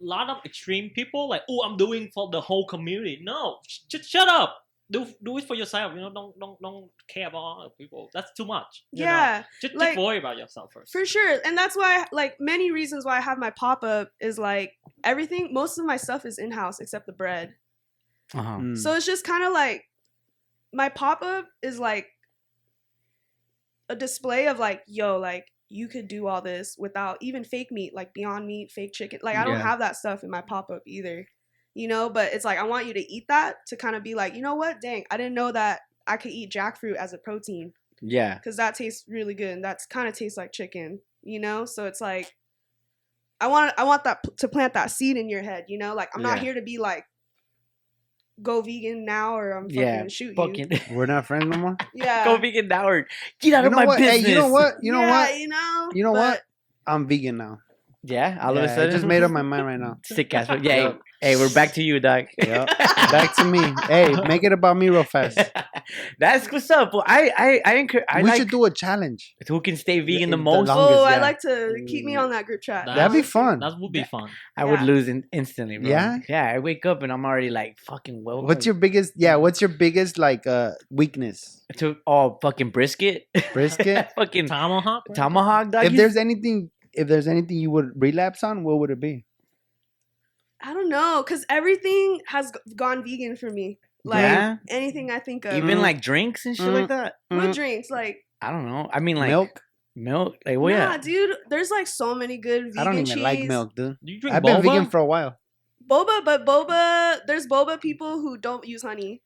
lot 0.00 0.28
of 0.28 0.38
extreme 0.44 0.90
people 0.90 1.28
like 1.28 1.42
oh 1.48 1.62
I'm 1.64 1.76
doing 1.76 2.10
for 2.12 2.30
the 2.30 2.40
whole 2.40 2.66
community. 2.66 3.20
No, 3.22 3.58
just 3.88 4.10
shut 4.10 4.28
up. 4.28 4.65
Do 4.90 5.04
do 5.22 5.36
it 5.38 5.44
for 5.44 5.54
yourself. 5.56 5.94
You 5.94 6.00
know, 6.00 6.12
don't 6.12 6.38
don't 6.38 6.60
don't 6.62 6.90
care 7.08 7.26
about 7.26 7.58
other 7.60 7.70
people. 7.76 8.08
That's 8.14 8.32
too 8.34 8.44
much. 8.44 8.84
you 8.92 9.04
know. 9.04 9.10
yeah, 9.10 9.44
just, 9.60 9.74
like- 9.74 9.94
just 9.94 10.04
worry 10.06 10.18
about 10.18 10.36
yourself 10.36 10.72
first. 10.72 10.92
for 10.92 11.04
sure. 11.04 11.40
And 11.44 11.58
that's 11.58 11.76
why, 11.76 12.06
like, 12.12 12.36
many 12.40 12.70
reasons 12.70 13.04
why 13.04 13.16
I 13.16 13.20
have 13.20 13.36
my 13.38 13.50
pop 13.50 13.82
up 13.82 14.10
is 14.20 14.38
like 14.38 14.74
everything. 15.02 15.52
Most 15.52 15.78
of 15.78 15.84
my 15.86 15.96
stuff 15.96 16.24
is 16.24 16.38
in 16.38 16.52
house 16.52 16.78
except 16.78 17.06
the 17.06 17.12
bread. 17.12 17.54
Uh-huh. 18.32 18.58
Mm. 18.58 18.78
So 18.78 18.94
it's 18.94 19.06
just 19.06 19.24
kind 19.24 19.42
of 19.44 19.52
like 19.52 19.88
my 20.72 20.88
pop 20.88 21.20
up 21.22 21.46
is 21.62 21.78
like 21.80 22.06
a 23.88 23.96
display 23.96 24.46
of 24.48 24.58
like, 24.58 24.82
yo, 24.86 25.18
like 25.18 25.46
you 25.68 25.88
could 25.88 26.06
do 26.08 26.26
all 26.28 26.42
this 26.42 26.76
without 26.78 27.18
even 27.20 27.44
fake 27.44 27.72
meat, 27.72 27.94
like 27.94 28.14
Beyond 28.14 28.46
Meat, 28.46 28.70
fake 28.70 28.92
chicken. 28.92 29.18
Like 29.22 29.36
I 29.36 29.44
don't 29.44 29.54
Yeah. 29.58 29.62
have 29.62 29.78
that 29.80 29.96
stuff 29.96 30.22
in 30.22 30.30
my 30.30 30.40
pop 30.42 30.70
up 30.70 30.82
either, 30.86 31.26
you 31.76 31.86
know. 31.88 32.10
But 32.10 32.32
it's 32.32 32.44
like 32.44 32.58
I 32.58 32.64
want 32.64 32.86
you 32.86 32.94
to 32.94 33.12
eat 33.12 33.26
that 33.28 33.56
to 33.68 33.76
kind 33.76 33.94
of 33.94 34.02
be 34.02 34.14
like, 34.14 34.34
you 34.34 34.42
know 34.42 34.54
what? 34.54 34.80
Dang, 34.80 35.04
I 35.10 35.16
didn't 35.16 35.34
know 35.34 35.52
that 35.52 35.80
I 36.06 36.16
could 36.16 36.32
eat 36.32 36.50
jackfruit 36.52 36.96
as 36.96 37.12
a 37.12 37.18
protein 37.18 37.72
Yeah. 38.00 38.34
because 38.34 38.56
that 38.56 38.74
tastes 38.74 39.04
really 39.08 39.34
good. 39.34 39.50
And 39.50 39.64
that's 39.64 39.86
kind 39.86 40.08
of 40.08 40.14
tastes 40.14 40.36
like 40.38 40.52
chicken, 40.52 41.00
you 41.22 41.38
know. 41.40 41.64
So 41.64 41.86
it's 41.86 42.00
like 42.00 42.32
I 43.40 43.48
want 43.48 43.72
I 43.76 43.84
want 43.84 44.04
that 44.04 44.20
to 44.38 44.48
plant 44.48 44.74
that 44.74 44.90
seed 44.90 45.16
in 45.16 45.28
your 45.28 45.42
head, 45.42 45.66
you 45.68 45.78
know. 45.78 45.94
Like 45.94 46.10
I'm 46.14 46.22
not 46.22 46.38
Yeah. 46.38 46.42
here 46.44 46.54
to 46.54 46.62
be 46.62 46.78
like 46.78 47.04
go 48.42 48.60
vegan 48.60 49.04
now 49.04 49.36
or 49.38 49.52
I'm 49.52 49.64
fucking 49.68 49.80
Yeah. 49.80 50.08
shoot 50.08 50.34
you. 50.36 50.68
We're 50.90 51.06
not 51.06 51.26
friends 51.26 51.46
no 51.46 51.56
more. 51.58 51.76
Yeah. 51.94 52.24
go 52.24 52.36
vegan 52.36 52.68
now 52.68 52.86
or 52.88 53.06
get 53.40 53.54
out 53.54 53.62
You 53.62 53.66
of 53.68 53.72
my 53.72 53.86
what? 53.86 53.98
business. 53.98 54.24
Hey, 54.26 54.28
you 54.30 54.34
know 54.38 54.48
what? 54.48 54.74
You 54.82 54.92
know 54.92 55.00
yeah, 55.00 55.10
what? 55.10 55.38
You 55.38 55.48
know. 55.48 55.90
You 55.94 56.02
know 56.04 56.12
but- 56.12 56.18
what? 56.30 56.42
I'm 56.86 57.08
vegan 57.08 57.36
now. 57.38 57.58
Yeah, 58.04 58.38
all 58.40 58.50
of 58.56 58.58
a 58.62 58.66
Yeah, 58.66 58.72
I 58.72 58.76
sudden. 58.76 58.90
just 58.92 59.04
made 59.04 59.24
up 59.24 59.32
my 59.32 59.42
mind 59.42 59.66
right 59.66 59.80
now. 59.80 59.98
Sick 60.04 60.32
ass. 60.32 60.48
Yeah, 60.62 60.92
hey, 61.20 61.36
we're 61.36 61.52
back 61.52 61.74
to 61.74 61.82
you, 61.82 62.00
Doc. 62.00 62.26
Yep. 62.46 62.68
Back 63.10 63.36
to 63.36 63.44
me. 63.44 63.60
Hey, 63.86 64.12
make 64.28 64.42
it 64.44 64.52
about 64.52 64.76
me 64.76 64.88
real 64.88 65.04
fast. 65.04 65.38
That's 66.18 66.50
what's 66.50 66.70
up. 66.70 66.92
Well, 66.92 67.04
I 67.06 67.30
I 67.36 67.60
I 67.64 67.74
encourage. 67.76 68.04
I 68.08 68.22
we 68.22 68.28
like 68.28 68.38
should 68.38 68.50
do 68.50 68.64
a 68.64 68.70
challenge. 68.70 69.34
who 69.48 69.60
can 69.60 69.76
stay 69.76 70.00
vegan 70.00 70.30
the 70.30 70.36
the 70.36 70.42
most. 70.42 70.68
longest, 70.68 70.98
oh, 70.98 71.04
I 71.04 71.12
yeah. 71.16 71.20
like 71.20 71.40
to 71.40 71.84
keep 71.86 72.04
me 72.04 72.16
on 72.16 72.30
that 72.30 72.46
group 72.46 72.62
chat. 72.62 72.86
That- 72.86 72.96
That'd 72.96 73.12
be 73.14 73.22
fun. 73.22 73.60
That 73.60 73.74
would 73.78 73.92
be 73.92 74.04
fun. 74.04 74.28
I 74.56 74.64
would 74.64 74.82
lose 74.82 75.06
in, 75.08 75.24
instantly, 75.32 75.78
bro. 75.78 75.88
Yeah? 75.90 76.18
yeah. 76.28 76.52
I 76.54 76.58
wake 76.58 76.84
up 76.86 77.02
and 77.02 77.12
I'm 77.12 77.24
already 77.24 77.50
like 77.50 77.76
fucking 77.86 78.22
well. 78.24 78.42
What's 78.42 78.66
your 78.66 78.74
biggest? 78.74 79.12
Yeah, 79.16 79.36
what's 79.36 79.60
your 79.60 79.70
biggest 79.70 80.18
like 80.18 80.46
uh 80.46 80.72
weakness? 80.90 81.62
to 81.78 81.96
oh 82.06 82.38
fucking 82.42 82.70
brisket, 82.70 83.26
Brisket. 83.52 84.08
fucking 84.16 84.46
Tomahawk. 84.46 85.04
bro? 85.06 85.14
tomahawk 85.14 85.70
dog. 85.70 85.84
if 85.86 85.92
you- 85.92 85.98
there's 85.98 86.16
anything, 86.16 86.70
if 86.92 87.06
there's 87.08 87.28
anything 87.28 87.56
you 87.58 87.70
would 87.70 87.90
relapse 87.96 88.42
on, 88.42 88.64
what 88.64 88.78
would 88.80 88.90
it 88.90 89.00
be? 89.00 89.24
I 90.62 90.72
don't 90.72 90.88
know, 90.88 91.22
cause 91.22 91.44
everything 91.48 92.20
has 92.26 92.50
gone 92.74 93.04
vegan 93.04 93.36
for 93.36 93.50
me. 93.50 93.78
Like 94.04 94.22
Yeah? 94.22 94.56
anything 94.68 95.10
I 95.10 95.18
think 95.18 95.44
of. 95.44 95.54
even 95.54 95.82
like 95.82 96.00
drinks 96.00 96.46
and 96.46 96.56
shit 96.56 96.66
like 96.72 96.88
that. 96.88 97.14
what 97.28 97.46
Mm. 97.50 97.54
drinks? 97.54 97.90
Like 97.90 98.24
I 98.40 98.50
don't 98.52 98.66
know. 98.68 98.88
I 98.92 99.00
mean 99.00 99.16
like 99.16 99.30
milk. 99.30 99.60
milk. 99.94 100.36
Like 100.46 100.58
well, 100.58 100.76
nah, 100.76 100.92
yeah. 100.92 100.98
dude. 100.98 101.36
There's 101.50 101.70
like 101.70 101.86
so 101.86 102.14
many 102.14 102.38
good 102.38 102.64
vegan 102.66 102.78
I 102.78 102.84
don't 102.84 102.94
even 102.94 103.06
cheese. 103.06 103.16
like 103.22 103.40
milk, 103.44 103.74
dude. 103.74 103.96
You 104.02 104.20
drink 104.20 104.36
I've 104.36 104.42
been 104.42 104.62
vegan 104.62 104.86
for 104.86 104.98
a 104.98 105.04
while. 105.06 105.36
Boba, 105.88 106.24
but 106.24 106.44
boba. 106.46 107.18
There's 107.26 107.46
boba 107.46 107.80
people 107.80 108.20
who 108.20 108.36
don't 108.38 108.66
use 108.66 108.82
honey. 108.82 109.22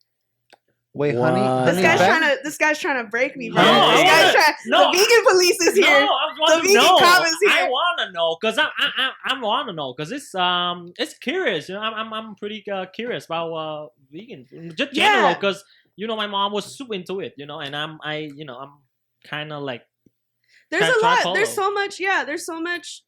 Wait, 0.93 1.15
What? 1.15 1.35
honey. 1.35 1.67
This 1.67 1.77
This 1.77 1.85
guy's 1.85 2.01
is 2.01 2.07
trying 2.07 2.23
to. 2.23 2.39
This 2.43 2.59
guy's 2.59 2.79
trying 2.81 3.05
to 3.05 3.09
break 3.11 3.37
me, 3.37 3.51
bro. 3.51 3.63
I 3.63 3.65
this 3.97 4.03
guy's 4.11 4.23
wanna- 4.25 4.33
trying. 4.33 4.55
no. 4.67 4.91
The 4.91 4.99
vegan 4.99 5.25
police 5.31 5.61
is 5.61 5.77
No, 5.79 5.87
here. 5.87 5.97
I 5.97 6.05
want 6.07 6.55
The 6.55 6.57
to 6.57 6.63
vegan 6.67 6.75
know. 6.83 6.99
cop 6.99 7.27
is 7.27 7.37
I 7.49 7.69
want 7.69 7.99
to 8.01 8.13
know 8.13 8.37
because 8.41 8.59
I 8.59 8.65
I 8.65 8.91
I, 8.99 9.11
I 9.37 9.41
want 9.41 9.69
to 9.69 9.73
know 9.73 9.95
because 9.97 10.11
it's 10.11 10.35
um 10.35 10.93
it's 10.99 11.15
curious. 11.19 11.69
You 11.69 11.77
know, 11.77 11.81
I'm 11.83 11.95
I'm, 11.95 12.13
I'm 12.13 12.35
pretty 12.35 12.65
uh, 12.69 12.87
curious 12.87 13.27
about 13.27 13.53
uh 13.53 13.87
vegan 14.11 14.47
just 14.77 14.93
general 14.93 15.29
Yeah. 15.31 15.35
because 15.35 15.63
you 15.95 16.09
know 16.09 16.17
my 16.17 16.27
mom 16.27 16.53
was 16.53 16.65
super 16.77 16.95
into 16.95 17.21
it. 17.21 17.35
You 17.37 17.47
know, 17.47 17.61
and 17.61 17.77
I'm 17.77 17.99
I 18.03 18.29
you 18.35 18.45
know 18.45 18.57
I'm 18.59 18.73
kind 19.25 19.53
of 19.53 19.63
like 19.63 19.83
There's 20.73 20.89
a 20.89 20.99
lot. 21.05 21.35
There's 21.35 21.53
so 21.55 21.71
much. 21.71 22.01
Yeah, 22.01 22.25
there's 22.25 22.45
so 22.47 22.61
much. 22.61 23.05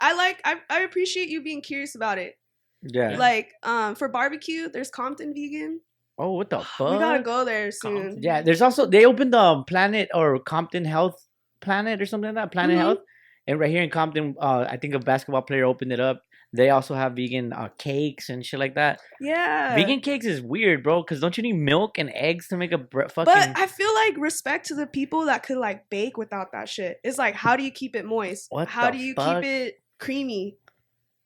I 0.00 0.12
like. 0.14 0.40
I 0.44 0.56
I 0.70 0.80
appreciate 0.80 1.28
you 1.28 1.42
being 1.42 1.62
curious 1.62 1.94
about 1.96 2.18
it. 2.18 2.38
Yeah. 2.82 3.16
Like, 3.16 3.52
um, 3.62 3.94
for 3.94 4.08
barbecue, 4.08 4.68
there's 4.68 4.90
Compton 4.90 5.32
Vegan. 5.34 5.80
Oh, 6.18 6.32
what 6.32 6.50
the 6.50 6.60
fuck? 6.60 6.92
We 6.92 6.98
gotta 6.98 7.22
go 7.22 7.44
there 7.44 7.70
soon. 7.70 7.96
Compton. 8.02 8.22
Yeah, 8.22 8.42
there's 8.42 8.62
also 8.62 8.86
they 8.86 9.04
opened 9.04 9.32
the 9.32 9.62
Planet 9.66 10.08
or 10.14 10.38
Compton 10.38 10.84
Health 10.84 11.26
Planet 11.60 12.00
or 12.02 12.06
something 12.06 12.34
like 12.34 12.44
that. 12.44 12.52
Planet 12.52 12.76
Mhm. 12.76 12.80
Health, 12.80 12.98
and 13.46 13.58
right 13.60 13.70
here 13.70 13.82
in 13.82 13.90
Compton, 13.90 14.34
uh, 14.40 14.66
I 14.68 14.76
think 14.76 14.94
a 14.94 14.98
basketball 14.98 15.42
player 15.42 15.64
opened 15.64 15.92
it 15.92 16.00
up. 16.00 16.22
They 16.56 16.70
also 16.70 16.94
have 16.94 17.14
vegan 17.16 17.52
uh, 17.52 17.68
cakes 17.78 18.28
and 18.28 18.46
shit 18.46 18.60
like 18.60 18.76
that. 18.76 19.00
Yeah. 19.20 19.74
Vegan 19.74 19.98
cakes 19.98 20.24
is 20.24 20.40
weird, 20.40 20.84
bro. 20.84 21.02
Because 21.02 21.18
don't 21.20 21.36
you 21.36 21.42
need 21.42 21.54
milk 21.56 21.98
and 21.98 22.10
eggs 22.14 22.46
to 22.48 22.56
make 22.56 22.70
a 22.70 22.78
bre- 22.78 23.08
fucking? 23.08 23.24
But 23.24 23.58
I 23.58 23.66
feel 23.66 23.92
like 23.92 24.14
respect 24.18 24.66
to 24.66 24.76
the 24.76 24.86
people 24.86 25.24
that 25.24 25.42
could 25.42 25.56
like 25.56 25.90
bake 25.90 26.16
without 26.16 26.52
that 26.52 26.68
shit. 26.68 27.00
It's 27.02 27.18
like, 27.18 27.34
how 27.34 27.56
do 27.56 27.64
you 27.64 27.72
keep 27.72 27.96
it 27.96 28.04
moist? 28.04 28.46
What 28.50 28.68
how 28.68 28.90
do 28.90 28.98
you 28.98 29.14
fuck? 29.14 29.42
keep 29.42 29.50
it 29.50 29.82
creamy? 29.98 30.56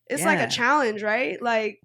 It's 0.08 0.24
like 0.24 0.38
a 0.40 0.48
challenge, 0.48 1.02
right? 1.02 1.36
Like, 1.42 1.82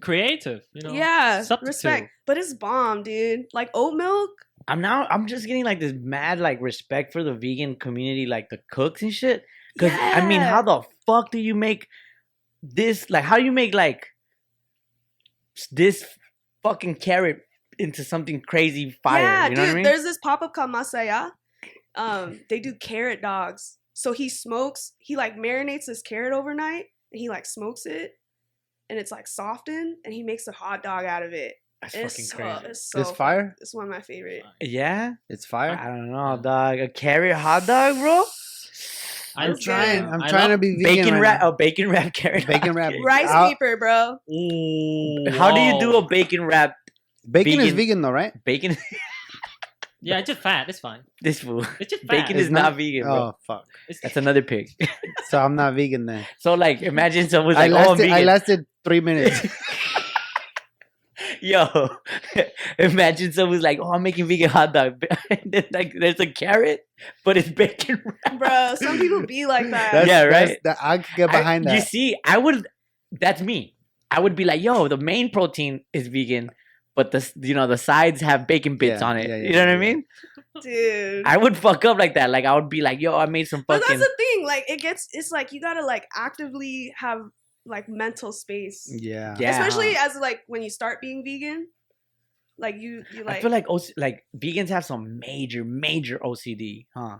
creative. 0.00 0.62
You 0.72 0.82
know, 0.82 0.92
yeah, 0.92 1.42
substitute. 1.42 1.68
respect. 1.68 2.10
But 2.26 2.38
it's 2.38 2.54
bomb, 2.54 3.02
dude. 3.02 3.46
Like 3.52 3.70
oat 3.74 3.94
milk. 3.94 4.30
I'm 4.66 4.80
now 4.80 5.06
I'm 5.10 5.26
just 5.26 5.46
getting 5.46 5.64
like 5.64 5.80
this 5.80 5.92
mad 5.94 6.40
like 6.40 6.60
respect 6.60 7.12
for 7.12 7.22
the 7.22 7.34
vegan 7.34 7.76
community, 7.76 8.26
like 8.26 8.48
the 8.48 8.58
cooks 8.70 9.02
and 9.02 9.12
shit. 9.12 9.44
Cause 9.78 9.90
I 9.92 10.24
mean, 10.24 10.40
how 10.40 10.62
the 10.62 10.82
fuck 11.04 11.30
do 11.30 11.38
you 11.38 11.54
make 11.54 11.88
this? 12.62 13.10
Like, 13.10 13.24
how 13.24 13.36
do 13.36 13.44
you 13.44 13.52
make 13.52 13.74
like 13.74 14.06
this 15.72 16.04
fucking 16.62 16.96
carrot 16.96 17.38
into 17.78 18.04
something 18.04 18.40
crazy 18.40 18.96
fire? 19.02 19.22
Yeah, 19.22 19.48
you 19.48 19.50
know 19.50 19.56
dude. 19.56 19.64
what 19.66 19.70
I 19.70 19.74
mean? 19.74 19.82
There's 19.82 20.04
this 20.04 20.18
pop 20.22 20.42
up 20.42 20.54
called 20.54 20.70
Masaya. 20.70 21.32
Um, 21.96 22.40
they 22.48 22.60
do 22.60 22.74
carrot 22.74 23.20
dogs. 23.20 23.78
So 23.94 24.12
he 24.12 24.28
smokes. 24.28 24.92
He 24.98 25.16
like 25.16 25.36
marinates 25.36 25.86
this 25.86 26.02
carrot 26.02 26.32
overnight, 26.32 26.86
and 27.12 27.20
he 27.20 27.28
like 27.28 27.46
smokes 27.46 27.86
it, 27.86 28.12
and 28.90 28.98
it's 28.98 29.10
like 29.10 29.26
softened, 29.26 29.96
and 30.04 30.12
he 30.14 30.22
makes 30.22 30.46
a 30.48 30.52
hot 30.52 30.82
dog 30.82 31.04
out 31.04 31.22
of 31.22 31.32
it. 31.32 31.54
That's 31.82 31.94
It's 31.94 32.12
fucking 32.14 32.24
so, 32.24 32.36
crazy. 32.36 32.66
it's 32.70 32.90
so 32.90 33.00
It's 33.00 33.10
fu- 33.10 33.16
fire. 33.16 33.56
It's 33.60 33.74
one 33.74 33.84
of 33.84 33.90
my 33.90 34.00
favorite. 34.00 34.42
Yeah, 34.60 35.12
It's 35.28 35.44
fire. 35.44 35.72
I 35.78 35.86
don't 35.88 36.10
know, 36.10 36.38
dog. 36.42 36.78
A 36.78 36.88
carrot 36.88 37.36
hot 37.36 37.66
dog, 37.66 37.96
bro. 37.98 38.24
I 39.36 39.44
I'm 39.46 39.50
Let's 39.50 39.64
trying. 39.64 40.04
go. 40.04 40.10
I'm 40.10 40.22
I 40.22 40.28
trying 40.28 40.50
to 40.50 40.58
be 40.58 40.76
vegan. 40.82 40.94
Bacon 41.04 41.14
right 41.14 41.20
wrap, 41.20 41.40
now. 41.40 41.48
a 41.48 41.56
bacon 41.56 41.90
wrap 41.90 42.12
carrot. 42.14 42.46
Bacon 42.46 42.72
wrap. 42.72 42.92
Rice 43.04 43.28
I'll- 43.28 43.48
paper, 43.50 43.76
bro. 43.76 44.18
Ooh, 44.32 45.24
How 45.32 45.52
do 45.52 45.60
you 45.60 45.78
do 45.80 45.96
a 45.96 46.06
bacon 46.06 46.44
wrap? 46.44 46.74
Bacon 47.30 47.54
is 47.54 47.58
vegan- 47.58 47.76
vegan 47.76 48.02
though, 48.02 48.10
right? 48.12 48.32
Bacon. 48.44 48.76
Yeah, 50.06 50.18
it's 50.18 50.26
just 50.28 50.40
fat. 50.42 50.68
It's 50.68 50.80
fine. 50.80 51.00
this 51.22 51.40
fool. 51.40 51.64
It's 51.80 51.88
just 51.90 52.02
fat. 52.02 52.10
Bacon 52.10 52.36
It's 52.36 52.46
is 52.46 52.50
not, 52.50 52.62
not- 52.62 52.76
vegan, 52.76 53.04
oh, 53.04 53.06
bro. 53.06 53.14
Oh 53.16 53.32
fuck. 53.46 53.64
That's 54.02 54.16
another 54.18 54.42
pig. 54.42 54.68
So 55.30 55.40
I'm 55.42 55.54
not 55.56 55.74
vegan 55.74 56.04
then. 56.04 56.26
so 56.38 56.52
like, 56.54 56.82
imagine 56.82 57.30
someone's 57.30 57.56
I 57.56 57.68
like, 57.68 57.72
"Oh, 57.88 57.92
I'm 57.92 57.98
lasted. 57.98 58.10
I 58.12 58.22
lasted 58.24 58.66
three 58.84 59.00
minutes. 59.00 59.46
Yo, 61.40 61.68
imagine 62.78 63.32
someone's 63.32 63.62
like, 63.62 63.78
"Oh, 63.80 63.92
I'm 63.92 64.02
making 64.02 64.26
vegan 64.26 64.50
hot 64.50 64.72
dog." 64.72 65.04
And 65.30 65.40
then, 65.52 65.64
like, 65.72 65.92
there's 65.98 66.18
a 66.18 66.26
carrot, 66.26 66.86
but 67.24 67.36
it's 67.36 67.48
bacon 67.48 68.02
wrap. 68.04 68.38
Bro, 68.38 68.74
some 68.76 68.98
people 68.98 69.24
be 69.24 69.46
like 69.46 69.70
that. 69.70 69.92
That's, 69.92 70.08
Yeah, 70.08 70.24
that's- 70.24 70.48
right. 70.50 70.58
that- 70.64 70.78
I 70.82 70.98
could 70.98 71.16
get 71.16 71.34
I- 71.34 71.58
that. 71.60 71.74
You 71.74 71.80
see, 71.80 72.16
I 72.26 72.38
would. 72.38 72.66
That's 73.12 73.40
me. 73.42 73.76
I 74.10 74.20
would 74.20 74.34
be 74.34 74.44
like, 74.44 74.60
"Yo, 74.60 74.88
the 74.88 74.96
main 74.96 75.30
protein 75.30 75.84
is 75.92 76.08
vegan, 76.08 76.50
but 76.96 77.10
the 77.12 77.30
you 77.40 77.54
know 77.54 77.66
the 77.68 77.78
sides 77.78 78.20
have 78.20 78.46
bacon 78.48 78.76
bits 78.76 79.00
Yeah, 79.00 79.06
on 79.08 79.16
it." 79.18 79.28
yeah, 79.28 79.36
yeah, 79.36 79.42
you 79.46 79.52
know 79.52 79.60
what 79.66 79.68
I 79.68 79.78
mean? 79.78 80.04
Dude. 80.62 81.26
I 81.26 81.36
would 81.36 81.56
fuck 81.56 81.84
up 81.84 81.98
like 81.98 82.14
that. 82.14 82.30
Like 82.30 82.44
I 82.44 82.54
would 82.54 82.68
be 82.68 82.80
like, 82.80 83.00
"Yo, 83.00 83.16
I 83.16 83.26
made 83.26 83.46
some 83.46 83.64
but 83.68 83.82
fucking." 83.82 83.98
that's 83.98 84.08
the 84.08 84.14
thing. 84.16 84.44
Like 84.46 84.64
it 84.68 84.80
gets 84.80 85.08
it's 85.12 85.30
like 85.30 85.52
you 85.52 85.60
gotta 85.60 85.84
like 85.84 86.06
actively 86.16 86.92
have 86.96 87.20
like 87.66 87.88
mental 87.88 88.32
space. 88.32 88.90
Yeah. 88.92 89.36
Yeah. 89.38 89.50
Especially 89.50 89.96
as 89.96 90.16
like 90.16 90.42
when 90.46 90.62
you 90.62 90.70
start 90.70 91.00
being 91.00 91.24
vegan. 91.24 91.68
Like 92.56 92.76
you 92.76 93.02
you 93.12 93.24
like 93.24 93.38
I 93.38 93.40
feel 93.40 93.50
like 93.50 93.68
OC- 93.68 93.94
like 93.96 94.24
vegans 94.36 94.68
have 94.68 94.84
some 94.84 95.18
major, 95.18 95.64
major 95.64 96.20
OCD, 96.20 96.86
huh? 96.94 97.18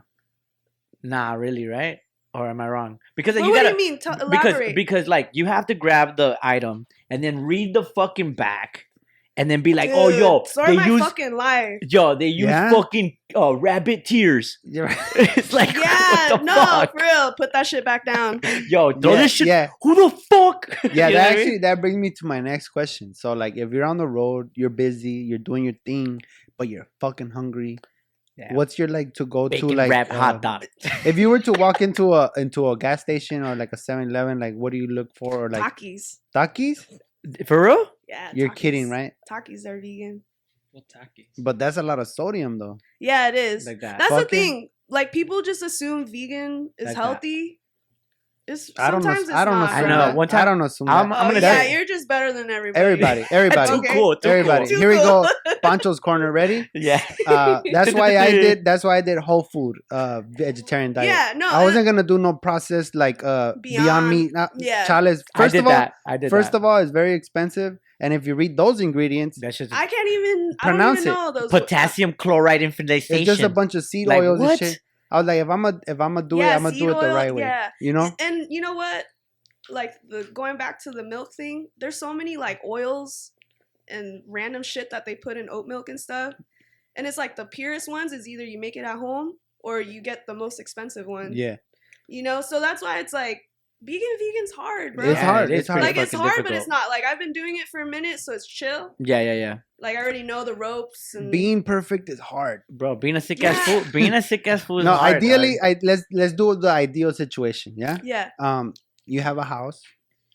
Nah, 1.02 1.32
really, 1.32 1.66
right? 1.66 1.98
Or 2.32 2.48
am 2.48 2.60
I 2.60 2.68
wrong? 2.68 3.00
Because 3.16 3.34
Well, 3.34 3.44
you 3.44 3.50
what 3.50 3.64
gotta 3.64 3.76
do 3.76 3.82
you 3.82 3.90
mean? 3.90 3.98
T- 3.98 4.10
because 4.30 4.74
because 4.74 5.08
like 5.08 5.30
you 5.32 5.46
have 5.46 5.66
to 5.66 5.74
grab 5.74 6.16
the 6.16 6.38
item 6.42 6.86
and 7.10 7.22
then 7.22 7.40
read 7.40 7.74
the 7.74 7.82
fucking 7.82 8.34
back 8.34 8.86
and 9.36 9.50
then 9.50 9.62
be 9.62 9.74
like, 9.74 9.90
oh 9.92 10.08
yo, 10.08 10.44
story 10.44 10.68
they 10.68 10.76
my 10.76 10.86
use 10.86 11.00
fucking 11.00 11.34
life. 11.36 11.78
yo, 11.82 12.14
they 12.14 12.28
use 12.28 12.48
Yeah? 12.48 12.70
fucking 12.70 13.16
uh, 13.34 13.54
rabbit 13.56 14.04
tears. 14.04 14.58
It's 14.64 15.52
like 15.52 15.74
Yeah, 15.74 16.30
what 16.30 16.40
the 16.40 16.44
no, 16.44 16.54
fuck? 16.54 16.92
for 16.92 17.04
real. 17.04 17.32
Put 17.36 17.52
that 17.52 17.66
shit 17.66 17.84
back 17.84 18.04
down. 18.04 18.40
Yo, 18.68 18.92
throw 18.92 19.12
yeah, 19.14 19.22
this 19.22 19.32
shit. 19.32 19.46
Yeah. 19.48 19.70
Who 19.82 19.94
the 19.94 20.16
fuck? 20.30 20.68
Yeah, 20.92 21.10
that 21.10 21.12
what 21.12 21.16
I 21.16 21.28
actually 21.30 21.50
mean? 21.52 21.60
that 21.62 21.80
brings 21.80 21.96
me 21.96 22.10
to 22.10 22.26
my 22.26 22.40
next 22.40 22.68
question. 22.68 23.14
So 23.14 23.32
like 23.32 23.56
if 23.56 23.72
you're 23.72 23.84
on 23.84 23.98
the 23.98 24.06
road, 24.06 24.50
you're 24.54 24.70
busy, 24.70 25.10
you're 25.10 25.38
doing 25.38 25.64
your 25.64 25.74
thing, 25.84 26.20
but 26.56 26.68
you're 26.68 26.88
fucking 27.00 27.30
hungry. 27.30 27.78
Yeah. 28.36 28.52
What's 28.54 28.78
your 28.78 28.88
like 28.88 29.14
to 29.14 29.26
go 29.26 29.48
bacon 29.48 29.68
to 29.68 29.74
like 29.76 29.90
wrap 29.90 30.10
uh, 30.10 30.14
hot 30.18 30.42
dog. 30.42 30.66
If 31.04 31.18
you 31.18 31.28
were 31.30 31.38
to 31.40 31.52
walk 31.52 31.80
into 31.80 32.14
a 32.14 32.30
into 32.36 32.68
a 32.68 32.76
gas 32.76 33.00
station 33.02 33.44
or 33.44 33.54
like 33.54 33.72
a 33.72 33.76
7-Eleven, 33.76 34.38
like 34.40 34.54
what 34.54 34.72
do 34.72 34.78
you 34.78 34.88
look 34.88 35.14
for? 35.16 35.44
Or 35.44 35.50
like 35.50 35.62
Takis. 35.76 36.18
Takis? 36.34 36.84
For 37.46 37.62
real? 37.62 37.86
Yeah. 38.08 38.30
You're 38.34 38.50
Takis. 38.50 38.54
kidding, 38.56 38.90
right? 38.90 39.12
Takis 39.30 39.66
are 39.66 39.80
vegan. 39.80 40.22
What 40.72 40.84
Takis? 40.88 41.26
But 41.38 41.58
that's 41.58 41.76
a 41.76 41.82
lot 41.82 41.98
of 41.98 42.08
sodium 42.08 42.58
though. 42.58 42.78
Yeah, 43.00 43.28
it 43.28 43.34
is. 43.34 43.66
Like 43.66 43.80
that. 43.80 43.98
That's 43.98 44.14
the 44.16 44.24
thing. 44.24 44.68
Like 44.88 45.12
people 45.12 45.40
just 45.42 45.62
assume 45.62 46.06
vegan 46.06 46.70
is 46.78 46.86
Like 46.88 46.96
that. 46.96 47.02
healthy. 47.02 47.60
It's 48.46 48.70
I 48.78 48.90
don't 48.90 49.02
know. 49.02 49.14
sometimes 49.14 49.30
I 49.30 49.44
don't 49.46 49.54
know. 49.54 49.60
not. 49.60 49.70
I 49.72 49.80
know, 49.80 49.88
that. 49.88 50.16
one 50.16 50.28
I 50.30 50.44
don't 50.44 50.58
know. 50.58 50.68
I'm- 50.86 51.12
I'm 51.14 51.28
oh 51.28 51.28
gonna 51.30 51.40
yeah, 51.40 51.62
say- 51.62 51.72
you're 51.72 51.86
just 51.86 52.06
better 52.06 52.30
than 52.30 52.50
everybody. 52.50 52.84
Everybody, 52.84 53.24
everybody, 53.30 53.68
Too 53.70 53.76
Okay. 53.78 53.94
cool. 53.94 54.16
Too 54.16 54.28
everybody. 54.28 54.66
Too 54.66 54.76
Here 54.76 54.90
we 54.90 54.96
go. 54.96 55.26
Pancho's 55.62 55.98
corner 55.98 56.30
ready. 56.30 56.68
Yeah. 56.74 57.00
Uh, 57.26 57.62
that's 57.72 57.94
why 58.00 58.18
I 58.18 58.32
did. 58.32 58.62
That's 58.66 58.84
why 58.84 58.98
I 58.98 59.00
did 59.00 59.16
whole 59.16 59.44
food, 59.50 59.76
uh, 59.90 60.20
vegetarian 60.28 60.92
diet. 60.92 61.08
Yeah, 61.08 61.32
no. 61.36 61.48
I 61.48 61.64
wasn't 61.64 61.86
gonna 61.86 62.02
do 62.02 62.18
no 62.18 62.34
processed 62.34 62.94
like 62.94 63.24
uh 63.24 63.54
beyond, 63.62 63.84
Beyond- 63.86 64.10
meat. 64.10 64.30
Not, 64.34 64.50
yeah. 64.58 64.84
Chales. 64.84 65.22
I 65.34 65.38
First 65.38 65.52
did 65.54 65.60
of 65.60 65.66
all, 65.68 65.72
that. 65.72 65.94
I 66.06 66.18
did 66.18 66.28
first 66.28 66.52
that. 66.52 66.58
of 66.58 66.64
all, 66.66 66.76
it's 66.76 66.90
very 66.90 67.14
expensive, 67.14 67.78
and 68.00 68.12
if 68.12 68.26
you 68.26 68.34
read 68.34 68.56
those 68.56 68.80
ingredients, 68.80 69.38
That's 69.40 69.58
just 69.58 69.72
I 69.72 69.86
can't 69.86 70.08
even 70.08 70.56
Pronounce 70.58 71.00
I 71.00 71.04
don't 71.04 71.06
it. 71.06 71.10
even 71.10 71.12
know 71.34 71.40
those 71.40 71.50
potassium 71.50 72.12
chloride 72.12 72.62
infiltration. 72.62 73.16
it's 73.16 73.26
just 73.26 73.42
a 73.42 73.48
bunch 73.48 73.74
of 73.74 73.84
seed 73.84 74.06
Like, 74.08 74.20
oils 74.22 74.40
what? 74.40 74.50
and 74.62 74.70
shit. 74.72 74.80
I 75.10 75.18
was 75.18 75.26
like, 75.26 75.40
if 75.40 75.48
I'm 75.48 75.64
a 75.64 75.80
if 75.86 76.00
I'm 76.00 76.14
gonna 76.14 76.26
do 76.28 76.40
it, 76.40 76.44
I'm 76.46 76.62
gonna 76.64 76.76
do 76.76 76.88
it 76.90 77.00
the 77.00 77.08
oil, 77.08 77.14
right 77.14 77.34
way. 77.34 77.42
yeah. 77.42 77.70
You 77.80 77.92
know? 77.92 78.10
And 78.20 78.46
you 78.50 78.60
know 78.60 78.74
what? 78.74 79.04
Like 79.70 79.94
the 80.08 80.24
going 80.34 80.56
back 80.56 80.82
to 80.84 80.90
the 80.90 81.04
milk 81.04 81.32
thing, 81.34 81.68
there's 81.78 81.96
so 81.98 82.12
many 82.12 82.36
like 82.36 82.60
oils 82.64 83.30
and 83.88 84.22
random 84.28 84.62
shit 84.62 84.90
that 84.90 85.04
they 85.04 85.14
put 85.14 85.36
in 85.36 85.48
oat 85.50 85.66
milk 85.66 85.88
and 85.88 86.00
stuff. 86.00 86.34
And 86.96 87.06
it's 87.06 87.18
like 87.18 87.36
the 87.36 87.44
purest 87.46 87.88
ones 87.88 88.12
is 88.12 88.26
either 88.28 88.44
you 88.44 88.58
make 88.58 88.76
it 88.76 88.84
at 88.84 88.98
home 88.98 89.34
or 89.60 89.80
you 89.80 90.00
get 90.00 90.26
the 90.26 90.34
most 90.34 90.58
expensive 90.60 91.06
one. 91.06 91.32
Yeah. 91.32 91.56
You 92.08 92.22
know, 92.22 92.40
so 92.40 92.60
that's 92.60 92.82
why 92.82 92.98
it's 92.98 93.12
like 93.12 93.42
vegan 93.84 94.08
vegan's 94.18 94.52
hard, 94.52 94.96
bro. 94.96 95.10
It's 95.10 95.20
hard. 95.20 95.50
it 95.50 95.54
is 95.54 95.60
It's 95.60 95.68
hard. 95.68 95.82
Like 95.82 95.96
it's 95.96 96.12
fucking 96.12 96.26
hard, 96.28 96.42
but 96.44 96.52
it's 96.52 96.66
not. 96.68 96.88
Like 96.88 97.04
I've 97.04 97.18
been 97.18 97.32
doing 97.32 97.56
it 97.56 97.68
for 97.68 97.80
a 97.80 97.86
minute, 97.86 98.18
so 98.20 98.32
it's 98.32 98.46
chill. 98.46 98.94
Yeah, 98.98 99.20
yeah, 99.20 99.34
yeah. 99.34 99.56
Like 99.80 99.96
I 99.96 100.02
already 100.02 100.22
know 100.22 100.44
the 100.44 100.54
ropes 100.54 101.14
and 101.14 101.30
Being 101.30 101.62
perfect 101.62 102.08
is 102.08 102.18
hard. 102.18 102.62
Bro, 102.70 102.96
being 102.96 103.16
a 103.16 103.20
sick 103.20 103.42
ass 103.44 103.56
Yeah. 103.68 103.80
fool, 103.82 103.92
being 103.92 104.14
a 104.14 104.22
sick 104.22 104.46
ass 104.46 104.62
fool 104.66 104.78
is 104.80 104.84
No, 104.84 104.94
hard, 104.94 105.16
ideally. 105.16 105.56
I 105.62 105.76
let's 105.82 106.04
let's 106.12 106.32
do 106.32 106.54
the 106.56 106.70
ideal 106.70 107.12
situation. 107.12 107.74
Yeah. 107.76 107.98
yeah, 108.02 108.30
Um, 108.40 108.74
you 109.06 109.20
have 109.20 109.36
a 109.38 109.44
house 109.44 109.82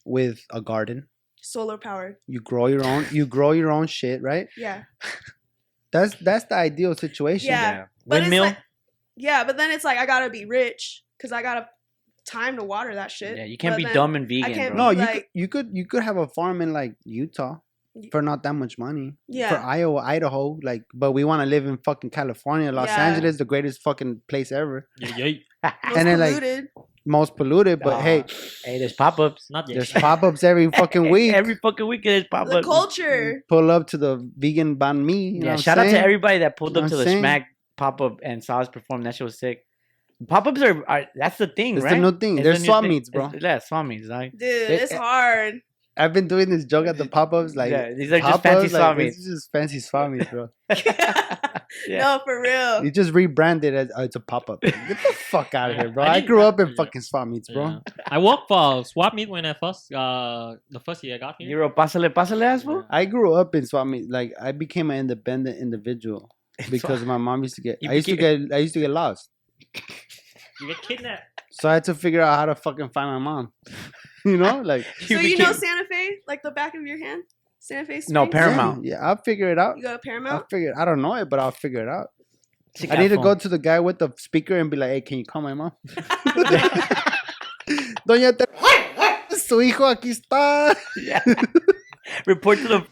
with 0.05 0.39
a 0.51 0.61
garden. 0.61 1.07
solar 1.41 1.77
powered. 1.77 2.17
You 2.27 2.39
grow 2.41 2.67
your 2.67 2.83
own. 2.85 3.05
You 3.11 3.25
grow 3.25 3.51
your 3.51 3.71
own 3.71 3.87
shit, 3.87 4.21
right? 4.21 4.47
Yeah, 4.57 4.83
That's 5.91 6.13
that's 6.15 6.45
the 6.45 6.55
ideal 6.55 6.93
situation. 6.95 7.47
Yeah. 7.49 7.85
But 8.05 8.17
it's 8.17 8.21
Windmill. 8.25 8.43
like- 8.43 8.57
yeah, 9.15 9.43
but 9.43 9.57
then 9.57 9.71
it's 9.71 9.83
like 9.83 9.97
I 9.97 10.05
gotta 10.05 10.29
be 10.29 10.45
rich 10.45 11.03
because 11.17 11.31
I 11.31 11.41
gotta 11.41 11.67
time 12.29 12.57
to 12.57 12.63
water 12.63 12.93
that 12.95 13.11
shit. 13.11 13.37
yeah, 13.37 13.45
you 13.45 13.57
can't 13.57 13.73
But 13.75 13.87
be 13.87 13.93
dumb 13.93 14.15
and 14.15 14.27
vegan, 14.27 14.53
can't 14.53 14.75
bro. 14.75 14.83
No, 14.85 14.89
you 14.91 14.99
like- 14.99 15.13
could 15.13 15.23
you 15.41 15.47
could 15.47 15.67
you 15.79 15.85
could 15.85 16.03
have 16.03 16.17
a 16.17 16.27
farm 16.27 16.61
in 16.61 16.73
like 16.73 16.93
Utah 17.05 17.55
for 18.11 18.21
not 18.21 18.43
that 18.43 18.53
much 18.53 18.77
money. 18.77 19.07
Yeah. 19.27 19.49
For 19.49 19.57
Iowa, 19.57 19.99
Idaho, 20.15 20.57
like, 20.63 20.83
but 20.93 21.11
we 21.11 21.23
want 21.29 21.41
to 21.41 21.45
live 21.55 21.65
in 21.65 21.77
fucking 21.83 22.11
California, 22.11 22.71
Los 22.71 22.87
Yeah. 22.87 23.05
Angeles, 23.07 23.37
the 23.37 23.45
greatest 23.45 23.81
fucking 23.81 24.21
place 24.29 24.51
ever, 24.51 24.87
Yeah, 24.99 25.15
yeah. 25.17 25.33
Most 25.63 25.97
and 25.97 26.07
then, 26.07 26.19
like, 26.19 26.35
polluted. 26.35 26.67
most 27.05 27.35
polluted. 27.35 27.79
But 27.81 27.93
Aw, 27.95 28.01
hey, 28.01 28.23
hey, 28.63 28.75
there's 28.79 28.93
pop 28.93 29.19
ups. 29.19 29.47
Not 29.49 29.67
yet. 29.67 29.75
there's 29.75 29.91
pop 30.05 30.23
ups 30.23 30.43
every 30.45 30.67
fucking 30.71 31.09
week. 31.15 31.33
Every 31.33 31.55
fucking 31.55 31.87
week 31.87 32.03
there's 32.05 32.25
pop 32.31 32.47
the 32.47 32.61
culture. 32.61 33.33
Mm. 33.35 33.47
Pull 33.49 33.69
up 33.71 33.87
to 33.87 33.97
the 33.97 34.11
vegan 34.37 34.77
banh 34.77 35.03
mi. 35.03 35.31
You 35.31 35.41
Yeah, 35.43 35.51
what 35.55 35.59
shout 35.65 35.77
out 35.79 35.89
to 35.95 35.99
everybody 35.99 36.37
that 36.39 36.55
pulled 36.55 36.75
Know 36.75 36.81
up 36.81 36.83
what 36.85 36.89
to 36.91 36.97
the 36.97 37.03
saying? 37.03 37.19
Smack 37.19 37.47
pop 37.75 37.99
up 38.01 38.19
and 38.23 38.41
saw 38.43 38.59
us 38.59 38.69
perform. 38.69 39.01
That 39.03 39.15
shit 39.15 39.25
was 39.25 39.37
sick. 39.39 39.65
Pop 40.27 40.47
ups 40.47 40.61
are, 40.61 40.83
are 40.87 41.05
that's 41.15 41.37
the 41.37 41.47
thing, 41.47 41.75
It's 41.77 41.83
right? 41.85 41.91
the 42.01 42.11
new 42.11 42.17
thing. 42.17 42.37
It's 42.39 42.43
They're 42.43 42.53
the 42.53 42.59
swap 42.59 42.83
meets, 42.83 43.09
bro. 43.09 43.27
It's- 43.27 43.41
yeah, 43.41 43.59
swap 43.59 43.85
meets, 43.85 44.07
like. 44.07 44.31
Dude, 44.31 44.39
They- 44.41 44.81
it's 44.81 44.93
hard. 44.93 45.61
I've 45.97 46.13
been 46.13 46.29
doing 46.29 46.49
this 46.49 46.63
joke 46.63 46.87
at 46.87 46.97
the 46.97 47.05
pop 47.17 47.33
ups, 47.33 47.55
like 47.55 47.71
yeah, 47.71 47.93
these 47.93 48.09
are 48.13 48.19
just 48.19 48.29
pop-ups, 48.31 48.43
fancy 48.43 48.61
like, 48.73 48.79
swap 48.79 48.97
This 48.97 49.03
meets. 49.05 49.17
is 49.17 49.25
just 49.25 49.51
fancy 49.51 49.79
swap 49.79 50.09
meets, 50.11 50.29
bro. 50.29 50.49
Yeah. 51.87 51.99
No, 51.99 52.21
for 52.25 52.41
real. 52.41 52.83
You 52.83 52.91
just 52.91 53.13
rebranded 53.13 53.75
as 53.75 53.91
oh, 53.95 54.03
it's 54.03 54.15
a 54.15 54.19
pop 54.19 54.49
up. 54.49 54.61
Get 54.61 54.73
the 54.87 54.95
fuck 55.29 55.53
out 55.53 55.71
of 55.71 55.77
here, 55.77 55.89
bro. 55.89 56.03
I 56.03 56.15
I, 56.15 56.21
grew 56.21 56.41
up 56.41 56.59
in 56.59 56.73
fucking 56.75 57.01
swap 57.01 57.27
meets, 57.27 57.47
bro. 57.49 57.67
Yeah. 57.67 57.79
I 58.07 58.17
worked 58.17 58.47
for 58.47 58.83
swap 58.85 59.13
meet 59.13 59.29
when 59.29 59.45
I 59.45 59.53
first 59.53 59.91
uh 59.93 60.55
the 60.71 60.79
first 60.79 61.03
year 61.03 61.15
I 61.15 61.17
got 61.19 61.35
here. 61.37 61.47
You're 61.47 61.63
a 61.63 61.69
pasale 61.69 62.09
pasale 62.09 62.41
ass 62.43 62.63
fool? 62.63 62.85
I 62.89 63.05
grew 63.05 63.33
up 63.33 63.53
in 63.53 63.65
swap 63.67 63.85
meet. 63.85 64.09
Like 64.09 64.33
I 64.41 64.51
became 64.51 64.89
an 64.89 64.97
independent 64.97 65.59
individual 65.59 66.29
because 66.71 67.03
my 67.05 67.17
mom 67.17 67.43
used 67.43 67.55
to 67.55 67.61
get. 67.61 67.77
I 67.87 67.93
used 67.93 68.07
to 68.07 68.15
get. 68.17 68.51
I 68.51 68.57
used 68.57 68.73
to 68.73 68.79
get 68.79 68.89
lost, 68.89 69.29
You 70.61 70.67
get 70.67 70.81
kidnapped. 70.81 71.41
so 71.51 71.69
I 71.69 71.75
had 71.75 71.83
to 71.85 71.93
figure 71.95 72.21
out 72.21 72.37
how 72.37 72.45
to 72.45 72.55
fucking 72.55 72.89
find 72.89 73.09
my 73.11 73.19
mom. 73.19 73.53
you 74.25 74.37
know, 74.37 74.61
like 74.61 74.85
So 75.07 75.19
you 75.19 75.37
know 75.37 75.53
Santa 75.53 75.85
Fe, 75.89 76.17
like 76.27 76.41
the 76.43 76.51
back 76.51 76.75
of 76.75 76.81
your 76.83 76.97
hand, 76.99 77.23
Santa 77.59 77.85
Fe. 77.85 78.01
No, 78.09 78.27
Paramount. 78.27 78.83
Yeah, 78.83 78.95
yeah, 78.99 79.07
I'll 79.07 79.21
figure 79.23 79.49
it 79.51 79.57
out. 79.57 79.77
You 79.77 79.83
go 79.83 79.89
to 79.89 79.93
I'll 79.93 79.99
Paramount. 79.99 80.49
figure. 80.49 80.73
I 80.77 80.83
don't 80.85 81.01
know 81.01 81.15
it, 81.15 81.29
but 81.29 81.39
I'll 81.39 81.51
figure 81.51 81.81
it 81.81 81.87
out. 81.89 82.07
I 82.89 82.97
need 82.97 83.09
to 83.09 83.17
go 83.17 83.35
to 83.35 83.49
the 83.49 83.57
guy 83.57 83.79
with 83.79 83.99
the 83.99 84.09
speaker 84.17 84.57
and 84.57 84.69
be 84.69 84.77
like, 84.77 84.89
"Hey, 84.91 85.01
can 85.01 85.17
you 85.17 85.25
call 85.25 85.41
my 85.41 85.53
mom?" 85.53 85.71
Doña, 88.07 88.37
Ter- 88.37 88.45
su 89.37 89.59
hijo 89.61 89.85
aquí 89.85 90.11
está. 90.11 90.75
Yeah. 90.97 91.23
Report 92.25 92.57
to 92.59 92.67
the. 92.67 92.85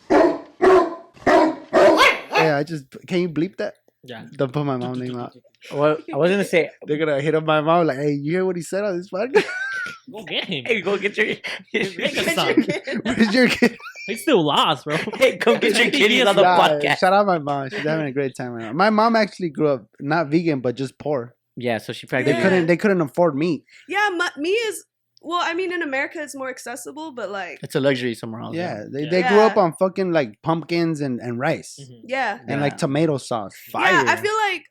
Hey, 2.31 2.51
I 2.51 2.63
just 2.63 2.85
can 3.07 3.19
you 3.21 3.29
bleep 3.29 3.57
that? 3.57 3.75
Yeah. 4.07 4.25
Don't 4.33 4.51
put 4.51 4.65
my 4.65 4.77
mom 4.77 4.99
name 4.99 5.17
out. 5.19 5.33
Well, 5.73 5.97
I 6.13 6.17
was 6.17 6.31
gonna 6.31 6.43
say, 6.45 6.69
They're 6.85 6.97
gonna 6.97 7.19
hit 7.21 7.35
up 7.35 7.43
my 7.45 7.61
mom 7.61 7.85
like, 7.87 7.97
"Hey, 7.97 8.11
you 8.13 8.31
hear 8.31 8.45
what 8.45 8.55
he 8.55 8.61
said 8.61 8.83
on 8.83 8.97
this 8.97 9.09
podcast? 9.11 9.45
Go 10.11 10.23
get 10.23 10.45
him. 10.45 10.63
hey, 10.65 10.81
go 10.81 10.97
get 10.97 11.17
your. 11.17 11.25
Make 11.27 11.41
a 11.73 11.97
Get 11.97 12.35
son. 12.35 12.47
your 12.47 12.65
kid. 12.65 12.99
Where's 13.03 13.33
your 13.33 13.47
kid?" 13.49 13.77
He's 14.07 14.21
still 14.21 14.41
lost, 14.45 14.85
bro. 14.85 14.95
hey, 15.15 15.35
come 15.35 15.59
get 15.59 15.77
your 15.77 15.91
kitties 15.91 16.25
on 16.25 16.35
the 16.37 16.41
Nah, 16.41 16.57
podcast. 16.57 16.99
Shout 16.99 17.11
out 17.11 17.25
my 17.25 17.39
mom. 17.39 17.69
She's 17.69 17.79
having 17.79 18.05
a 18.05 18.11
great 18.13 18.33
time 18.35 18.51
right 18.51 18.63
now. 18.67 18.71
My 18.73 18.89
mom 18.89 19.17
actually 19.17 19.49
grew 19.49 19.67
up 19.67 19.85
not 19.99 20.27
vegan 20.29 20.61
but 20.61 20.75
just 20.75 20.97
poor. 20.97 21.35
Yeah, 21.57 21.79
so 21.79 21.91
she 21.91 22.05
They 22.05 22.09
practically. 22.09 22.33
Yeah. 22.37 22.43
couldn't. 22.43 22.65
They 22.67 22.77
couldn't 22.77 23.01
afford 23.01 23.35
meat. 23.35 23.65
Yeah, 23.89 24.09
mu- 24.13 24.41
me 24.41 24.51
is. 24.51 24.85
Well, 25.21 25.39
I 25.41 25.53
mean, 25.53 25.71
in 25.73 25.81
America, 25.81 26.21
it's 26.21 26.35
more 26.35 26.49
accessible, 26.49 27.11
but 27.11 27.29
like, 27.31 27.59
It's 27.63 27.75
a 27.75 27.79
luxury 27.79 28.13
somewhere 28.13 28.41
else. 28.41 28.55
Yeah, 28.55 28.83
they, 28.91 29.03
Yeah. 29.03 29.09
they 29.09 29.23
grew 29.23 29.39
up 29.39 29.57
on 29.57 29.73
fucking 29.73 30.11
like 30.11 30.41
pumpkins 30.43 31.01
and, 31.01 31.19
and 31.19 31.39
rice 31.39 31.79
Mhm. 31.81 32.01
yeah, 32.05 32.39
and 32.47 32.61
like 32.61 32.77
tomato 32.77 33.17
sauce. 33.17 33.55
Fire. 33.71 33.91
yeah. 33.91 34.05
I 34.07 34.15
feel 34.15 34.35
like, 34.49 34.63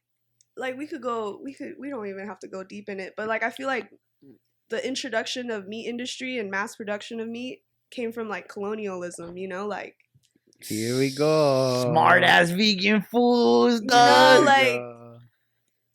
like 0.57 0.77
we 0.79 0.87
could 0.87 1.03
go. 1.03 1.41
We 1.43 1.53
could. 1.55 1.75
We 1.79 1.91
don't 1.91 2.07
even 2.07 2.27
have 2.27 2.39
to 2.41 2.49
go 2.49 2.63
deep 2.65 2.89
in 2.89 3.01
it, 3.01 3.15
but 3.17 3.29
like, 3.29 3.43
I 3.43 3.51
feel 3.51 3.67
like 3.67 3.91
the 4.71 4.85
introduction 4.87 5.51
of 5.51 5.69
meat 5.69 5.87
industry 5.89 6.39
and 6.39 6.51
mass 6.51 6.77
production 6.77 7.21
of 7.21 7.29
meat 7.29 7.63
came 7.91 8.11
from 8.13 8.29
like 8.29 8.49
colonialism. 8.49 9.37
You 9.37 9.49
know, 9.49 9.67
like 9.67 9.97
Here 10.63 10.97
we 10.97 11.11
go. 11.15 11.83
Smart 11.91 12.23
ass 12.23 12.51
vegan 12.51 13.03
fools, 13.03 13.81
know, 13.83 14.43
like- 14.47 14.81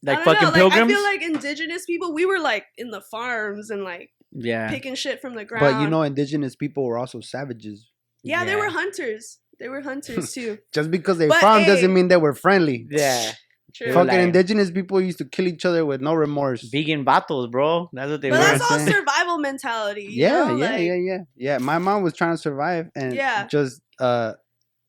like 0.03 0.17
I 0.19 0.23
don't 0.23 0.25
fucking 0.25 0.47
know, 0.49 0.53
pilgrims. 0.53 0.91
I 0.91 0.93
feel 0.95 1.03
like 1.03 1.21
indigenous 1.23 1.85
people, 1.85 2.13
we 2.13 2.25
were 2.25 2.39
like 2.39 2.65
in 2.77 2.91
the 2.91 3.01
farms 3.01 3.69
and 3.71 3.83
like 3.83 4.11
yeah. 4.33 4.69
picking 4.69 4.95
shit 4.95 5.21
from 5.21 5.35
the 5.35 5.45
ground. 5.45 5.61
but 5.61 5.81
you 5.81 5.89
know, 5.89 6.01
indigenous 6.03 6.55
people 6.55 6.83
were 6.85 6.97
also 6.97 7.19
savages. 7.21 7.87
yeah, 8.23 8.43
they 8.45 8.55
were 8.55 8.69
hunters. 8.69 9.39
They 9.59 9.69
were 9.69 9.81
hunters 9.81 10.33
too. 10.35 10.57
Just 10.73 10.89
because 10.89 11.17
they 11.19 11.27
But, 11.27 11.39
farmed 11.41 11.65
hey- 11.65 11.73
doesn't 11.75 11.93
mean 11.93 12.07
they 12.07 12.17
were 12.17 12.33
friendly. 12.33 12.87
Yeah. 12.89 13.31
True. 13.73 13.93
Fucking 13.93 14.07
like- 14.09 14.19
indigenous 14.19 14.69
people 14.69 14.99
used 14.99 15.19
to 15.19 15.25
kill 15.25 15.47
each 15.47 15.63
other 15.65 15.85
with 15.85 16.01
no 16.01 16.13
remorse. 16.13 16.61
Vegan 16.69 17.05
battles, 17.05 17.47
bro. 17.47 17.89
That's 17.93 18.11
what 18.11 18.21
they 18.21 18.29
but 18.29 18.39
were. 18.39 18.45
that's 18.45 18.69
all 18.71 18.79
survival 18.95 19.37
mentality. 19.37 20.03
you 20.03 20.23
yeah, 20.23 20.43
know? 20.47 20.55
yeah, 20.57 20.71
like, 20.71 20.81
yeah, 20.81 20.93
yeah, 20.95 21.17
yeah. 21.37 21.57
My 21.59 21.77
mom 21.77 22.03
was 22.03 22.13
trying 22.13 22.33
to 22.33 22.37
survive 22.37 22.89
and 22.95 23.15
Yeah. 23.15 23.47
just 23.47 23.81
uh, 23.99 24.33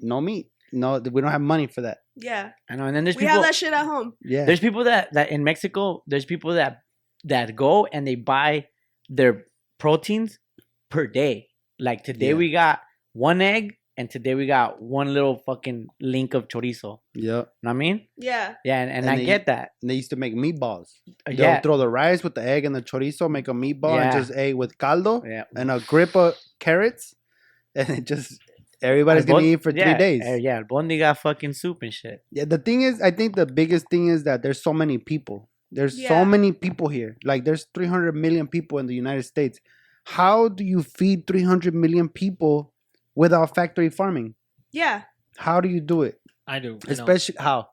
no 0.00 0.20
meat. 0.20 0.48
No, 0.72 0.98
we 0.98 1.20
don't 1.20 1.30
have 1.30 1.40
money 1.42 1.66
for 1.68 1.82
that. 1.82 1.98
Yeah, 2.16 2.50
I 2.68 2.76
know. 2.76 2.86
And 2.86 2.96
then 2.96 3.04
there's 3.04 3.16
we 3.16 3.20
people. 3.20 3.34
have 3.36 3.42
that 3.44 3.54
shit 3.54 3.72
at 3.74 3.84
home. 3.84 4.14
Yeah, 4.22 4.46
There's 4.46 4.58
people 4.60 4.84
that 4.84 5.12
that 5.12 5.30
in 5.30 5.44
Mexico. 5.44 6.02
There's 6.06 6.24
people 6.24 6.54
that 6.54 6.78
that 7.24 7.54
go 7.54 7.84
and 7.86 8.06
they 8.06 8.14
buy 8.16 8.66
their 9.16 9.44
proteins 9.78 10.38
per 10.90 11.06
day. 11.06 11.48
Like 11.78 12.02
today 12.04 12.28
Yeah. 12.28 12.34
we 12.42 12.50
got 12.50 12.80
one 13.12 13.40
egg, 13.42 13.74
and 13.98 14.08
today 14.10 14.34
we 14.34 14.46
got 14.46 14.80
one 14.80 15.12
little 15.12 15.36
fucking 15.44 15.86
link 16.00 16.32
of 16.34 16.48
chorizo. 16.48 17.00
yeah. 17.14 17.32
Know 17.32 17.46
what 17.60 17.70
I 17.70 17.72
mean? 17.74 18.08
Yeah, 18.16 18.54
Yeah, 18.64 18.80
and, 18.82 18.90
and, 18.90 19.04
And 19.04 19.10
I 19.10 19.16
they- 19.18 19.26
get 19.26 19.46
that. 19.46 19.70
And 19.82 19.90
they 19.90 19.94
used 19.96 20.10
to 20.10 20.16
make 20.16 20.34
meatballs. 20.34 20.88
Uh, 21.08 21.12
They'll 21.26 21.40
Yeah, 21.40 21.60
throw 21.60 21.76
the 21.76 21.88
rice 21.88 22.22
with 22.24 22.34
the 22.34 22.42
egg 22.54 22.64
and 22.64 22.74
the 22.74 22.82
chorizo, 22.82 23.28
make 23.30 23.48
a 23.48 23.52
meatball, 23.52 23.96
Yeah. 23.96 24.02
and 24.04 24.12
just 24.12 24.30
egg 24.44 24.54
with 24.54 24.78
caldo 24.78 25.22
yeah. 25.26 25.44
and 25.56 25.70
a 25.70 25.78
grip 25.80 26.16
of 26.16 26.34
carrots, 26.58 27.14
and 27.74 27.88
it 27.90 28.04
just 28.06 28.38
everybody's 28.82 29.24
gonna 29.26 29.44
eat 29.46 29.62
for 29.62 29.70
yeah, 29.72 29.84
three 29.84 29.98
days. 29.98 30.22
uh, 30.26 30.34
yeah, 30.48 30.62
Bondi 30.68 30.98
got 30.98 31.18
fucking 31.18 31.52
soup 31.52 31.78
and 31.82 31.92
shit. 31.92 32.24
Yeah, 32.30 32.46
the 32.46 32.58
thing 32.58 32.82
is, 32.82 33.00
I 33.00 33.10
think 33.10 33.36
the 33.36 33.46
biggest 33.46 33.86
thing 33.90 34.08
is 34.08 34.24
that 34.24 34.42
there's 34.42 34.62
so 34.62 34.72
many 34.72 34.96
people. 34.98 35.48
There's 35.72 35.98
Yeah. 35.98 36.08
so 36.08 36.24
many 36.24 36.52
people 36.52 36.88
here. 36.88 37.16
Like 37.24 37.44
there's 37.44 37.66
300 37.74 38.14
million 38.14 38.46
people 38.46 38.78
in 38.78 38.86
the 38.86 38.94
United 38.94 39.24
States. 39.24 39.58
How 40.04 40.48
do 40.48 40.64
you 40.64 40.82
feed 40.82 41.26
300 41.26 41.74
million 41.74 42.08
people 42.08 42.72
without 43.14 43.54
factory 43.54 43.88
farming? 43.90 44.34
yeah. 44.72 45.02
How 45.38 45.60
do 45.62 45.68
you 45.68 45.80
do 45.80 46.02
it? 46.02 46.20
I 46.46 46.58
do. 46.60 46.78
I. 46.86 46.92
Especially 46.92 47.36
how? 47.38 47.68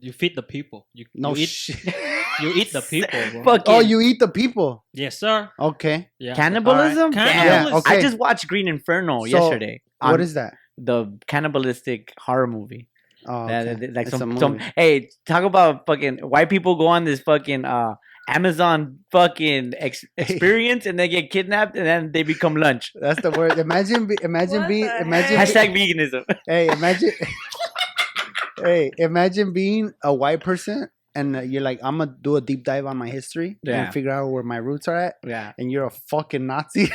you 0.00 0.12
feed 0.12 0.34
the 0.34 0.42
people. 0.42 0.86
You, 0.92 1.06
No 1.14 1.34
you 1.36 1.42
eat. 1.44 1.48
shit. 1.48 1.94
You 2.40 2.52
eat 2.54 2.72
the 2.72 2.80
people, 2.80 3.20
bro. 3.32 3.42
Fucking 3.44 3.74
oh, 3.74 3.80
you 3.80 4.00
eat 4.00 4.18
the 4.18 4.26
people. 4.28 4.84
Yes, 4.94 5.18
sir. 5.20 5.50
Okay. 5.58 6.08
Yeah. 6.18 6.34
cannibalism. 6.34 7.12
Alright, 7.12 7.14
Damn. 7.14 7.34
cannibalism. 7.36 7.72
Yeah, 7.72 7.78
okay. 7.78 7.98
I 7.98 8.00
just 8.00 8.16
watched 8.18 8.48
Green 8.48 8.66
Inferno 8.66 9.20
So, 9.20 9.26
yesterday. 9.26 9.82
What 9.98 10.14
on 10.14 10.20
is 10.20 10.34
that? 10.34 10.54
the 10.78 11.18
cannibalistic 11.26 12.12
horror 12.18 12.46
movie? 12.46 12.88
Oh, 13.26 13.46
That- 13.46 13.68
okay. 13.68 13.86
that- 13.86 13.94
like 13.94 14.06
It's 14.08 14.16
some, 14.18 14.38
some 14.38 14.58
hey 14.76 15.10
talk 15.26 15.44
about 15.44 15.86
fucking 15.86 16.18
white 16.18 16.48
people 16.48 16.76
go 16.76 16.86
on 16.86 17.04
this 17.04 17.20
fucking 17.20 17.64
uh 17.64 17.94
amazon 18.28 18.98
fucking 19.12 19.74
ex- 19.76 20.04
experience 20.16 20.86
and 20.86 20.98
they 20.98 21.08
get 21.08 21.30
kidnapped 21.30 21.76
and 21.76 21.84
then 21.86 22.12
they 22.12 22.22
become 22.22 22.54
lunch 22.56 22.92
That's 22.94 23.20
the 23.22 23.30
word. 23.32 23.58
Imagine, 23.58 24.06
be, 24.06 24.16
imagine 24.22 24.60
What 24.60 24.68
being, 24.68 24.90
imagine, 25.00 25.36
heck? 25.36 25.48
be- 25.48 25.52
hashtag 25.52 25.68
veganism 25.76 26.24
hey, 26.46 26.68
imagine, 26.68 27.10
hey, 28.62 28.90
imagine 28.98 29.52
being 29.52 29.92
a 30.04 30.14
white 30.14 30.40
person 30.40 30.88
and 31.14 31.34
uh, 31.36 31.40
you're 31.40 31.62
like, 31.62 31.80
I'm 31.82 31.98
gonna 31.98 32.14
do 32.20 32.36
a 32.36 32.40
deep 32.40 32.62
dive 32.64 32.86
on 32.86 32.96
my 32.96 33.08
history 33.08 33.58
Yeah. 33.64 33.84
and 33.84 33.92
figure 33.92 34.12
out 34.12 34.28
where 34.28 34.44
my 34.44 34.58
roots 34.58 34.86
are 34.88 34.96
at, 34.96 35.14
yeah 35.26 35.52
and 35.58 35.70
you're 35.72 35.86
a 35.86 35.90
fucking 35.90 36.46
Nazi. 36.46 36.88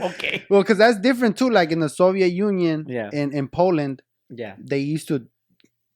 okay 0.00 0.44
well, 0.48 0.62
because 0.62 0.78
that's 0.78 0.98
different 1.00 1.36
too. 1.36 1.50
Like 1.50 1.72
in 1.72 1.80
the 1.80 1.88
Soviet 1.88 2.28
Union, 2.28 2.84
Yeah. 2.88 3.10
in 3.12 3.32
in 3.32 3.48
Poland, 3.48 4.02
yeah 4.30 4.54
they 4.58 4.78
used 4.78 5.08
to 5.08 5.26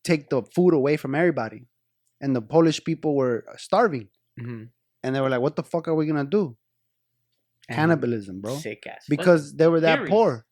take 0.04 0.28
the 0.30 0.42
food 0.42 0.74
away 0.74 0.96
from 0.96 1.14
everybody, 1.14 1.66
and 2.20 2.34
the 2.34 2.42
Polish 2.42 2.82
people 2.84 3.14
were 3.14 3.44
starving, 3.56 4.08
Mhm. 4.40 4.68
and 5.02 5.14
they 5.14 5.20
were 5.20 5.28
like, 5.30 5.40
"What 5.40 5.56
the 5.56 5.62
fuck 5.62 5.86
are 5.88 5.94
we 5.94 6.06
gonna 6.06 6.24
do?" 6.24 6.56
And 7.68 7.76
Cannibalism, 7.76 8.40
bro. 8.40 8.56
sick 8.56 8.86
ass 8.86 9.04
Because 9.08 9.54
they 9.54 9.68
were 9.68 9.80
that 9.80 9.96
Theories. 9.98 10.10
poor. 10.10 10.44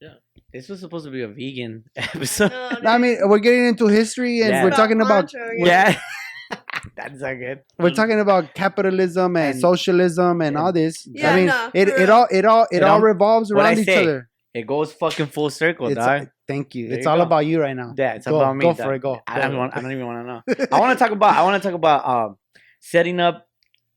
Yeah. 0.00 0.14
This 0.52 0.68
was 0.68 0.78
supposed 0.80 1.04
to 1.06 1.10
be 1.10 1.22
a 1.22 1.28
vegan 1.28 1.84
episode 1.96 2.52
No, 2.82 2.90
I 2.90 2.98
mean, 2.98 3.16
we're 3.24 3.38
getting 3.40 3.66
into 3.66 3.88
history 3.88 4.40
and 4.42 4.50
Yeah. 4.50 4.64
we're 4.64 4.70
talking 4.70 5.00
about 5.00 5.32
Pancho, 5.32 5.50
yeah 5.56 5.98
That's 6.96 7.18
so 7.20 7.34
good. 7.36 7.60
We're 7.78 7.90
talking 7.94 8.20
about 8.20 8.54
capitalism 8.54 9.36
and, 9.36 9.52
And- 9.52 9.60
socialism 9.60 10.40
and 10.42 10.56
all 10.56 10.72
this. 10.72 11.08
Yeah, 11.10 11.32
I 11.32 11.36
mean, 11.36 11.46
no, 11.46 11.70
it, 11.74 11.88
it 11.88 12.10
all 12.10 12.28
it 12.30 12.44
all 12.44 12.66
it, 12.70 12.76
It 12.78 12.82
all 12.84 12.96
all- 12.96 13.00
revolves 13.00 13.50
around 13.50 13.78
each 13.78 13.86
say, 13.86 14.02
other. 14.02 14.28
It 14.52 14.66
goes 14.66 14.92
fucking 14.92 15.26
full 15.26 15.50
circle, 15.50 15.88
It's, 15.88 15.96
dog. 15.96 16.28
Thank 16.48 16.74
you. 16.74 16.88
There 16.88 16.98
it's 16.98 17.04
you 17.04 17.10
all 17.10 17.16
go. 17.18 17.22
about 17.24 17.46
you 17.46 17.60
right 17.60 17.74
now. 17.76 17.94
Yeah, 17.96 18.14
it's 18.14 18.26
Go- 18.26 18.36
about 18.40 18.56
me. 18.56 18.62
go 18.64 18.74
for 18.74 18.94
it, 18.94 19.00
go. 19.00 19.20
I 19.26 19.40
don't 19.40 19.56
want. 19.56 19.76
I 19.76 19.80
don't 19.80 19.92
even 19.92 20.06
want 20.06 20.26
to 20.48 20.54
know. 20.62 20.66
I 20.72 20.80
want 20.80 20.98
to 20.98 21.02
talk 21.02 21.12
about. 21.18 21.36
I 21.36 21.42
want 21.42 21.62
to 21.62 21.68
talk 21.68 21.74
about 21.76 22.06
um 22.06 22.36
setting 22.80 23.20
up 23.20 23.46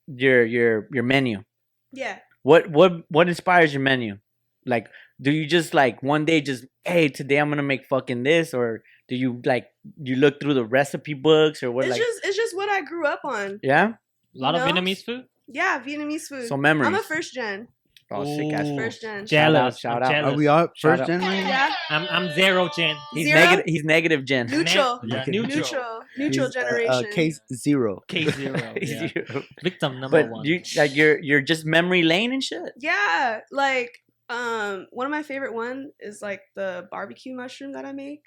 your 0.07 0.43
your 0.45 0.87
your 0.91 1.03
menu. 1.03 1.43
Yeah. 1.91 2.19
What 2.43 2.69
what 2.69 3.03
what 3.09 3.27
inspires 3.27 3.73
your 3.73 3.81
menu? 3.81 4.17
Like, 4.65 4.87
do 5.21 5.31
you 5.31 5.45
just 5.45 5.73
like 5.73 6.01
one 6.03 6.25
day 6.25 6.41
just 6.41 6.65
hey 6.83 7.09
today 7.09 7.37
I'm 7.37 7.49
gonna 7.49 7.63
make 7.63 7.85
fucking 7.85 8.23
this, 8.23 8.53
or 8.53 8.83
do 9.07 9.15
you 9.15 9.41
like 9.45 9.67
you 10.01 10.15
look 10.15 10.39
through 10.39 10.53
the 10.55 10.65
recipe 10.65 11.13
books 11.13 11.63
or 11.63 11.71
what? 11.71 11.85
It's 11.85 11.93
like, 11.93 12.01
just 12.01 12.25
it's 12.25 12.35
just 12.37 12.55
what 12.55 12.69
I 12.69 12.81
grew 12.81 13.05
up 13.05 13.21
on. 13.23 13.59
yeah. 13.63 13.93
A 14.35 14.39
lot 14.39 14.55
of 14.55 14.61
No. 14.61 14.71
Vietnamese 14.71 15.03
food. 15.03 15.25
Yeah, 15.47 15.81
Vietnamese 15.81 16.23
food. 16.23 16.47
So 16.47 16.57
memories. 16.57 16.87
I'm 16.87 16.95
a 16.95 16.99
first 17.01 17.33
gen. 17.33 17.69
Oh, 18.09 18.23
sick 18.23 18.53
ass. 18.53 18.67
First 18.77 19.01
gen. 19.01 19.25
Jealous. 19.25 19.79
shout 19.79 19.97
I'm 19.97 20.03
out. 20.03 20.11
jealous. 20.11 20.33
Are 20.33 20.37
we 20.37 20.47
all 20.47 20.59
Shout 20.59 20.77
first 20.79 21.01
out. 21.01 21.07
gen 21.07 21.19
right? 21.21 21.45
Yeah. 21.45 21.73
I'm 21.89 22.07
I'm 22.09 22.33
zero 22.35 22.69
gen. 22.75 22.95
He's 23.13 23.25
Zero? 23.27 23.39
negative. 23.39 23.65
He's 23.67 23.83
negative, 23.83 24.25
Gen. 24.25 24.47
Neutral. 24.47 25.01
Yeah, 25.03 25.21
Okay. 25.21 25.31
neutral. 25.31 25.57
Neutral. 25.57 25.99
Neutral 26.17 26.45
He's, 26.47 26.55
uh, 26.55 26.59
generation. 26.61 26.93
Uh, 27.11 27.13
case 27.13 27.39
zero. 27.53 28.01
K 28.07 28.25
zero. 28.31 28.73
Yeah. 28.81 29.09
you. 29.13 29.43
Victim 29.61 29.99
number 29.99 30.23
But 30.23 30.31
one. 30.31 30.45
you 30.45 30.61
like 30.77 30.95
you're 30.95 31.19
you're 31.19 31.41
just 31.41 31.65
memory 31.65 32.01
lane 32.03 32.31
and 32.31 32.41
shit. 32.43 32.71
Yeah, 32.79 33.41
like 33.51 33.99
um 34.29 34.87
one 34.91 35.05
of 35.05 35.11
my 35.11 35.23
favorite 35.23 35.53
one 35.53 35.91
is 35.99 36.21
like 36.21 36.41
the 36.55 36.87
barbecue 36.91 37.35
mushroom 37.35 37.73
that 37.73 37.85
I 37.85 37.91
make. 37.91 38.21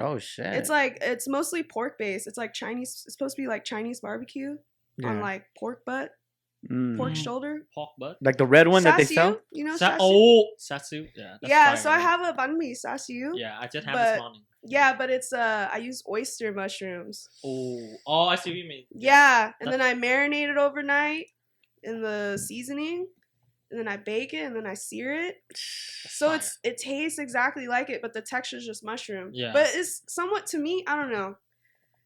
Oh 0.00 0.18
shit. 0.18 0.46
It's 0.46 0.68
like 0.70 0.98
it's 1.02 1.28
mostly 1.28 1.62
pork 1.62 1.98
based. 1.98 2.26
It's 2.26 2.38
like 2.38 2.52
Chinese 2.54 3.02
it's 3.06 3.14
supposed 3.14 3.36
to 3.36 3.42
be 3.42 3.48
like 3.48 3.64
Chinese 3.64 4.00
barbecue 4.00 4.56
on 5.04 5.20
like 5.20 5.44
pork 5.58 5.84
butt, 5.84 6.10
Mm. 6.70 6.96
pork 6.96 7.14
shoulder. 7.16 7.62
pork 7.74 7.90
butt. 7.98 8.16
like 8.20 8.36
the 8.36 8.46
red 8.46 8.68
one 8.68 8.82
that 8.84 8.96
they 8.96 9.04
Sasu, 9.04 9.14
sell. 9.14 9.40
You 9.52 9.64
know 9.64 9.76
Sa- 9.76 9.92
sasu? 9.92 9.98
oh, 10.00 10.44
satsu. 10.58 11.08
Yeah. 11.16 11.36
that's 11.40 11.50
yeah, 11.50 11.66
fire, 11.68 11.76
so 11.76 11.90
I 11.90 11.98
have 12.00 12.20
a 12.22 12.32
banh 12.32 12.56
mi 12.56 12.74
sasu. 12.74 13.32
Yeah, 13.34 13.56
I 13.60 13.66
just 13.66 13.86
have 13.86 13.94
but- 13.94 14.12
this 14.12 14.20
morning. 14.20 14.42
Yeah, 14.68 14.96
but 14.96 15.10
it's 15.10 15.32
uh 15.32 15.68
I 15.72 15.78
use 15.78 16.02
oyster 16.08 16.52
mushrooms. 16.52 17.28
Oh, 17.44 17.80
oh, 18.06 18.24
I 18.26 18.34
see 18.34 18.50
what 18.50 18.56
you 18.56 18.68
mean. 18.68 18.84
Yeah, 18.90 19.52
and 19.60 19.68
That- 19.70 19.78
then 19.78 19.82
I 19.82 19.94
marinate 19.94 20.50
it 20.50 20.56
overnight 20.56 21.26
in 21.84 22.02
the 22.02 22.36
seasoning, 22.36 23.06
and 23.70 23.78
then 23.78 23.86
I 23.86 23.96
bake 23.96 24.34
it, 24.34 24.42
and 24.44 24.56
then 24.56 24.66
I 24.66 24.74
sear 24.74 25.14
it. 25.14 25.36
So 25.54 26.28
Fire. 26.28 26.36
it's 26.36 26.58
it 26.64 26.78
tastes 26.78 27.20
exactly 27.20 27.68
like 27.68 27.90
it, 27.90 28.02
but 28.02 28.12
the 28.12 28.22
texture 28.22 28.56
is 28.56 28.66
just 28.66 28.82
mushroom. 28.84 29.30
Yeah. 29.32 29.52
But 29.52 29.70
it's 29.72 30.02
somewhat 30.08 30.46
to 30.48 30.58
me. 30.58 30.82
I 30.88 30.96
don't 30.96 31.12
know. 31.12 31.36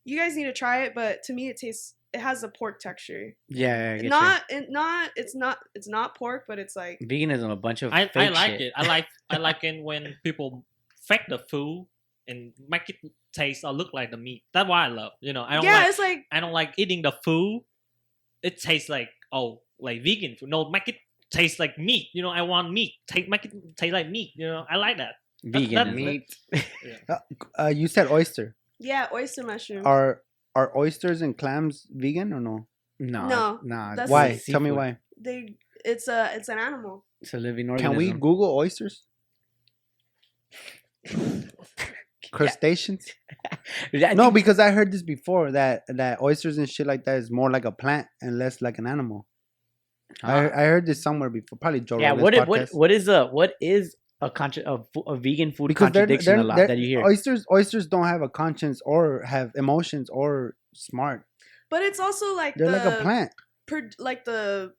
You 0.05 0.19
guys 0.19 0.37
need 0.37 0.45
to 0.45 0.53
try 0.53 0.83
it, 0.83 0.95
but 0.95 1.23
to 1.25 1.33
me 1.33 1.49
it 1.49 1.57
tastes. 1.57 1.95
It 2.13 2.21
has 2.21 2.43
a 2.43 2.49
pork 2.49 2.81
texture. 2.81 3.35
Yeah, 3.49 3.69
yeah 3.69 3.93
I 3.93 3.97
get 3.97 4.05
you. 4.05 4.11
Not 4.11 4.43
it, 4.49 4.67
not 4.71 5.11
it's 5.17 5.35
not 5.35 5.59
it's 5.75 5.89
not 5.89 6.17
pork, 6.17 6.45
but 6.49 6.59
it's 6.59 6.75
like 6.75 6.99
veganism. 7.01 7.51
A 7.51 7.57
bunch 7.57 7.83
of 7.83 7.93
I, 7.93 8.11
I 8.15 8.29
like 8.31 8.51
shit. 8.53 8.61
it. 8.63 8.73
I 8.77 8.87
like 8.87 9.07
I 9.29 9.37
like 9.49 9.63
it 9.63 9.83
when 9.83 10.17
people 10.25 10.65
fake 11.03 11.23
the 11.29 11.39
food 11.39 11.87
and 12.27 12.53
make 12.69 12.89
it 12.89 12.97
taste 13.33 13.65
or 13.65 13.73
look 13.73 13.93
like 13.93 14.11
the 14.11 14.17
meat. 14.17 14.43
That's 14.53 14.69
why 14.69 14.85
I 14.87 14.89
love. 14.89 15.13
You 15.21 15.33
know, 15.33 15.45
I 15.45 15.55
don't 15.55 15.65
yeah, 15.65 15.79
like 15.79 15.89
it's 15.89 15.99
like 15.99 16.27
I 16.33 16.41
don't 16.41 16.53
like 16.53 16.75
eating 16.77 17.03
the 17.03 17.13
food. 17.25 17.65
It 18.43 18.61
tastes 18.61 18.89
like 18.89 19.11
oh 19.33 19.63
like 19.79 20.03
vegan 20.03 20.37
food. 20.37 20.49
No, 20.49 20.69
make 20.69 20.89
it 20.89 20.97
taste 21.31 21.59
like 21.61 21.79
meat. 21.79 22.09
You 22.13 22.23
know, 22.23 22.31
I 22.31 22.43
want 22.43 22.73
meat. 22.73 22.95
Take 23.07 23.29
make 23.29 23.45
it 23.45 23.53
taste 23.77 23.93
like 23.93 24.09
meat. 24.09 24.33
You 24.35 24.47
know, 24.49 24.67
I 24.69 24.77
like 24.77 24.99
that. 24.99 25.15
vegan 25.45 25.75
that- 25.75 25.95
meat. 25.95 26.35
Uh, 27.59 27.67
you 27.67 27.87
said 27.89 28.11
oyster. 28.11 28.57
yeah, 28.79 29.07
oyster 29.13 29.43
mushroom. 29.45 29.87
Are 29.87 30.23
are 30.55 30.77
oysters 30.77 31.23
and 31.23 31.37
clams 31.39 31.87
vegan 31.91 32.33
or 32.33 32.41
no? 32.41 32.67
No, 32.99 33.29
No, 33.29 33.61
nah. 33.63 33.91
that's- 33.95 34.11
Why? 34.11 34.27
it's 34.29 34.45
Tell 34.47 34.61
me 34.61 34.71
seafood. 34.71 34.77
why. 34.79 34.99
they 35.21 35.57
it's 35.85 36.09
a 36.09 36.31
it's 36.35 36.49
an 36.49 36.59
animal. 36.59 37.05
It's 37.23 37.33
a 37.35 37.39
living 37.39 37.71
organism. 37.71 37.93
Can 37.93 37.97
we 37.99 38.13
Google 38.13 38.55
oysters? 38.57 39.05
Crustaceans? 42.33 43.07
Yeah, 43.93 44.11
I 44.11 44.15
No, 44.15 44.25
think- 44.25 44.35
because 44.35 44.59
I 44.59 44.71
heard 44.71 44.93
this 44.93 45.03
before 45.03 45.53
that 45.53 45.83
that 45.89 46.21
oysters 46.21 46.59
and 46.59 46.69
shit 46.69 46.87
like 46.87 47.05
that 47.05 47.19
is 47.19 47.31
more 47.31 47.51
like 47.51 47.65
a 47.65 47.73
plant 47.73 48.07
and 48.21 48.39
less 48.39 48.61
like 48.61 48.79
an 48.79 48.87
animal. 48.87 49.27
I 50.23 50.33
ah. 50.33 50.51
I 50.61 50.65
heard 50.65 50.87
this 50.87 51.03
somewhere 51.03 51.31
before, 51.31 51.59
probably 51.59 51.81
Joe 51.81 51.99
yeah. 51.99 52.11
Rogan's 52.11 52.23
What, 52.23 52.35
i- 52.35 52.45
what 52.45 52.61
podcast. 52.61 52.75
what 52.75 52.91
is 52.91 53.09
a 53.09 53.27
what 53.27 53.55
is 53.61 53.97
a 54.21 54.31
contra- 54.31 54.65
a, 54.67 54.79
a 55.07 55.17
vegan 55.17 55.53
food 55.53 55.69
because 55.69 55.93
they're, 55.93 56.03
contradiction 56.03 56.33
they're, 56.35 56.41
a 56.41 56.45
lot 56.45 56.57
they're- 56.57 56.67
that 56.69 56.79
you 56.79 56.87
hear? 56.89 57.03
oysters 57.05 57.45
oysters 57.51 57.87
don't 57.87 58.07
have 58.07 58.23
a 58.23 58.29
conscience 58.29 58.81
or 58.85 59.23
have 59.25 59.53
emotions 59.55 60.11
or 60.11 60.55
smart. 60.75 61.25
But 61.71 61.83
it's 61.83 62.01
also 62.01 62.35
like 62.35 62.55
They're 62.57 62.71
the, 62.71 62.77
like 62.79 62.99
a 63.01 63.03
plant. 63.03 63.31
per, 63.67 63.89
like 63.99 64.25
the 64.25 64.73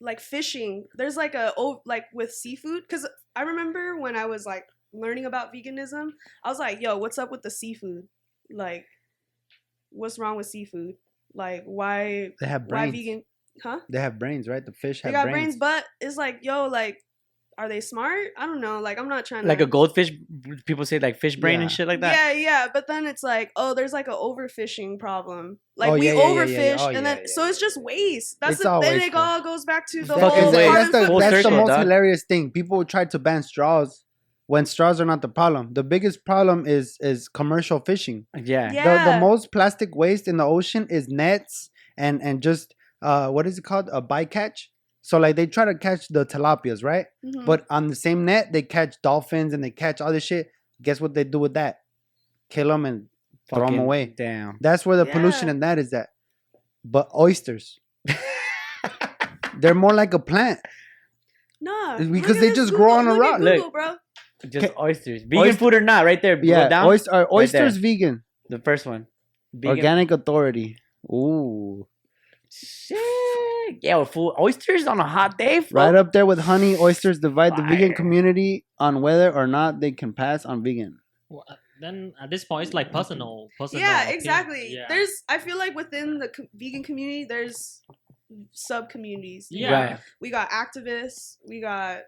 like 0.00 0.18
fishing 0.20 0.86
there's 0.96 1.16
like 1.16 1.34
a 1.34 1.52
oh 1.58 1.82
like 1.84 2.04
with 2.14 2.32
seafood 2.32 2.82
because 2.88 3.06
i 3.36 3.42
remember 3.42 3.98
when 4.00 4.16
i 4.16 4.24
was 4.24 4.46
like 4.46 4.64
learning 4.94 5.26
about 5.26 5.52
veganism 5.52 6.08
i 6.42 6.48
was 6.48 6.58
like 6.58 6.80
yo 6.80 6.96
what's 6.96 7.18
up 7.18 7.30
with 7.30 7.42
the 7.42 7.50
seafood 7.50 8.08
like 8.50 8.86
what's 9.90 10.18
wrong 10.18 10.36
with 10.38 10.46
seafood 10.46 10.94
like 11.34 11.64
why 11.64 12.30
They 12.40 12.46
have 12.46 12.64
why 12.66 12.90
vegan 12.90 13.24
huh 13.62 13.80
They 13.90 14.00
have 14.00 14.18
brains, 14.18 14.48
right? 14.48 14.64
The 14.64 14.72
fish 14.72 15.02
they 15.02 15.08
have 15.12 15.14
got 15.26 15.30
brains. 15.30 15.56
brains 15.56 15.56
but 15.58 15.84
it's 16.00 16.16
like 16.16 16.38
yo 16.42 16.66
like 16.68 16.96
are 17.60 17.68
they 17.72 17.80
smart 17.92 18.28
i 18.40 18.46
don't 18.48 18.60
know 18.66 18.76
like 18.86 18.98
i'm 18.98 19.08
not 19.16 19.24
trying 19.30 19.46
like 19.46 19.58
to 19.58 19.64
a 19.64 19.66
goldfish, 19.78 20.10
people 20.68 20.84
say 20.90 20.98
like 21.06 21.16
fish 21.24 21.36
brain 21.36 21.60
and 21.60 21.70
shit 21.70 21.86
like 21.86 22.00
that. 22.00 22.14
yeah, 22.16 22.32
yeah, 22.48 22.62
but 22.72 22.84
then 22.90 23.02
it's 23.06 23.22
like, 23.22 23.48
oh, 23.60 23.70
there's 23.76 23.92
like 23.98 24.08
an 24.14 24.14
overfishing 24.28 24.98
problem. 24.98 25.58
Like 25.76 25.90
Oh, 25.90 25.94
we 26.00 26.06
yeah, 26.06 26.14
yeah, 26.14 26.20
yeah, 26.20 26.44
yeah, 26.44 26.44
yeah. 26.44 26.76
overfish, 26.76 26.80
Oh, 26.80 26.88
and 26.96 27.04
then 27.06 27.18
yeah, 27.18 27.22
so 27.34 27.40
it's 27.48 27.60
just 27.66 27.76
waste. 27.90 28.30
That's 28.40 28.54
It's 28.54 28.62
the 28.62 28.70
all 28.70 28.80
then 28.80 28.94
it 28.96 29.00
wasteful. 29.00 29.20
all 29.20 29.40
goes 29.50 29.64
back 29.72 29.84
to 29.92 30.00
the 30.00 30.14
Fuck, 30.14 30.32
whole 30.32 30.48
is 30.48 30.52
that's 30.52 30.86
the, 30.92 30.98
carbon 30.98 31.06
Full 31.08 31.20
that's 31.20 31.42
the 31.42 31.50
most 31.50 31.68
dog. 31.68 31.80
hilarious 31.80 32.24
thing. 32.30 32.50
People 32.50 32.84
try 32.94 33.04
to 33.04 33.18
ban 33.18 33.42
straws 33.42 34.04
when 34.46 34.64
straws 34.66 35.00
are 35.00 35.08
not 35.12 35.20
the 35.22 35.28
problem. 35.40 35.64
The 35.80 35.84
biggest 35.94 36.24
problem 36.24 36.66
is 36.66 36.96
is 37.00 37.28
commercial 37.40 37.78
fishing. 37.80 38.18
Yeah. 38.34 38.72
Yeah. 38.72 39.04
The, 39.04 39.10
the 39.12 39.16
most 39.20 39.52
plastic 39.52 39.90
waste 39.94 40.26
in 40.28 40.36
the 40.38 40.44
ocean 40.56 40.86
is 40.98 41.08
nets 41.08 41.70
and 41.98 42.22
and 42.22 42.42
just 42.42 42.74
uh 43.02 43.28
what 43.34 43.44
is 43.46 43.58
it 43.58 43.64
called 43.70 43.88
a 43.92 44.00
bycatch. 44.02 44.58
So 45.02 45.18
like 45.18 45.36
they 45.36 45.46
try 45.46 45.64
to 45.64 45.74
catch 45.74 46.08
the 46.08 46.26
tilapias, 46.26 46.84
right? 46.84 47.06
Mhm. 47.24 47.46
But 47.46 47.64
on 47.70 47.88
the 47.88 47.94
same 47.94 48.24
net 48.24 48.52
they 48.52 48.62
catch 48.62 48.96
dolphins 49.02 49.52
and 49.54 49.62
they 49.64 49.70
catch 49.70 50.00
all 50.00 50.12
this 50.12 50.24
shit. 50.24 50.50
Guess 50.82 51.00
what 51.00 51.14
they 51.14 51.24
do 51.24 51.38
with 51.38 51.54
that? 51.54 51.78
Kill 52.50 52.68
them 52.68 52.84
and 52.86 53.06
throw 53.48 53.66
them 53.66 53.78
away. 53.78 54.12
Damn. 54.16 54.58
That's 54.60 54.84
where 54.84 54.96
the 54.96 55.06
pollution 55.06 55.48
in 55.48 55.60
that 55.60 55.78
is 55.78 55.92
at. 55.92 56.08
But 56.84 57.08
oysters, 57.14 57.78
they're 59.58 59.74
more 59.74 59.92
like 59.92 60.14
a 60.14 60.18
plant. 60.18 60.60
No, 61.60 61.98
because 62.10 62.40
they 62.40 62.48
this 62.48 62.56
just 62.56 62.72
grow 62.74 62.92
on 62.92 63.06
a 63.06 63.14
rock. 63.14 63.34
at 63.34 63.40
Look. 63.42 63.72
Bro. 63.72 63.96
Just 64.48 64.64
Okay. 64.66 64.74
oysters. 64.78 65.22
Vegan 65.24 65.38
Oyster- 65.38 65.58
food 65.58 65.74
or 65.74 65.80
not? 65.82 66.06
Right 66.06 66.20
there. 66.22 66.36
Go 66.36 66.42
Yeah, 66.44 66.68
down. 66.68 66.86
oyster, 66.86 67.12
are 67.12 67.28
oysters 67.30 67.74
there. 67.74 67.82
vegan. 67.82 68.22
the 68.48 68.58
first 68.58 68.86
one. 68.86 69.06
Vegan. 69.52 69.76
Organic 69.76 70.10
Authority. 70.10 70.76
Ooh, 71.12 71.86
Shit. 72.52 72.98
Yeah, 73.82 73.96
well, 73.96 74.04
food. 74.04 74.34
Oysters 74.38 74.86
on 74.86 74.98
a 75.00 75.06
hot 75.06 75.38
day. 75.38 75.60
Fool. 75.60 75.76
right 75.80 75.94
up 75.94 76.12
there 76.12 76.26
with 76.26 76.38
honey. 76.40 76.76
Oysters 76.76 77.18
divide 77.18 77.56
the 77.56 77.62
vegan 77.62 77.94
community 77.94 78.64
on 78.78 79.00
whether 79.02 79.32
or 79.32 79.46
not 79.46 79.80
they 79.80 79.92
can 79.92 80.12
pass 80.12 80.44
on 80.44 80.62
vegan. 80.62 80.98
Well, 81.28 81.44
uh, 81.48 81.54
then 81.80 82.12
at 82.20 82.28
this 82.30 82.44
point, 82.44 82.66
it's 82.66 82.74
like 82.74 82.90
personal. 82.92 83.48
personal 83.56 83.82
Yeah, 83.84 84.00
opinion. 84.02 84.18
exactly. 84.18 84.74
Yeah. 84.74 84.86
There's, 84.88 85.22
I 85.28 85.38
feel 85.38 85.56
like 85.56 85.74
within 85.74 86.18
the 86.18 86.28
co- 86.28 86.46
vegan 86.54 86.82
community, 86.82 87.24
there's 87.24 87.82
sub 88.52 88.90
communities. 88.90 89.46
Yeah. 89.50 89.72
Right. 89.72 89.98
we 90.20 90.30
got 90.30 90.50
activists, 90.50 91.36
we 91.46 91.60
got 91.60 92.02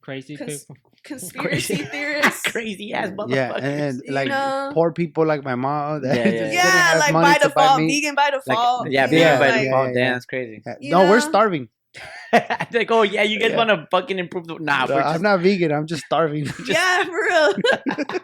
crazy 0.00 0.36
Cons- 0.36 0.64
people. 0.64 0.76
Conspiracy 1.04 1.76
Crazy. 1.76 1.84
theorists. 1.90 2.42
Crazy 2.50 2.92
ass 2.92 3.10
motherfuckers. 3.10 3.34
Yeah, 3.34 3.56
and 3.56 4.02
You 4.04 4.12
like 4.12 4.28
know? 4.28 4.70
poor 4.74 4.92
people 4.92 5.24
like 5.26 5.44
my 5.44 5.54
mom. 5.54 6.02
That 6.02 6.16
Yeah, 6.16 6.24
just 6.24 6.34
yeah. 6.34 6.40
didn't 6.40 6.52
Yeah, 6.54 6.60
have 6.62 6.98
like 6.98 7.12
money 7.12 7.26
by 7.26 7.38
to 7.38 7.48
buy 7.50 7.62
default, 7.62 7.80
vegan 7.80 8.14
by 8.14 8.22
Like, 8.22 8.32
default. 8.44 8.90
yeah, 8.90 9.04
you 9.04 9.10
vegan 9.10 9.26
know, 9.34 9.38
by 9.38 9.50
like- 9.50 9.60
default. 9.62 9.86
yeah, 9.88 9.92
Damn, 9.94 10.02
yeah. 10.04 10.12
that's 10.14 10.26
crazy. 10.26 10.62
Yeah, 10.66 10.74
You 10.80 10.90
No, 10.90 11.08
we're 11.10 11.20
starving. 11.20 11.68
like, 12.32 12.90
oh 12.90 13.02
yeah, 13.02 13.22
you 13.22 13.38
guys 13.38 13.50
Yeah. 13.52 13.56
want 13.56 13.70
to 13.70 13.86
fucking 13.92 14.18
improve 14.18 14.48
the? 14.48 14.56
Nah, 14.58 14.86
No, 14.86 14.96
we're 14.96 15.00
I'm 15.02 15.22
not 15.22 15.40
vegan. 15.40 15.70
I'm 15.70 15.86
just 15.86 16.04
starving. 16.04 16.46
yeah, 16.66 17.04
for 17.04 17.12
real. 17.12 17.54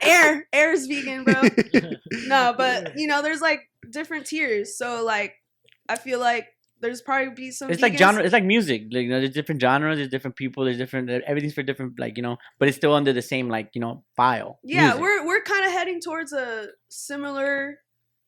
Air, 0.03 0.47
air's 0.53 0.87
vegan, 0.87 1.23
bro. 1.23 1.41
no, 2.27 2.53
but 2.57 2.99
you 2.99 3.07
know, 3.07 3.23
there's 3.23 3.41
like 3.41 3.61
different 3.89 4.27
tiers. 4.27 4.77
So 4.77 5.05
like, 5.05 5.35
I 5.89 5.95
feel 5.97 6.19
like 6.19 6.47
there's 6.81 7.03
probably 7.03 7.35
be 7.35 7.51
some. 7.51 7.71
It's 7.71 7.83
like 7.83 7.97
genre. 7.99 8.23
It's 8.23 8.33
like 8.33 8.45
music. 8.45 8.83
Like 8.91 9.05
you 9.05 9.09
know, 9.11 9.21
there's 9.21 9.35
different 9.35 9.61
genres. 9.61 9.99
There's 9.99 10.09
different 10.09 10.37
people. 10.37 10.65
There's 10.65 10.79
different. 10.79 11.11
Uh, 11.11 11.21
everything's 11.27 11.55
for 11.55 11.63
different. 11.63 11.99
Like 11.99 12.17
you 12.17 12.23
know, 12.23 12.39
but 12.59 12.69
it's 12.69 12.77
still 12.77 12.95
under 12.95 13.13
the 13.13 13.23
same 13.23 13.49
like 13.49 13.71
you 13.75 13.81
know 13.81 14.05
file. 14.17 14.59
Yeah, 14.63 14.87
music. 14.87 15.01
we're 15.03 15.27
we're 15.27 15.43
kind 15.43 15.65
of 15.67 15.73
heading 15.73 16.01
towards 16.01 16.33
a 16.33 16.69
similar, 16.89 17.79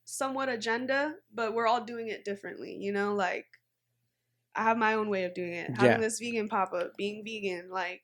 somewhat 0.05 0.49
agenda, 0.49 1.15
but 1.35 1.55
we're 1.55 1.67
all 1.67 1.85
doing 1.85 2.09
it 2.09 2.25
differently. 2.25 2.77
You 2.79 2.93
know, 2.93 3.15
like 3.15 3.47
I 4.55 4.65
have 4.65 4.77
my 4.77 4.95
own 4.95 5.09
way 5.09 5.25
of 5.25 5.35
doing 5.35 5.53
it. 5.55 5.71
Having 5.77 5.91
Yeah. 5.91 5.99
this 5.99 6.19
vegan 6.19 6.49
pop 6.49 6.73
up, 6.73 6.93
being 6.97 7.25
vegan, 7.25 7.71
like 7.71 8.03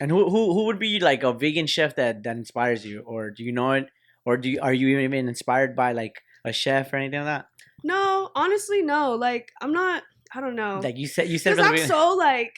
And 0.00 0.10
who 0.10 0.28
who 0.28 0.52
who 0.52 0.64
would 0.66 0.78
be 0.78 1.00
like 1.00 1.22
a 1.22 1.32
vegan 1.32 1.66
chef 1.66 1.96
that 1.96 2.22
that 2.24 2.36
inspires 2.36 2.84
you, 2.84 3.00
or 3.00 3.30
do 3.30 3.42
you 3.42 3.52
know 3.52 3.72
it, 3.72 3.88
or 4.24 4.36
do 4.36 4.50
you 4.50 4.60
are 4.60 4.72
you 4.72 4.98
even 4.98 5.28
inspired 5.28 5.74
by 5.74 5.92
like 5.92 6.22
a 6.44 6.52
chef 6.52 6.92
or 6.92 6.96
anything 6.96 7.20
like 7.20 7.26
that? 7.26 7.46
No, 7.84 8.30
honestly, 8.34 8.82
no. 8.82 9.14
Like 9.14 9.50
I'm 9.60 9.72
not. 9.72 10.02
I 10.34 10.40
don't 10.40 10.56
know. 10.56 10.80
Like 10.82 10.98
you 10.98 11.06
said, 11.06 11.28
you 11.28 11.38
said 11.38 11.52
Because 11.52 11.66
I'm 11.66 11.72
beginning- 11.72 11.88
so 11.90 12.14
like, 12.14 12.54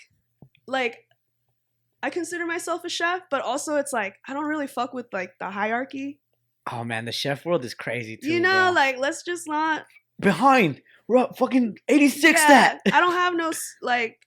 like, 0.67 1.07
I 2.03 2.11
consider 2.11 2.45
myself 2.47 2.85
a 2.85 2.89
chef, 2.89 3.21
but 3.31 3.43
also 3.43 3.77
it's 3.77 3.93
like 3.93 4.17
I 4.27 4.33
don't 4.35 4.47
really 4.47 4.67
fuck 4.67 4.93
with 4.93 5.07
like 5.13 5.33
the 5.39 5.51
hierarchy. 5.51 6.19
Oh 6.71 6.85
man, 6.85 7.05
the 7.05 7.13
chef 7.13 7.45
world 7.45 7.65
is 7.65 7.75
crazy 7.75 8.17
too. 8.17 8.29
you 8.29 8.41
know, 8.41 8.67
bro. 8.67 8.73
like 8.73 8.99
let's 8.99 9.23
just 9.23 9.47
not. 9.47 9.85
behind, 10.19 10.83
we're 11.09 11.19
up 11.19 11.37
fucking 11.39 11.77
eighty 11.89 12.09
six. 12.09 12.41
Yeah, 12.41 12.49
That. 12.49 12.79
I 12.93 13.01
don't 13.01 13.13
have 13.13 13.35
no 13.35 13.53
like. 13.83 14.19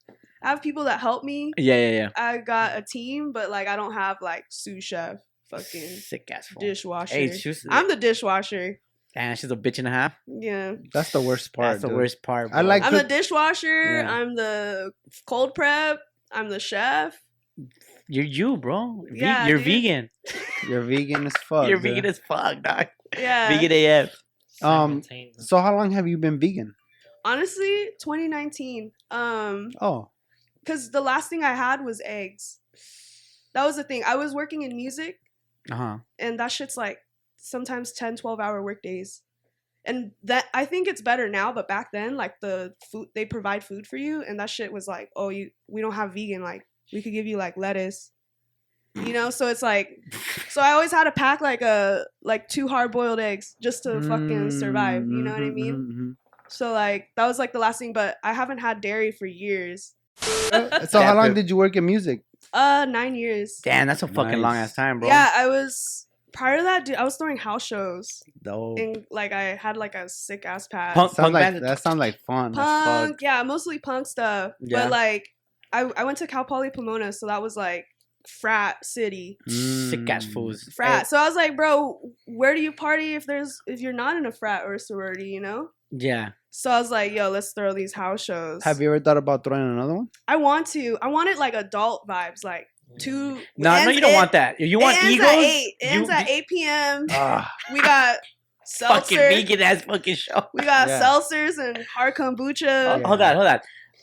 I 0.41 0.50
have 0.50 0.62
people 0.62 0.84
that 0.86 1.00
help 1.00 1.24
me. 1.24 1.54
Yeah, 1.58 1.76
yeah, 1.76 1.91
yeah. 1.91 2.10
I 2.18 2.38
got 2.38 2.78
a 2.78 2.82
team, 2.84 3.32
but 3.32 3.50
like 3.50 3.68
I 3.68 3.76
don't 3.78 3.94
have 3.94 4.18
like 4.22 4.44
sous 4.50 4.84
chef, 4.84 5.18
fucking 5.50 5.88
Sick 5.98 6.30
ass. 6.32 6.54
dishwasher. 6.60 7.16
Hey, 7.16 7.28
was, 7.46 7.66
I'm 7.70 7.88
the 7.88 7.96
dishwasher. 7.96 8.80
Damn, 9.16 9.36
she's 9.36 9.51
a 9.51 9.55
bitch 9.55 9.78
and 9.80 9.88
a 9.88 9.91
half. 9.91 10.14
Yeah. 10.28 10.76
That's 10.93 11.11
the 11.11 11.22
worst 11.22 11.53
part. 11.53 11.74
That's 11.74 11.82
the 11.84 11.89
dude. 11.89 11.97
worst 11.97 12.24
part. 12.24 12.51
I 12.53 12.61
like- 12.61 12.84
I'm 12.84 12.91
cook- 12.91 13.03
the 13.03 13.07
dishwasher. 13.07 14.01
Yeah. 14.01 14.11
I'm 14.11 14.36
the 14.36 14.91
cold 15.28 15.53
prep. 15.53 15.99
I'm 16.32 16.49
the 16.49 16.59
chef. 16.59 17.16
You're 18.07 18.26
you, 18.26 18.57
bro. 18.57 19.05
Ve- 19.11 19.20
Yeah, 19.20 19.47
you're 19.47 19.57
dude. 19.59 19.66
vegan. 19.68 20.09
You're 20.68 20.82
vegan 20.82 21.26
as 21.28 21.34
fuck. 21.38 21.68
you're 21.68 21.78
dude. 21.78 21.95
vegan 21.95 22.05
as 22.05 22.20
fuck, 22.20 22.61
dog. 22.64 22.88
Yeah. 23.18 23.49
Vegan 23.49 23.72
AF. 23.72 24.16
Um, 24.64 25.01
So 25.38 25.57
how 25.59 25.76
long 25.76 25.91
have 25.91 26.07
you 26.07 26.18
been 26.18 26.39
vegan? 26.39 26.74
Honestly, 27.26 27.89
2019. 28.01 28.91
Um, 29.11 29.72
Oh, 29.82 30.09
because 30.61 30.89
the 30.91 31.01
last 31.01 31.30
thing 31.30 31.43
I 31.43 31.53
had 31.53 31.84
was 31.86 32.01
eggs. 32.05 32.59
That 33.53 33.66
was 33.66 33.76
the 33.76 33.84
thing. 33.84 34.03
I 34.05 34.16
was 34.16 34.34
working 34.34 34.61
in 34.64 34.76
music, 34.76 35.20
Uh 35.72 35.76
huh. 35.76 35.97
and 36.18 36.39
that 36.39 36.51
shit's 36.51 36.76
like 36.78 36.97
sometimes 37.44 37.91
10, 37.91 38.16
12 38.16 38.39
hour 38.39 38.64
work 38.64 38.82
days. 38.82 39.22
And 39.86 40.12
that 40.24 40.46
I 40.54 40.64
think 40.66 40.88
it's 40.88 41.02
better 41.02 41.28
now, 41.28 41.52
but 41.52 41.68
back 41.68 41.91
then, 41.91 42.16
like 42.16 42.39
the 42.39 42.74
food 42.89 43.10
they 43.16 43.26
provide 43.26 43.66
food 43.66 43.86
for 43.86 43.98
you, 43.98 44.24
and 44.24 44.39
that 44.39 44.50
shit 44.50 44.72
was 44.72 44.88
like, 44.88 45.10
oh, 45.16 45.28
you 45.30 45.52
we 45.68 45.82
don't 45.82 45.94
have 45.94 46.14
vegan. 46.14 46.41
Like 46.41 46.66
we 46.94 47.02
could 47.02 47.12
give 47.12 47.28
you 47.28 47.36
like 47.36 47.58
lettuce, 47.58 48.12
you 48.96 49.12
know. 49.12 49.30
So 49.30 49.48
it's 49.48 49.62
like, 49.62 49.89
so 50.50 50.62
I 50.62 50.72
always 50.72 50.91
had 50.91 51.04
to 51.04 51.12
pack 51.12 51.41
like 51.41 51.62
a 51.62 52.06
like 52.24 52.48
two 52.48 52.70
hard 52.70 52.94
boiled 52.94 53.20
eggs 53.20 53.56
just 53.62 53.84
to 53.84 54.02
fucking 54.02 54.52
survive. 54.52 55.04
You 55.12 55.24
know 55.24 55.34
what 55.34 55.44
I 55.44 55.50
Mhm, 55.50 55.54
mean? 55.54 55.74
mhm, 55.74 55.96
mhm. 55.96 56.16
So 56.48 56.72
like 56.72 57.10
that 57.18 57.28
was 57.28 57.38
like 57.38 57.52
the 57.52 57.60
last 57.60 57.80
thing, 57.80 57.91
but 57.91 58.18
I 58.24 58.32
haven't 58.32 58.60
had 58.60 58.80
dairy 58.80 59.12
for 59.12 59.26
years. 59.26 59.96
So 60.88 61.02
how 61.02 61.16
long 61.16 61.34
did 61.34 61.50
you 61.50 61.58
work 61.58 61.76
in 61.76 61.86
music? 61.86 62.24
Uh, 62.54 62.86
nine 62.88 63.16
years. 63.16 63.60
Damn, 63.64 63.88
that's 63.88 64.04
a 64.04 64.08
fucking 64.08 64.39
long 64.39 64.56
ass 64.56 64.74
time, 64.74 65.00
bro. 65.00 65.10
Yeah, 65.10 65.30
I 65.36 65.48
was 65.48 66.08
prior 66.34 66.58
to 66.58 66.64
that, 66.64 66.86
dude. 66.86 66.96
I 66.96 67.04
was 67.04 67.16
throwing 67.18 67.38
house 67.38 67.66
shows, 67.66 68.22
Dope. 68.42 68.80
and 68.80 69.06
like 69.12 69.32
I 69.32 69.56
had 69.56 69.78
like 69.78 69.96
a 69.96 70.10
sick 70.10 70.46
ass 70.46 70.68
pass. 70.68 70.96
Punk- 70.96 71.14
Sounds 71.14 71.34
like, 71.34 71.54
band? 71.54 71.64
that 71.64 71.80
sounds 71.80 72.00
like 72.00 72.20
fun. 72.28 72.54
Punk, 72.54 73.22
yeah, 73.22 73.44
mostly 73.44 73.80
punk 73.80 74.08
stuff. 74.08 74.54
Yeah. 74.60 74.84
But 74.84 74.92
like, 74.92 75.30
I 75.72 75.90
I 75.98 76.04
went 76.04 76.18
to 76.20 76.28
Cal 76.28 76.44
Poly 76.46 76.70
Pomona, 76.72 77.14
so 77.14 77.28
that 77.28 77.42
was 77.42 77.56
like 77.56 77.86
frat 78.28 78.78
city, 78.86 79.38
Sick 79.48 80.10
ass 80.10 80.26
Mm. 80.26 80.34
fools. 80.34 80.64
frat. 80.76 81.08
So 81.08 81.18
I 81.18 81.26
was 81.28 81.36
like, 81.36 81.56
bro, 81.56 82.00
where 82.26 82.54
do 82.56 82.62
you 82.62 82.72
party 82.72 83.16
if 83.16 83.26
there's 83.26 83.60
if 83.68 83.82
you're 83.82 83.94
not 83.94 84.16
in 84.18 84.26
a 84.26 84.32
frat 84.32 84.64
or 84.66 84.76
a 84.76 84.80
sorority, 84.80 85.30
you 85.30 85.42
know? 85.42 85.70
Yeah. 85.92 86.30
So 86.50 86.70
I 86.72 86.80
was 86.80 86.92
like, 86.92 87.12
yo, 87.14 87.30
let's 87.30 87.52
throw 87.54 87.74
these 87.74 87.94
house 87.94 88.24
shows. 88.24 88.64
Have 88.64 88.80
you 88.80 88.88
ever 88.90 89.00
thought 89.00 89.18
about 89.18 89.44
throwing 89.44 89.64
another 89.74 89.96
one? 89.96 90.08
I 90.28 90.36
want 90.38 90.68
to. 90.68 90.98
I 91.02 91.08
wanted 91.08 91.38
like 91.38 91.54
adult 91.56 92.08
vibes, 92.08 92.44
like 92.44 92.68
two. 93.00 93.39
No, 93.58 93.84
no, 93.84 93.89
you 93.89 94.02
don't 94.02 94.12
at- 94.12 94.16
want 94.16 94.32
that. 94.34 94.60
You 94.60 94.80
want 94.80 94.98
it 94.98 95.04
ends 95.04 95.16
egos? 95.16 95.28
at 95.28 95.36
eight. 95.36 95.76
It 95.80 95.86
You- 95.94 95.98
ends 96.00 96.10
at 96.10 96.30
eight 96.30 96.48
p.m. 96.48 97.06
Ah, 97.12 97.52
We 97.72 97.82
got 97.82 98.18
fucking 98.80 99.18
vegan 99.18 99.62
ass 99.62 99.84
fucking 99.84 100.16
show. 100.16 100.48
We 100.54 100.64
got 100.64 100.88
Yeah. 100.88 101.02
seltzers 101.02 101.58
and 101.58 101.86
hard 101.86 102.16
kombucha. 102.16 103.02
Oh, 103.04 103.08
Hold 103.08 103.22
on, 103.22 103.36
hold 103.36 103.48
on. 103.48 103.60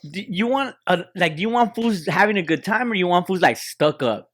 Do 0.09 0.21
you 0.27 0.47
want 0.47 0.75
a, 0.87 1.03
like 1.15 1.35
do 1.35 1.41
you 1.41 1.49
want 1.49 1.75
fools 1.75 2.05
having 2.07 2.37
a 2.37 2.41
good 2.41 2.63
time 2.63 2.91
or 2.91 2.95
you 2.95 3.07
want 3.07 3.27
fools 3.27 3.41
like 3.41 3.57
stuck 3.57 4.01
up? 4.01 4.31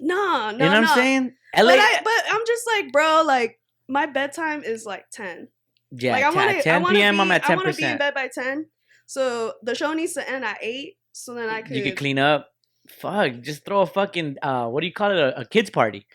No, 0.00 0.16
no, 0.16 0.50
you 0.52 0.58
know 0.58 0.66
what 0.66 0.80
no. 0.80 0.88
I'm 0.88 0.94
saying? 0.94 1.34
But, 1.54 1.66
I, 1.78 2.00
but 2.02 2.24
I'm 2.34 2.40
just 2.46 2.66
like, 2.66 2.90
bro, 2.92 3.22
like 3.24 3.60
my 3.88 4.06
bedtime 4.06 4.64
is 4.64 4.84
like 4.86 5.04
ten. 5.12 5.48
yeah, 5.92 6.12
like 6.12 6.24
I 6.24 6.30
want 6.30 6.50
to. 6.56 6.62
10 6.62 6.84
p.m. 6.86 7.14
Be, 7.16 7.20
I'm 7.20 7.30
at 7.30 7.44
I 7.44 7.46
10 7.48 7.56
want 7.58 7.68
to 7.70 7.76
be 7.76 7.84
in 7.84 7.98
bed 7.98 8.14
by 8.14 8.28
ten. 8.28 8.66
So 9.06 9.52
the 9.62 9.74
show 9.74 9.92
needs 9.92 10.14
to 10.14 10.28
end 10.28 10.44
at 10.44 10.58
eight. 10.62 10.96
So 11.12 11.34
then 11.34 11.48
I 11.48 11.62
could. 11.62 11.76
You 11.76 11.82
could 11.84 11.96
clean 11.96 12.18
up. 12.18 12.48
Fuck, 12.88 13.40
just 13.40 13.64
throw 13.64 13.80
a 13.80 13.86
fucking 13.86 14.36
uh, 14.42 14.66
what 14.68 14.80
do 14.80 14.86
you 14.86 14.92
call 14.92 15.10
it? 15.10 15.18
A, 15.18 15.40
a 15.40 15.44
kids 15.46 15.70
party. 15.70 16.06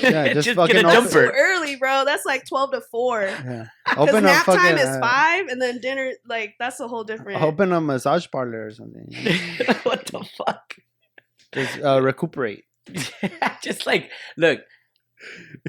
Yeah, 0.00 0.32
just 0.34 0.46
get 0.46 0.56
fucking 0.56 0.76
a 0.76 0.78
open- 0.80 0.88
That's 0.88 1.12
too 1.12 1.20
jumper. 1.24 1.36
early, 1.36 1.76
bro. 1.76 2.04
That's 2.04 2.24
like 2.24 2.46
twelve 2.46 2.70
to 2.72 2.80
four. 2.80 3.22
yeah. 3.22 3.66
Because 3.88 4.08
Open 4.10 4.24
a 4.24 4.28
nap 4.28 4.44
fucking. 4.46 4.60
time 4.60 4.78
is 4.78 4.86
uh, 4.86 5.00
five, 5.00 5.46
and 5.48 5.60
then 5.60 5.80
dinner 5.80 6.12
like 6.26 6.54
that's 6.58 6.78
a 6.80 6.86
whole 6.88 7.04
different. 7.04 7.42
Open 7.42 7.72
a 7.72 7.80
massage 7.80 8.26
parlor 8.30 8.66
or 8.66 8.70
something. 8.70 9.06
what 9.82 10.06
the 10.06 10.24
fuck? 10.36 10.74
Just 11.52 11.80
uh, 11.82 12.00
recuperate. 12.00 12.64
just 13.62 13.86
like 13.86 14.10
look 14.38 14.60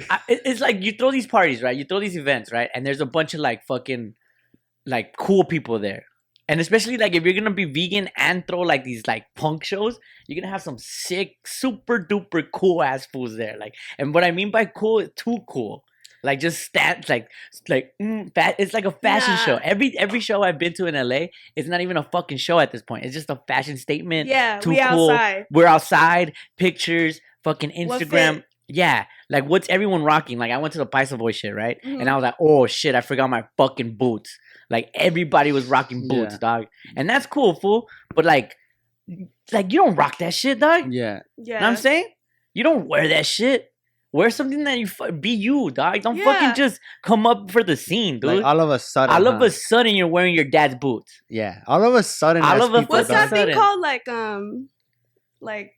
I, 0.10 0.20
it's 0.30 0.62
like 0.62 0.82
you 0.82 0.94
throw 0.94 1.12
these 1.12 1.28
parties 1.28 1.62
right 1.62 1.76
you 1.76 1.84
throw 1.84 2.00
these 2.00 2.16
events 2.16 2.50
right 2.50 2.70
and 2.74 2.86
there's 2.86 3.02
a 3.02 3.06
bunch 3.06 3.34
of 3.34 3.42
like 3.42 3.66
fucking 3.66 4.14
like 4.86 5.18
cool 5.18 5.44
people 5.44 5.80
there 5.80 6.06
and 6.50 6.60
especially 6.60 6.98
like 6.98 7.16
if 7.16 7.24
you're 7.24 7.34
gonna 7.34 7.52
be 7.52 7.64
vegan 7.64 8.10
and 8.18 8.46
throw 8.48 8.60
like 8.62 8.84
these 8.84 9.06
like 9.08 9.24
punk 9.36 9.64
shows 9.64 10.00
you're 10.28 10.42
gonna 10.42 10.52
have 10.52 10.62
some 10.62 10.78
sick 10.78 11.38
super 11.46 12.04
duper 12.04 12.44
cool 12.52 12.84
ass 12.84 13.06
fools 13.06 13.38
there 13.38 13.56
like 13.58 13.76
and 13.98 14.14
what 14.14 14.26
i 14.26 14.32
mean 14.32 14.52
by 14.52 14.66
cool 14.66 15.00
is 15.00 15.10
too 15.16 15.38
cool 15.48 15.84
like 16.24 16.40
just 16.40 16.62
stat 16.62 17.08
like 17.08 17.30
like 17.70 17.94
mm, 18.02 18.34
fat 18.36 18.56
it's 18.60 18.74
like 18.74 18.84
a 18.84 18.92
fashion 18.92 19.38
show 19.46 19.58
every 19.64 19.98
every 19.98 20.20
show 20.20 20.44
i've 20.44 20.58
been 20.58 20.74
to 20.74 20.86
in 20.86 20.96
la 21.08 21.28
it's 21.56 21.70
not 21.70 21.80
even 21.80 21.96
a 21.96 22.04
fucking 22.04 22.38
show 22.38 22.60
at 22.60 22.72
this 22.72 22.82
point 22.82 23.06
it's 23.06 23.14
just 23.14 23.30
a 23.30 23.40
fashion 23.48 23.78
statement 23.78 24.28
yeah, 24.28 24.60
too 24.60 24.72
we 24.72 24.78
cool. 24.78 25.12
outside. 25.12 25.46
we're 25.52 25.66
outside, 25.66 26.34
pictures, 26.58 27.22
fucking 27.44 27.72
Instagram. 27.72 28.44
Fit? 28.70 28.76
Yeah, 28.76 29.06
like 29.30 29.46
what's 29.46 29.68
everyone 29.70 30.04
rocking? 30.04 30.38
Like 30.40 30.52
I 30.52 30.58
went 30.58 30.72
to 30.74 30.78
the 30.80 30.86
Paisa 30.88 31.18
Boy 31.18 31.32
shit, 31.32 31.54
right? 31.56 31.78
Mhm. 31.84 32.00
And 32.02 32.10
I 32.10 32.16
was 32.16 32.24
like, 32.24 32.36
oh 32.40 32.68
shit, 32.68 32.96
I 32.96 33.02
forgot 33.02 33.30
my 33.30 33.44
fucking 33.58 33.96
boots. 33.96 34.38
Like 34.70 34.90
everybody 34.94 35.52
was 35.52 35.66
rocking 35.66 36.08
boots, 36.08 36.34
Yeah. 36.34 36.40
dog, 36.40 36.66
and 36.96 37.10
that's 37.10 37.26
cool, 37.26 37.56
fool. 37.56 37.88
But 38.16 38.26
like, 38.26 38.56
like 39.52 39.72
you 39.74 39.80
don't 39.84 39.96
rock 39.96 40.18
that 40.20 40.34
shit, 40.34 40.60
dog. 40.60 40.94
Yeah. 40.94 41.22
Yeah, 41.38 41.60
know 41.60 41.66
what 41.66 41.70
I'm 41.72 41.78
saying? 41.78 42.08
You 42.54 42.64
don't 42.64 42.88
wear 42.88 43.08
that 43.08 43.26
shit. 43.26 43.66
Wear 44.12 44.32
something 44.32 44.64
that 44.64 44.80
you 44.80 44.88
fu- 44.88 45.12
be 45.12 45.30
you, 45.30 45.70
dog. 45.70 46.02
Don't 46.02 46.16
Yeah. 46.18 46.26
fucking 46.26 46.56
just 46.56 46.80
come 47.04 47.28
up 47.28 47.52
for 47.52 47.64
the 47.64 47.76
scene, 47.78 48.20
dude. 48.20 48.38
Like 48.38 48.44
all 48.44 48.60
of 48.60 48.70
a 48.72 48.80
sudden. 48.80 49.16
all 49.16 49.28
of 49.28 49.40
a 49.42 49.52
sudden, 49.52 49.96
you're 49.96 50.08
wearing 50.08 50.34
your 50.34 50.46
dad's 50.46 50.74
boots. 50.76 51.22
Yeah. 51.30 51.62
All 51.68 51.84
of 51.84 51.94
a 51.94 52.02
sudden. 52.02 52.42
All 52.42 52.62
of 52.64 52.74
a 52.74 52.80
people 52.82 52.96
What's 52.98 53.10
fucking 53.10 53.30
that 53.38 53.46
thing 53.48 53.56
called? 53.56 53.80
Like 53.82 54.08
um, 54.08 54.70
like 55.42 55.74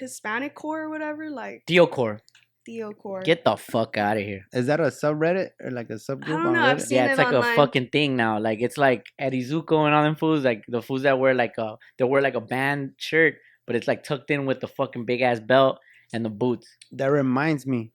Hispanic 0.00 0.54
core 0.54 0.82
or 0.82 0.90
whatever. 0.90 1.30
Like 1.30 1.64
Theocore, 1.66 2.20
Theo 2.66 2.92
core. 2.92 3.22
get 3.22 3.44
the 3.44 3.56
fuck 3.56 3.96
out 3.96 4.16
of 4.16 4.22
here. 4.22 4.46
Is 4.52 4.66
that 4.66 4.80
a 4.80 4.84
subreddit 4.84 5.50
or 5.62 5.70
like 5.70 5.90
a 5.90 5.94
subgroup 5.94 6.42
don't 6.42 6.46
on 6.46 6.52
know, 6.54 6.62
I've 6.62 6.78
Reddit? 6.78 6.82
seen 6.82 6.96
yeah, 6.96 7.06
it 7.06 7.10
it's 7.10 7.18
like 7.18 7.32
online. 7.32 7.52
a 7.52 7.56
fucking 7.56 7.88
thing 7.88 8.16
now. 8.16 8.38
Like 8.38 8.60
it's 8.60 8.78
like 8.78 9.06
Eddie 9.18 9.44
Zuko 9.44 9.86
and 9.86 9.94
all 9.94 10.02
them 10.02 10.16
fools, 10.16 10.44
like 10.44 10.64
the 10.68 10.82
fools 10.82 11.02
that 11.02 11.18
wear 11.18 11.34
like 11.34 11.56
a 11.58 11.76
they 11.98 12.04
wear 12.04 12.22
like 12.22 12.34
a 12.34 12.40
band 12.40 12.92
shirt, 12.96 13.34
but 13.66 13.76
it's 13.76 13.88
like 13.88 14.02
tucked 14.02 14.30
in 14.30 14.46
with 14.46 14.60
the 14.60 14.68
fucking 14.68 15.04
big 15.04 15.20
ass 15.22 15.40
belt 15.40 15.78
and 16.12 16.24
the 16.24 16.30
boots. 16.30 16.68
That 16.92 17.06
reminds 17.06 17.66
me. 17.66 17.92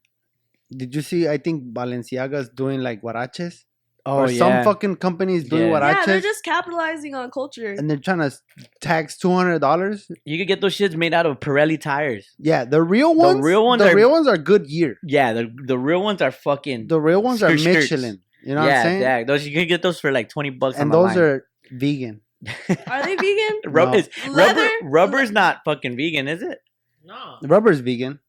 Did 0.75 0.95
you 0.95 1.01
see? 1.01 1.27
I 1.27 1.37
think 1.37 1.73
Balenciaga's 1.73 2.49
doing 2.49 2.81
like 2.81 3.01
huaraches. 3.01 3.65
Oh 4.07 4.19
or 4.19 4.27
some 4.27 4.63
fucking 4.63 4.97
companies 4.97 5.45
doing 5.49 5.63
Yeah. 5.63 5.71
What 5.71 5.81
I 5.83 5.93
check. 5.93 6.01
Yeah, 6.01 6.05
they're 6.13 6.21
just 6.21 6.43
capitalizing 6.43 7.15
on 7.15 7.31
culture. 7.31 7.71
and 7.73 7.89
they're 7.89 7.97
trying 7.97 8.19
to 8.19 8.31
tax 8.79 9.17
two 9.17 9.31
hundred 9.31 9.59
dollars. 9.59 10.09
you 10.25 10.37
could 10.37 10.47
get 10.47 10.61
those 10.61 10.75
shits 10.77 10.95
made 10.95 11.13
out 11.13 11.25
of 11.25 11.39
Pirelli 11.39 11.79
tires. 11.81 12.27
Yeah, 12.37 12.65
the 12.65 12.83
real 12.83 13.15
ones. 13.15 13.37
The 13.37 13.43
real 13.43 13.65
ones 13.65 13.81
The 13.81 13.89
are- 13.91 13.95
real 13.95 14.11
ones 14.11 14.27
are 14.27 14.37
good 14.37 14.67
year. 14.67 14.97
Yeah, 15.03 15.33
the 15.33 15.51
the 15.65 15.77
real 15.77 16.03
ones 16.03 16.21
are 16.21 16.31
fucking. 16.31 16.87
The 16.87 17.01
real 17.01 17.23
ones 17.23 17.41
are 17.41 17.49
Skirt 17.57 17.73
shirts. 17.73 17.91
Michelin. 17.91 18.21
You 18.43 18.53
know 18.53 18.61
what 18.61 18.71
I'm 18.71 18.83
saying? 18.83 19.01
yeah. 19.01 19.23
Those 19.23 19.47
you 19.47 19.53
can 19.53 19.67
get 19.67 19.81
those 19.81 19.99
for 19.99 20.11
like 20.11 20.29
twenty 20.29 20.51
bucks. 20.51 20.77
and 20.77 20.83
on 20.83 20.89
the 20.91 20.97
those 21.07 21.15
line. 21.15 21.25
are 21.25 21.45
vegan. 21.71 22.21
Are 22.87 23.01
they 23.03 23.15
vegan? 23.15 23.61
Rub- 23.65 23.91
No. 23.93 23.97
is- 23.97 24.09
rubber. 24.27 24.33
Leather? 24.37 24.69
Rubber's 24.83 25.31
not 25.31 25.61
fucking 25.65 25.97
vegan, 25.97 26.27
is 26.27 26.43
it? 26.43 26.59
No. 27.03 27.37
The 27.41 27.47
rubber's 27.47 27.79
vegan. 27.79 28.19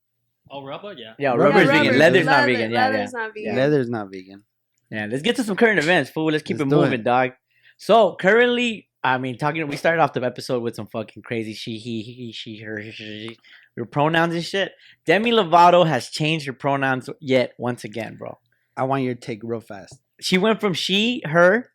Oh, 0.51 0.65
rubber, 0.65 0.95
yeah. 0.95 1.13
Yeah, 1.19 1.31
Rubber- 1.31 1.43
rubber's 1.43 1.67
Yeah, 1.67 1.73
vegan. 1.73 1.87
rubber- 1.87 1.99
Leather's 1.99 2.25
not 2.25 2.33
leather- 2.41 2.47
vegan. 2.53 2.71
Yeah, 2.71 2.79
yeah. 2.87 2.93
leather's 2.93 3.13
not 3.13 3.35
vegan. 3.35 3.57
Leather's 3.57 3.91
not 3.91 4.11
vegan. 4.11 4.45
Yeah, 4.91 5.07
let's 5.07 5.23
get 5.23 5.37
to 5.37 5.45
some 5.45 5.57
current 5.57 5.79
events, 5.79 6.11
fool. 6.11 6.27
Let's 6.27 6.43
keep 6.45 6.59
Let's 6.59 6.73
it 6.73 6.75
moving, 6.75 7.01
it. 7.01 7.05
dog. 7.05 7.33
So 7.77 8.15
currently, 8.21 8.89
I 9.03 9.19
mean, 9.19 9.37
talking. 9.39 9.67
We 9.69 9.77
started 9.77 10.01
off 10.01 10.13
the 10.13 10.23
episode 10.25 10.63
with 10.63 10.75
some 10.77 10.87
fucking 10.87 11.23
crazy 11.23 11.55
she, 11.55 11.79
he, 11.79 12.03
he, 12.03 12.33
she, 12.33 12.61
her, 12.61 12.83
she, 12.93 13.37
her 13.77 13.85
pronouns 13.85 14.35
and 14.35 14.45
shit. 14.45 14.73
Demi 15.05 15.33
Lovato 15.33 15.87
has 15.87 16.09
changed 16.09 16.47
her 16.47 16.53
pronouns 16.53 17.11
yet 17.21 17.53
once 17.59 17.85
again, 17.85 18.17
bro. 18.17 18.39
I 18.77 18.85
want 18.85 19.03
your 19.03 19.15
take 19.15 19.41
real 19.43 19.61
fast. 19.61 19.95
She 20.21 20.39
went 20.39 20.61
from 20.61 20.73
she, 20.73 21.23
her, 21.25 21.71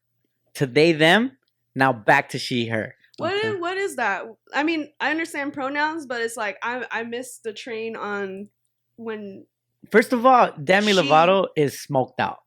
to 0.55 0.66
they, 0.66 0.93
them. 0.93 1.38
Now 1.76 1.93
back 1.93 2.30
to 2.30 2.39
she, 2.39 2.68
her. 2.68 2.95
What 3.18 3.34
Okay. 3.36 3.49
is 3.49 3.59
what 3.62 3.78
is 3.78 3.95
that? 3.97 4.24
I 4.53 4.64
mean, 4.64 4.89
I 4.99 5.12
understand 5.12 5.53
pronouns, 5.53 6.05
but 6.05 6.22
it's 6.22 6.36
like 6.38 6.57
I 6.64 6.86
I 6.89 7.03
missed 7.03 7.43
the 7.43 7.53
train 7.53 7.95
on 7.95 8.49
when 8.95 9.45
First 9.91 10.12
of 10.14 10.26
all, 10.26 10.51
Demi 10.64 10.93
She- 10.93 10.97
Lovato 10.97 11.47
is 11.55 11.80
smoked 11.80 12.20
out. 12.20 12.39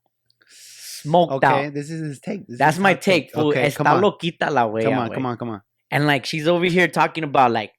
Smoked 1.04 1.32
Okay, 1.34 1.66
out. 1.66 1.74
this 1.74 1.90
is 1.90 2.00
his 2.00 2.20
take. 2.20 2.46
This 2.46 2.58
That's 2.58 2.78
my 2.78 2.94
take. 2.94 3.32
Fool. 3.32 3.48
Okay, 3.50 3.66
Está 3.68 3.76
come 3.78 3.86
on, 3.88 4.02
loquita 4.02 4.50
la 4.50 4.66
wea, 4.66 4.82
come 4.84 4.98
on, 4.98 5.10
come 5.10 5.26
on, 5.26 5.36
come 5.36 5.50
on. 5.50 5.62
And 5.90 6.06
like 6.06 6.26
she's 6.26 6.48
over 6.48 6.64
here 6.66 6.88
talking 6.88 7.24
about 7.24 7.50
like, 7.52 7.72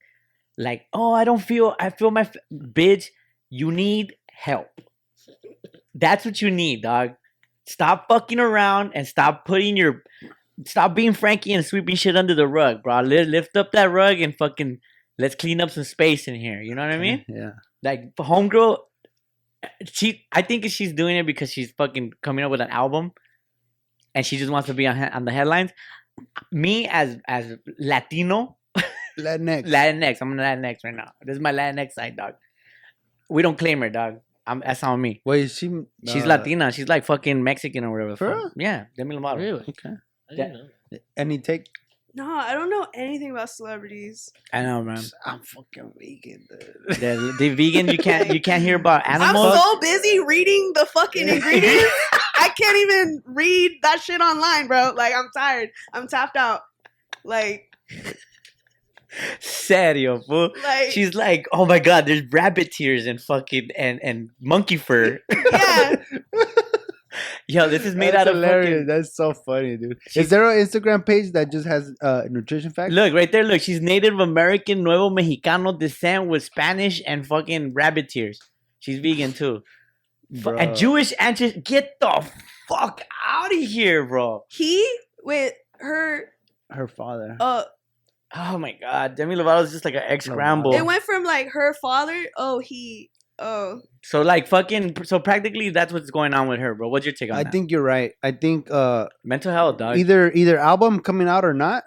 like, 0.58 0.86
oh, 0.94 1.14
I 1.14 1.24
don't 1.26 1.42
feel, 1.42 1.76
I 1.80 1.90
feel 1.90 2.12
my 2.12 2.22
f-. 2.22 2.36
bitch. 2.54 3.06
You 3.50 3.72
need 3.72 4.16
help. 4.32 4.68
That's 5.94 6.26
what 6.26 6.42
you 6.42 6.52
need, 6.52 6.82
dog. 6.82 7.12
Stop 7.68 8.08
fucking 8.10 8.40
around 8.40 8.92
and 8.96 9.08
stop 9.08 9.46
putting 9.46 9.76
your, 9.78 10.04
stop 10.66 10.94
being 10.96 11.14
Frankie 11.14 11.54
and 11.54 11.66
sweeping 11.66 11.96
shit 11.96 12.16
under 12.16 12.36
the 12.36 12.48
rug, 12.48 12.84
bro. 12.84 13.02
Li- 13.02 13.24
Lift 13.26 13.56
up 13.58 13.72
that 13.72 13.92
rug 13.92 14.20
and 14.22 14.36
fucking 14.38 14.80
let's 15.18 15.36
clean 15.36 15.62
up 15.62 15.70
some 15.72 15.84
space 15.84 16.28
in 16.28 16.36
here. 16.36 16.62
You 16.62 16.76
know 16.76 16.84
what 16.84 16.94
I 16.94 16.98
mean? 17.00 17.26
Yeah. 17.28 17.52
Like 17.84 18.16
homegirl, 18.16 18.78
she, 19.86 20.26
I 20.32 20.42
think 20.42 20.66
she's 20.66 20.94
doing 20.94 21.18
it 21.18 21.26
because 21.26 21.52
she's 21.52 21.72
fucking 21.72 22.14
coming 22.22 22.46
up 22.46 22.52
with 22.52 22.62
an 22.62 22.70
album, 22.70 23.12
and 24.14 24.26
she 24.26 24.38
just 24.38 24.52
wants 24.52 24.68
to 24.68 24.74
be 24.74 24.88
on 24.88 24.98
on 24.98 25.26
the 25.26 25.32
headlines. 25.32 25.72
Me 26.52 26.88
as 26.88 27.18
as 27.28 27.58
Latino, 27.80 28.58
Latinx. 29.20 29.68
Latinx. 29.68 30.18
I'm 30.22 30.32
on 30.32 30.38
Latinx 30.38 30.78
right 30.84 30.96
now. 30.96 31.12
This 31.22 31.36
is 31.36 31.42
my 31.42 31.52
Latinx 31.52 31.92
side, 31.92 32.16
dog. 32.16 32.36
We 33.30 33.42
don't 33.42 33.58
claim 33.58 33.82
her, 33.82 33.90
dog. 33.90 34.20
I'm 34.48 34.60
that's 34.60 34.84
on 34.84 35.02
me. 35.02 35.22
Wait, 35.26 35.46
is 35.46 35.58
she? 35.58 35.70
She's 36.06 36.24
uh, 36.24 36.28
Latina. 36.28 36.72
She's 36.72 36.88
like 36.88 37.06
fucking 37.06 37.44
Mexican 37.44 37.84
or 37.84 37.92
whatever. 37.92 38.16
For 38.16 38.34
fuck. 38.34 38.38
real? 38.38 38.52
Yeah, 38.58 38.86
Demi 38.96 39.16
Lovato. 39.16 39.38
Really? 39.38 39.66
Okay. 39.68 39.96
I 40.30 40.36
didn't 40.36 40.54
know. 40.54 41.00
Any 41.18 41.40
take? 41.40 41.68
No, 42.16 42.34
I 42.34 42.54
don't 42.54 42.70
know 42.70 42.88
anything 42.94 43.32
about 43.32 43.50
celebrities. 43.50 44.32
I 44.54 44.62
know, 44.62 44.82
man. 44.82 45.04
I'm 45.26 45.42
fucking 45.42 45.92
vegan. 46.00 46.48
Dude. 46.50 46.98
The, 47.00 47.36
the 47.38 47.50
vegan, 47.54 47.90
you 47.90 47.98
can't 47.98 48.34
you 48.34 48.40
can't 48.40 48.64
hear 48.64 48.78
about 48.78 49.06
animals. 49.06 49.54
I'm 49.54 49.58
so 49.58 49.80
busy 49.82 50.20
reading 50.20 50.72
the 50.76 50.86
fucking 50.86 51.28
ingredients. 51.28 51.92
I 52.36 52.50
can't 52.58 52.78
even 52.78 53.22
read 53.26 53.80
that 53.82 54.02
shit 54.02 54.22
online, 54.22 54.68
bro. 54.68 54.94
Like 54.96 55.14
I'm 55.14 55.30
tired. 55.36 55.72
I'm 55.92 56.08
tapped 56.08 56.38
out. 56.38 56.62
Like, 57.26 57.76
Serio, 59.40 60.22
fool. 60.22 60.52
like 60.64 60.92
She's 60.92 61.16
like, 61.16 61.48
oh 61.52 61.66
my 61.66 61.80
god, 61.80 62.06
there's 62.06 62.22
rabbit 62.32 62.72
tears 62.72 63.08
and 63.08 63.20
fucking 63.20 63.72
and 63.78 64.02
and 64.02 64.30
monkey 64.40 64.78
fur. 64.78 65.20
yeah. 65.52 65.96
Yo, 67.48 67.70
this 67.70 67.86
is 67.86 67.94
made 67.96 68.14
That's 68.14 68.22
out 68.22 68.28
of 68.30 68.36
hilarious. 68.36 68.70
fucking. 68.70 68.88
That's 68.88 69.16
so 69.16 69.34
funny, 69.34 69.78
dude. 69.78 69.98
She's- 70.10 70.26
Is 70.26 70.30
there 70.32 70.50
an 70.50 70.66
Instagram 70.66 71.06
page 71.06 71.32
that 71.34 71.52
just 71.52 71.68
has 71.68 71.94
uh, 72.02 72.24
nutrition 72.30 72.72
facts? 72.72 72.92
Look 72.94 73.14
right 73.14 73.32
there. 73.32 73.44
Look, 73.44 73.62
she's 73.62 73.82
Native 73.82 74.20
American, 74.20 74.84
Nuevo 74.84 75.10
Mexicano 75.12 75.78
descent 75.78 76.28
with 76.28 76.44
Spanish 76.44 77.02
and 77.06 77.26
fucking 77.26 77.74
rabbit 77.74 78.10
tears. 78.10 78.40
She's 78.80 79.00
vegan 79.00 79.34
too. 79.34 79.62
Fu- 80.42 80.50
And 80.52 80.72
Bruh. 80.72 80.76
Jewish 80.78 81.14
ancestry. 81.20 81.62
Get 81.62 81.98
the 82.02 82.26
fuck 82.68 83.02
out 83.28 83.54
of 83.54 83.60
here, 83.60 84.06
bro. 84.06 84.44
He 84.48 84.84
with 85.24 85.54
her 85.80 86.32
Her 86.72 86.88
father. 86.88 87.38
uh 87.40 87.64
Oh 88.38 88.58
my 88.58 88.74
god, 88.74 89.16
Demi 89.16 89.36
Lovato 89.36 89.64
is 89.64 89.72
just 89.72 89.86
like 89.86 89.94
an 89.94 90.02
ex 90.04 90.26
scramble. 90.26 90.74
it 90.74 90.84
went 90.86 91.04
from 91.04 91.24
like 91.24 91.50
her 91.50 91.74
father, 91.82 92.26
oh 92.38 92.58
he 92.60 93.12
oh 93.40 93.82
So 94.06 94.22
like 94.22 94.48
fucking. 94.48 95.04
So 95.06 95.20
practically, 95.20 95.72
that's 95.72 95.92
what's 95.92 96.12
going 96.12 96.36
on 96.36 96.48
with 96.48 96.60
her, 96.60 96.76
bro. 96.76 96.90
What's 96.90 97.08
your 97.08 97.14
take 97.14 97.32
on 97.32 97.38
that? 97.38 97.40
I 97.40 97.44
that? 97.44 97.52
think 97.52 97.72
you're 97.72 97.82
right. 97.82 98.14
I 98.22 98.32
think 98.32 98.70
uh, 98.70 99.08
mental 99.24 99.52
health, 99.52 99.78
dog. 99.78 99.98
either 99.98 100.32
either 100.32 100.60
album 100.60 101.00
coming 101.00 101.28
out 101.28 101.44
or 101.44 101.56
not, 101.56 101.86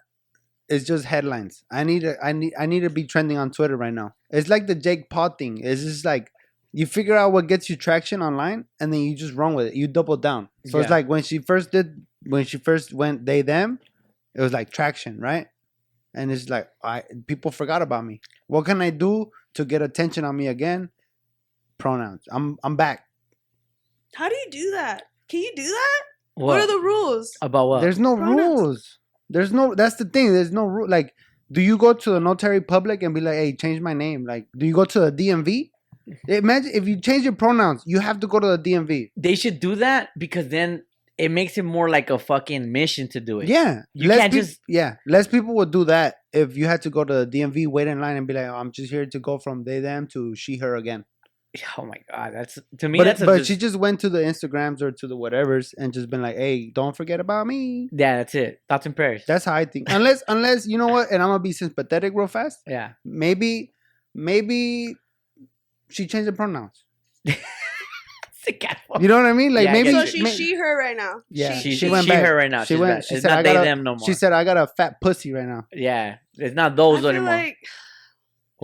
it's 0.69 0.85
just 0.85 1.05
headlines. 1.05 1.63
I 1.71 1.85
need 1.85 2.01
to, 2.01 2.17
I 2.21 2.33
need 2.33 2.55
I 2.59 2.67
need 2.67 2.81
to 2.81 2.91
be 2.91 3.05
trending 3.05 3.39
on 3.39 3.53
Twitter 3.53 3.77
right 3.77 3.93
now. 3.95 4.15
It's 4.31 4.49
like 4.49 4.67
the 4.67 4.75
Jake 4.75 5.11
Paul 5.11 5.31
thing. 5.31 5.59
It's 5.63 5.83
just 5.83 6.05
like 6.05 6.33
you 6.73 6.87
figure 6.87 7.17
out 7.17 7.31
what 7.31 7.47
gets 7.47 7.71
you 7.71 7.77
traction 7.77 8.21
online, 8.21 8.65
and 8.81 8.93
then 8.93 9.01
you 9.01 9.15
just 9.17 9.35
run 9.35 9.55
with 9.55 9.69
it. 9.69 9.75
You 9.75 9.87
double 9.87 10.17
down. 10.17 10.49
So 10.67 10.81
it's 10.81 10.91
like 10.91 11.09
when 11.09 11.23
she 11.23 11.39
first 11.39 11.71
did, 11.71 12.05
when 12.27 12.45
she 12.47 12.59
first 12.59 12.93
went 12.93 13.27
they 13.27 13.43
them, 13.43 13.79
it 14.35 14.41
was 14.41 14.53
like 14.53 14.71
traction, 14.71 15.21
right? 15.21 15.47
And 16.15 16.33
it's 16.33 16.49
like 16.49 16.69
I 16.83 17.05
people 17.29 17.53
forgot 17.53 17.81
about 17.81 18.05
me. 18.05 18.21
What 18.49 18.65
can 18.65 18.83
I 18.83 18.91
do 18.91 19.31
to 19.55 19.65
get 19.65 19.83
attention 19.83 20.25
on 20.25 20.37
me 20.37 20.49
again? 20.49 20.91
Pronouns. 21.83 22.23
I'm 22.31 22.59
I'm 22.65 22.77
back. 22.77 23.05
how 24.15 24.29
do 24.29 24.35
you 24.35 24.47
do 24.51 24.71
that? 24.73 25.05
Can 25.29 25.41
you 25.41 25.53
do 25.55 25.63
that? 25.63 26.01
what? 26.35 26.47
What, 26.47 26.61
are 26.61 26.67
the 26.67 26.79
rules? 26.79 27.33
about 27.43 27.69
what? 27.69 27.81
There's 27.81 27.99
no 27.99 28.17
Pronouns. 28.17 28.39
rules. 28.41 28.99
There's 29.31 29.53
no. 29.53 29.75
That's 29.75 29.97
the 29.97 30.05
thing. 30.05 30.33
There's 30.33 30.53
no 30.53 30.65
rule. 30.65 30.89
Like, 30.89 31.15
do 31.53 31.61
you 31.61 31.77
go 31.79 31.93
to 31.93 32.11
the 32.11 32.21
notary 32.21 32.61
public 32.61 33.03
and 33.03 33.15
be 33.15 33.21
like, 33.21 33.35
"Hey, 33.35 33.55
change 33.57 33.81
my 33.81 33.93
name"? 33.95 34.25
Like, 34.27 34.47
do 34.57 34.67
you 34.67 34.75
go 34.75 34.85
to 34.87 35.01
the 35.01 35.13
DMV? 35.13 35.71
Imagine 36.29 36.71
if 36.75 36.89
you 36.89 37.01
change 37.01 37.25
your 37.25 37.35
pronouns, 37.35 37.83
you 37.87 37.99
have 38.01 38.19
to 38.21 38.27
go 38.27 38.41
to 38.41 38.47
the 38.57 38.59
DMV. 38.59 39.11
they 39.17 39.35
should 39.35 39.61
do 39.61 39.75
that 39.77 40.09
because 40.17 40.49
then 40.49 40.83
it 41.19 41.31
makes 41.31 41.59
it 41.59 41.65
more 41.65 41.91
like 41.91 42.09
a 42.09 42.19
fucking 42.19 42.73
mission 42.73 43.09
to 43.09 43.21
do 43.21 43.41
it. 43.41 43.49
Yeah, 43.49 43.83
You 43.93 44.09
less 44.09 44.19
can't 44.19 44.33
peop- 44.33 44.43
just- 44.45 44.61
yeah. 44.69 44.95
Less 45.07 45.27
people 45.27 45.55
would 45.57 45.71
do 45.71 45.85
that 45.85 46.15
if 46.33 46.57
you 46.57 46.65
had 46.67 46.81
to 46.83 46.91
go 46.91 47.05
to 47.05 47.13
the 47.13 47.27
DMV, 47.27 47.67
wait 47.67 47.89
in 47.89 48.01
line, 48.01 48.17
and 48.17 48.27
be 48.27 48.33
like, 48.33 48.47
oh, 48.47 48.55
"I'm 48.55 48.73
just 48.73 48.91
here 48.91 49.05
to 49.05 49.19
go 49.19 49.39
from 49.39 49.65
they 49.65 49.81
them 49.81 50.07
to 50.15 50.35
she 50.35 50.57
her 50.59 50.77
again." 50.77 51.05
Oh 51.79 51.85
my 51.85 51.97
god, 52.11 52.33
that's 52.35 52.59
to 52.79 52.89
me. 52.89 52.99
but 52.99 53.05
that's 53.05 53.21
but 53.25 53.39
just- 53.39 53.49
she 53.49 53.57
just 53.57 53.77
went 53.77 54.01
to 54.01 54.09
the 54.09 54.19
Instagrams 54.21 54.83
or 54.83 54.91
to 54.93 55.07
the 55.07 55.17
whatevers 55.17 55.75
and 55.79 55.93
just 55.93 56.09
been 56.11 56.23
like, 56.23 56.37
"Hey, 56.37 56.71
don't 56.71 56.97
forget 56.97 57.21
about 57.21 57.47
me." 57.47 57.89
yeah, 57.93 58.17
that's 58.19 58.35
it. 58.35 58.61
Thoughts 58.69 58.87
and 58.87 58.95
prayers. 58.97 59.25
That's 59.27 59.45
how 59.45 59.55
I 59.55 59.65
think. 59.65 59.89
Unless 59.91 60.23
unless 60.29 60.67
you 60.67 60.79
know 60.79 60.89
what, 60.89 61.11
and 61.11 61.23
I'm 61.23 61.29
gonna 61.29 61.39
be 61.41 61.53
sympathetic 61.53 62.13
real 62.15 62.27
fast. 62.27 62.59
yeah. 62.67 62.93
maybe 63.05 63.73
maybe 64.15 64.95
she 65.89 66.07
changed 66.07 66.29
the 66.29 66.33
pronouns. 66.33 66.85
Sick 68.33 68.65
ass 68.65 68.79
fuck. 68.87 69.03
You 69.03 69.09
know 69.09 69.17
what 69.17 69.27
I 69.27 69.33
mean? 69.33 69.53
Like 69.53 69.65
Yeah, 69.65 69.73
maybe 69.73 69.91
get 69.91 69.95
So 69.95 70.01
you. 70.01 70.07
she's 70.07 70.23
may- 70.23 70.31
she 70.37 70.55
her 70.55 70.79
right 70.79 70.97
now. 70.97 71.23
Yeah, 71.31 71.59
She, 71.59 71.73
she 71.73 71.77
she, 71.77 71.91
went 71.91 72.05
she 72.05 72.11
back. 72.11 72.25
her 72.25 72.35
right 72.35 72.51
now. 72.51 72.63
She 72.65 72.75
She's 72.75 72.81
went- 72.81 72.95
back. 73.01 73.05
she 73.05 73.15
it's 73.17 73.23
said, 73.23 73.29
not 73.31 73.39
"I 73.39 73.43
they 73.43 73.53
gotta- 73.53 73.65
them 73.65 73.83
no 73.83 73.97
more. 73.97 74.07
She 74.07 74.15
said 74.15 74.33
I 74.33 74.45
got 74.45 74.57
a 74.57 74.67
fat 74.69 75.01
pussy 75.01 75.33
right 75.33 75.47
now. 75.47 75.67
yeah, 75.73 76.17
it's 76.37 76.55
not 76.55 76.73
I 76.73 76.75
those 76.77 77.01
feel 77.01 77.09
anymore. 77.09 77.31
like 77.35 77.59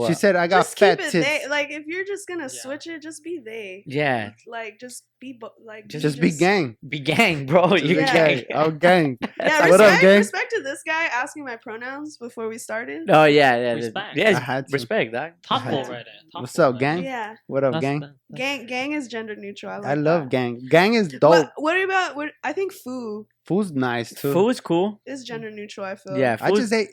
She 0.09 0.15
said 0.15 0.35
I 0.35 0.49
got 0.49 0.59
just 0.65 0.75
keep 0.77 0.89
fat 0.89 1.01
it 1.01 1.11
tits. 1.13 1.27
they. 1.27 1.47
Like 1.49 1.71
if 1.71 1.87
you're 1.87 2.05
just 2.05 2.27
gonna 2.27 2.43
Yeah. 2.45 2.49
switch 2.63 2.87
it, 2.89 3.01
just 3.01 3.23
be 3.23 3.39
they. 3.45 3.85
yeah, 3.87 4.33
Like 4.47 4.81
just 4.81 5.05
be 5.21 5.35
bo- 5.35 5.53
like 5.65 5.87
just, 5.87 6.21
be 6.21 6.33
gang. 6.33 6.77
be 6.89 6.99
gang, 6.99 7.47
bro. 7.47 7.69
Just 7.71 7.85
You 7.85 7.95
be 7.95 8.01
Yeah. 8.01 8.13
gang. 8.13 8.45
Oh 8.55 8.71
gang. 8.73 9.19
Yeah, 9.39 9.69
What 9.71 9.81
up, 9.81 9.87
respect, 9.87 10.03
gang? 10.03 10.19
respect 10.19 10.51
to 10.57 10.63
this 10.63 10.83
guy 10.85 11.05
asking 11.05 11.45
my 11.45 11.57
pronouns 11.57 12.17
before 12.17 12.49
we 12.49 12.59
started. 12.59 13.09
Oh 13.09 13.25
yeah, 13.25 13.57
yeah. 13.57 13.73
Respect. 13.75 14.17
Yes, 14.17 14.37
I 14.37 14.41
had 14.41 14.67
to. 14.67 14.73
respect, 14.73 15.13
dog. 15.13 15.33
Thoughtful 15.47 15.79
right 15.85 15.87
there. 15.89 16.05
What's 16.33 16.53
Thoughtful, 16.55 16.75
up, 16.77 16.81
man. 16.81 16.97
gang? 16.97 17.05
Yeah, 17.05 17.35
What 17.47 17.63
up, 17.63 17.75
That's- 17.75 17.83
gang? 17.83 18.01
that- 18.01 18.15
that's- 18.31 18.57
gang 18.59 18.67
gang 18.67 18.93
is 18.93 19.07
gender 19.07 19.37
neutral. 19.37 19.71
I, 19.71 19.77
like 19.79 19.87
I 19.87 19.95
love 19.95 20.23
that. 20.25 20.31
gang. 20.31 20.61
Gang 20.69 20.95
is 20.95 21.07
dope. 21.09 21.23
What, 21.31 21.53
what 21.57 21.81
about 21.81 22.17
what? 22.17 22.31
I 22.43 22.53
think 22.53 22.73
foo 22.73 23.29
Food's 23.47 23.71
nice 23.71 24.13
too. 24.13 24.33
Food 24.33 24.49
is 24.49 24.61
cool. 24.61 25.01
is 25.07 25.23
gender 25.23 25.51
neutral. 25.53 25.87
I 25.87 25.95
feel. 25.95 26.19
Yeah, 26.19 26.37
I 26.41 26.49
food- 26.49 26.57
just 26.57 26.71
say, 26.71 26.89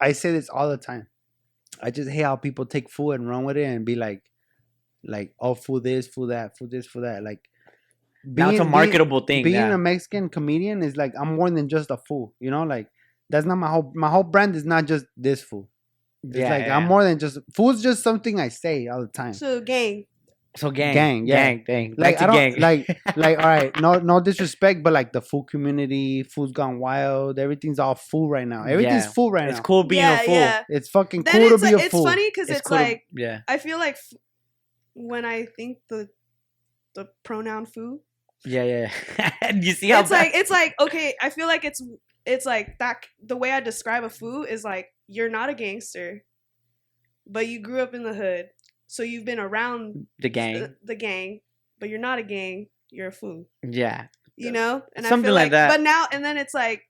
I 0.00 0.12
say 0.12 0.32
this 0.32 0.48
all 0.48 0.68
the 0.68 0.78
time. 0.78 1.06
I 1.82 1.90
just 1.90 2.10
hate 2.10 2.22
how 2.22 2.36
people 2.36 2.66
take 2.66 2.90
food 2.90 3.12
and 3.12 3.28
run 3.28 3.44
with 3.44 3.56
it 3.56 3.64
and 3.64 3.84
be 3.84 3.94
like, 3.94 4.22
like, 5.04 5.34
oh, 5.40 5.54
food 5.54 5.84
this, 5.84 6.06
food 6.06 6.30
that, 6.30 6.58
food 6.58 6.70
this, 6.70 6.86
food 6.86 7.04
that. 7.04 7.22
Like, 7.22 7.40
now 8.24 8.50
it's 8.50 8.60
a 8.60 8.62
being- 8.62 8.70
marketable 8.70 9.20
thing. 9.20 9.44
being 9.44 9.54
yeah. 9.54 9.74
a 9.74 9.78
Mexican 9.78 10.28
comedian 10.28 10.82
is 10.82 10.96
like 10.96 11.12
I'm 11.18 11.36
more 11.36 11.50
than 11.50 11.68
just 11.68 11.90
a 11.90 11.96
fool. 11.96 12.34
You 12.40 12.50
know, 12.50 12.64
like 12.64 12.88
that's 13.30 13.46
not 13.46 13.56
my 13.56 13.68
whole 13.68 13.92
my 13.94 14.08
whole 14.10 14.24
brand 14.24 14.56
is 14.56 14.64
not 14.64 14.86
just 14.86 15.06
this 15.16 15.42
fool. 15.42 15.68
It's 16.24 16.36
yeah, 16.36 16.50
like 16.50 16.66
yeah. 16.66 16.76
I'm 16.76 16.84
more 16.84 17.04
than 17.04 17.18
just 17.18 17.38
fool's 17.54 17.82
just 17.82 18.02
something 18.02 18.40
I 18.40 18.48
say 18.48 18.88
all 18.88 19.00
the 19.00 19.08
time. 19.08 19.34
So 19.34 19.60
gang. 19.60 20.06
So 20.56 20.70
gang, 20.70 20.94
Gang, 20.94 21.26
yeah. 21.26 21.52
gang, 21.52 21.64
gang. 21.66 21.94
like 21.98 22.18
Back 22.18 22.22
I 22.22 22.26
don't 22.26 22.52
gang. 22.52 22.60
like 22.60 23.00
like 23.16 23.38
all 23.38 23.44
right, 23.48 23.80
no 23.80 23.98
no 24.00 24.20
disrespect, 24.20 24.82
but 24.82 24.92
like 24.92 25.12
the 25.12 25.20
fool 25.20 25.44
community, 25.44 26.22
food's 26.24 26.52
gone 26.52 26.78
wild. 26.80 27.38
Everything's 27.38 27.78
all 27.78 27.94
fool 27.94 28.28
right 28.28 28.48
now. 28.48 28.64
Everything's 28.64 29.04
Yeah. 29.04 29.10
fool 29.12 29.30
right 29.30 29.44
now. 29.44 29.50
it's 29.50 29.60
cool 29.60 29.84
being 29.84 30.02
yeah, 30.02 30.20
a 30.20 30.24
fool. 30.24 30.34
yeah. 30.34 30.62
It's 30.68 30.88
fucking 30.88 31.22
Then 31.24 31.34
cool 31.34 31.52
it's 31.52 31.62
to 31.62 31.68
be 31.68 31.74
like, 31.74 31.82
a 31.82 31.84
it's 31.86 31.92
fool. 31.92 32.04
funny 32.06 32.28
because 32.28 32.50
it's, 32.50 32.60
cool 32.62 32.78
to- 32.78 32.82
like 32.82 33.02
yeah, 33.12 33.40
I 33.46 33.58
feel 33.58 33.78
like 33.78 33.94
f- 33.94 34.18
when 34.94 35.24
I 35.24 35.44
think 35.44 35.78
the 35.88 36.08
the 36.94 37.08
pronoun 37.22 37.66
foo, 37.66 38.00
yeah, 38.44 38.64
yeah. 38.64 39.32
And 39.42 39.62
you 39.64 39.72
see 39.74 39.90
how 39.90 40.00
it's 40.00 40.10
like 40.10 40.32
it's 40.34 40.50
like 40.50 40.74
okay. 40.80 41.14
I 41.20 41.30
feel 41.30 41.46
like 41.46 41.64
it's 41.64 41.80
it's 42.26 42.46
like 42.46 42.78
that. 42.78 43.06
The 43.24 43.36
way 43.36 43.52
I 43.52 43.60
describe 43.60 44.02
a 44.02 44.10
foo 44.10 44.42
is 44.44 44.64
like 44.64 44.88
you're 45.06 45.28
not 45.28 45.50
a 45.50 45.54
gangster, 45.54 46.24
but 47.26 47.46
you 47.46 47.60
grew 47.60 47.80
up 47.80 47.94
in 47.94 48.02
the 48.02 48.14
hood, 48.14 48.48
so 48.88 49.04
you've 49.04 49.24
been 49.24 49.38
around 49.38 50.08
the 50.18 50.28
uh, 50.28 50.32
gang. 50.32 50.54
the, 50.54 50.74
the 50.82 50.94
gang, 50.96 51.40
but 51.78 51.88
you're 51.88 52.00
not 52.00 52.18
a 52.18 52.24
gang. 52.24 52.66
You're 52.90 53.08
a 53.08 53.12
foo. 53.12 53.46
Yeah, 53.62 54.06
you 54.36 54.50
know 54.50 54.82
and 54.96 55.06
I 55.06 55.08
Something 55.08 55.26
feel 55.28 55.34
like 55.34 55.44
like, 55.44 55.50
that. 55.52 55.68
but 55.68 55.80
now 55.80 56.06
and 56.10 56.24
then 56.24 56.36
it's 56.38 56.54
like 56.54 56.82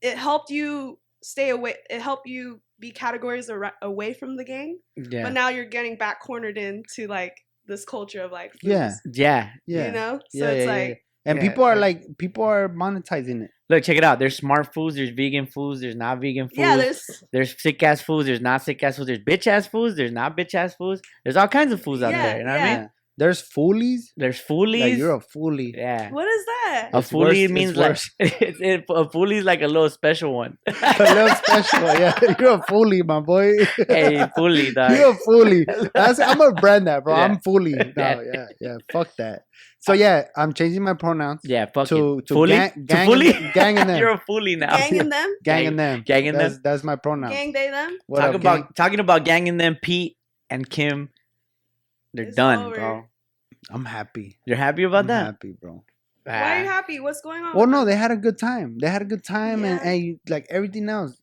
it 0.00 0.16
helped 0.18 0.50
you 0.50 0.98
stay 1.22 1.50
away 1.50 1.74
it 1.88 2.00
helped 2.00 2.26
you 2.28 2.60
be 2.80 2.90
categories 2.90 3.48
ar- 3.48 3.74
away 3.80 4.12
from 4.12 4.36
the 4.36 4.44
gang 4.44 4.78
yeah, 4.96 5.22
but 5.22 5.32
now 5.32 5.48
you're 5.48 5.64
getting 5.64 5.96
back 5.96 6.20
cornered 6.20 6.58
into 6.58 7.06
like 7.06 7.36
this 7.66 7.84
culture 7.84 8.20
of 8.22 8.32
like 8.32 8.52
Yeah. 8.62 8.90
yeah. 9.12 9.50
yeah. 9.66 9.86
you 9.86 9.92
know 9.92 10.18
so 10.30 10.38
yeah, 10.38 10.50
it's 10.50 10.58
yeah, 10.58 10.64
yeah, 10.64 10.78
like 10.80 10.88
yeah. 10.88 10.94
And 11.24 11.36
Yeah, 11.38 11.48
people 11.48 11.62
are 11.64 11.76
like- 11.76 12.02
like 12.08 12.18
people 12.18 12.42
are 12.42 12.68
monetizing 12.68 13.44
it. 13.44 13.50
Look, 13.72 13.84
check 13.84 13.96
it 13.96 14.04
out. 14.04 14.18
There's 14.18 14.36
smart 14.36 14.74
foods. 14.74 14.96
There's 14.96 15.08
vegan 15.10 15.46
foods. 15.46 15.80
There's 15.80 15.96
not 15.96 16.20
vegan 16.20 16.48
foods. 16.48 16.58
yeah 16.58 16.76
there's 16.76 17.24
There's 17.32 17.60
sick 17.62 17.82
ass 17.82 18.02
foods. 18.02 18.26
There's 18.26 18.40
not 18.42 18.62
sick 18.62 18.82
ass 18.82 18.96
foods. 18.96 19.06
There's 19.06 19.18
bitch 19.20 19.46
ass 19.46 19.66
foods. 19.66 19.96
There's 19.96 20.12
not 20.12 20.36
bitch 20.36 20.54
ass 20.54 20.74
foods. 20.74 21.00
There's 21.24 21.36
all 21.36 21.48
kinds 21.48 21.72
of 21.72 21.82
foods 21.82 22.02
out 22.02 22.10
Yeah, 22.12 22.22
there. 22.22 22.38
You 22.38 22.44
know 22.44 22.52
what 22.52 22.60
I 22.60 22.66
yeah. 22.66 22.78
mean? 22.80 22.90
There's 23.18 23.42
foolies. 23.42 24.12
There's 24.16 24.40
foolies. 24.40 24.80
Like 24.80 24.96
you're 24.96 25.14
a 25.14 25.20
foolie. 25.20 25.76
yeah. 25.76 26.10
What 26.10 26.26
is 26.26 26.44
that? 26.46 26.90
A 26.94 26.98
It's 26.98 27.12
foolie 27.12 27.18
worse- 27.20 27.36
it's 27.36 27.52
means 27.52 27.76
like 27.76 27.88
worse. 27.90 28.10
it's, 28.18 28.58
it, 28.60 28.84
a 28.88 29.04
foolie 29.04 29.34
is 29.34 29.44
like 29.44 29.60
a 29.62 29.66
little 29.66 29.90
special 29.90 30.32
one. 30.34 30.56
a 30.66 30.72
little 30.98 31.28
special. 31.36 31.82
Yeah, 31.82 32.18
you're 32.40 32.54
a 32.54 32.58
foolie, 32.60 33.04
my 33.04 33.20
boy. 33.20 33.52
hey, 33.88 34.26
foolie, 34.36 34.72
dog. 34.74 34.92
You're 34.92 35.10
a 35.12 35.18
foolie. 35.28 35.90
That's 35.94 36.20
I'm 36.20 36.38
gonna 36.38 36.54
brand 36.54 36.86
that, 36.86 37.04
bro. 37.04 37.14
Yeah. 37.14 37.24
I'm 37.24 37.36
foolie. 37.40 37.76
No, 37.76 38.02
Yeah. 38.02 38.22
yeah, 38.32 38.46
yeah. 38.60 38.76
Fuck 38.90 39.14
that. 39.18 39.42
So 39.80 39.92
yeah, 39.92 40.28
I'm 40.36 40.52
changing 40.54 40.82
my 40.82 40.94
pronouns 40.94 41.40
yeah, 41.44 41.66
fuck 41.66 41.88
to 41.88 42.20
it. 42.20 42.26
to 42.28 42.34
Foolie? 42.34 42.48
gang, 42.48 42.70
To 42.72 42.80
gang, 42.82 43.08
foolie? 43.10 43.34
and, 43.36 43.52
gang 43.52 43.78
and 43.78 43.90
them. 43.90 43.98
You're 43.98 44.12
a 44.12 44.22
foolie 44.30 44.56
now. 44.56 44.76
Ganging 44.78 45.08
them? 45.08 45.36
gang 45.42 45.58
gang- 45.58 45.66
and 45.66 45.78
them. 45.78 46.02
gang 46.06 46.28
and 46.28 46.38
them? 46.40 46.60
That's 46.62 46.84
my 46.84 46.94
pronoun. 46.96 47.30
Gang 47.30 47.52
they 47.52 47.68
them? 47.68 47.98
What 48.06 48.20
Talk 48.20 48.28
up, 48.36 48.40
about 48.40 48.56
gang? 48.58 48.68
talking 48.76 49.00
about 49.00 49.24
ganging 49.24 49.56
them. 49.58 49.76
Pete 49.82 50.16
and 50.50 50.68
Kim, 50.70 51.10
they're 52.14 52.26
It's 52.26 52.36
done, 52.36 52.58
over. 52.66 52.74
bro. 52.74 53.04
I'm 53.70 53.84
happy. 53.84 54.38
You're 54.44 54.56
happy 54.56 54.82
about 54.84 55.00
I'm 55.00 55.06
that? 55.08 55.24
happy, 55.26 55.52
bro. 55.52 55.84
Why 56.24 56.58
are 56.58 56.62
you 56.62 56.68
happy? 56.68 57.00
What's 57.00 57.20
going 57.20 57.42
on? 57.42 57.56
Well, 57.56 57.66
no, 57.66 57.84
they 57.84 57.96
had 57.96 58.10
a 58.10 58.16
good 58.16 58.38
time. 58.38 58.78
They 58.78 58.88
had 58.88 59.02
a 59.02 59.04
good 59.04 59.24
time, 59.24 59.64
and, 59.64 59.80
Yeah. 59.80 59.88
and 59.90 60.02
you, 60.02 60.20
like 60.28 60.46
everything 60.50 60.88
else. 60.88 61.16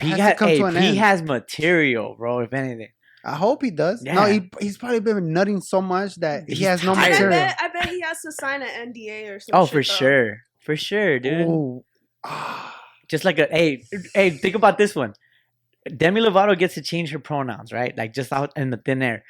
Pete, 0.00 0.16
has 0.16 0.32
to 0.32 0.36
come 0.38 0.48
hey, 0.48 0.58
to 0.58 0.64
an 0.66 0.74
Pete 0.74 0.82
end. 0.84 0.98
has 0.98 1.22
material, 1.22 2.14
bro. 2.16 2.38
If 2.40 2.52
anything, 2.54 2.88
I 3.24 3.34
hope 3.34 3.62
he 3.62 3.70
does. 3.70 4.00
No, 4.02 4.24
he 4.26 4.48
he's 4.60 4.78
probably 4.78 5.00
been 5.00 5.32
nutting 5.32 5.60
so 5.60 5.82
much 5.82 6.14
that 6.16 6.44
he 6.48 6.54
He's 6.54 6.66
has 6.66 6.84
no 6.84 6.94
tired. 6.94 7.06
I 7.06 7.10
material. 7.10 7.30
bet, 7.40 7.56
I 7.60 7.68
bet 7.68 7.88
he 7.88 8.00
has 8.02 8.20
to 8.22 8.32
sign 8.32 8.62
an 8.62 8.92
NDA 8.92 9.28
or 9.34 9.40
something. 9.40 9.54
oh, 9.60 9.66
for 9.66 9.82
sure, 9.82 10.38
for 10.60 10.76
sure, 10.76 11.18
dude. 11.18 11.80
Just 13.08 13.24
like 13.24 13.38
a 13.38 13.46
hey, 13.50 13.82
hey, 14.14 14.30
think 14.30 14.54
about 14.54 14.76
this 14.78 14.94
one. 14.94 15.14
Demi 15.96 16.20
Lovato 16.20 16.56
gets 16.58 16.74
to 16.74 16.82
change 16.82 17.10
her 17.10 17.18
pronouns, 17.18 17.72
right? 17.72 17.96
Like 17.96 18.12
just 18.12 18.32
out 18.32 18.52
in 18.56 18.68
the 18.70 18.76
thin 18.76 19.02
air. 19.02 19.24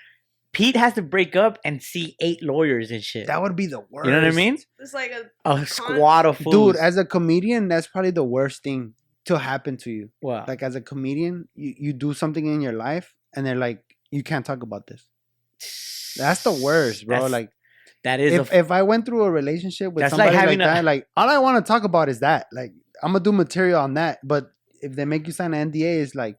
Pete 0.52 0.76
has 0.76 0.94
to 0.94 1.02
break 1.02 1.36
up 1.36 1.58
and 1.64 1.82
see 1.82 2.16
eight 2.20 2.42
lawyers 2.42 2.90
and 2.90 3.02
shit. 3.02 3.26
that 3.26 3.40
would 3.42 3.54
be 3.54 3.66
the 3.66 3.80
worst. 3.90 4.06
you 4.06 4.12
know 4.12 4.20
what 4.20 4.28
I 4.28 4.30
mean? 4.32 4.56
It's 4.78 4.94
like 4.94 5.10
a 5.12 5.30
A 5.44 5.66
squad 5.66 6.26
of 6.26 6.38
fools. 6.38 6.74
Dude, 6.74 6.76
as 6.76 6.96
a 6.96 7.04
comedian, 7.04 7.68
that's 7.68 7.86
probably 7.86 8.10
the 8.12 8.24
worst 8.24 8.62
thing 8.62 8.94
to 9.26 9.38
happen 9.38 9.76
to 9.78 9.90
you. 9.90 10.10
what? 10.20 10.48
Like 10.48 10.62
as 10.62 10.74
a 10.74 10.80
comedian, 10.80 11.48
you, 11.54 11.74
you 11.78 11.92
do 11.92 12.14
something 12.14 12.46
in 12.46 12.60
your 12.62 12.72
life 12.72 13.14
and 13.36 13.44
they're 13.46 13.56
like, 13.56 13.84
you 14.10 14.22
can't 14.22 14.44
talk 14.46 14.62
about 14.62 14.86
this. 14.86 15.06
That's 16.16 16.42
the 16.42 16.52
worst, 16.52 17.06
bro. 17.06 17.16
That's- 17.16 17.30
like 17.32 17.50
that 18.04 18.20
is 18.20 18.32
if, 18.32 18.52
a 18.52 18.58
if 18.58 18.70
I 18.70 18.82
went 18.82 19.04
through 19.06 19.24
a 19.24 19.30
relationship 19.30 19.92
with 19.92 20.02
That's 20.02 20.12
like 20.16 20.28
somebody 20.32 20.36
like, 20.36 20.40
having 20.40 20.60
a- 20.60 20.64
that, 20.64 20.84
like 20.84 21.06
all 21.16 21.28
I 21.28 21.38
want 21.38 21.64
to 21.64 21.68
talk 21.70 21.84
about 21.84 22.08
is 22.08 22.20
that. 22.20 22.46
Like 22.52 22.72
I'm 23.02 23.12
gonna 23.12 23.22
do 23.24 23.32
material 23.32 23.80
on 23.80 23.94
that. 23.94 24.18
But 24.24 24.50
if 24.80 24.94
they 24.94 25.04
make 25.04 25.26
you 25.26 25.32
sign 25.32 25.52
an 25.52 25.70
NDA, 25.72 26.00
it's 26.02 26.14
like 26.14 26.38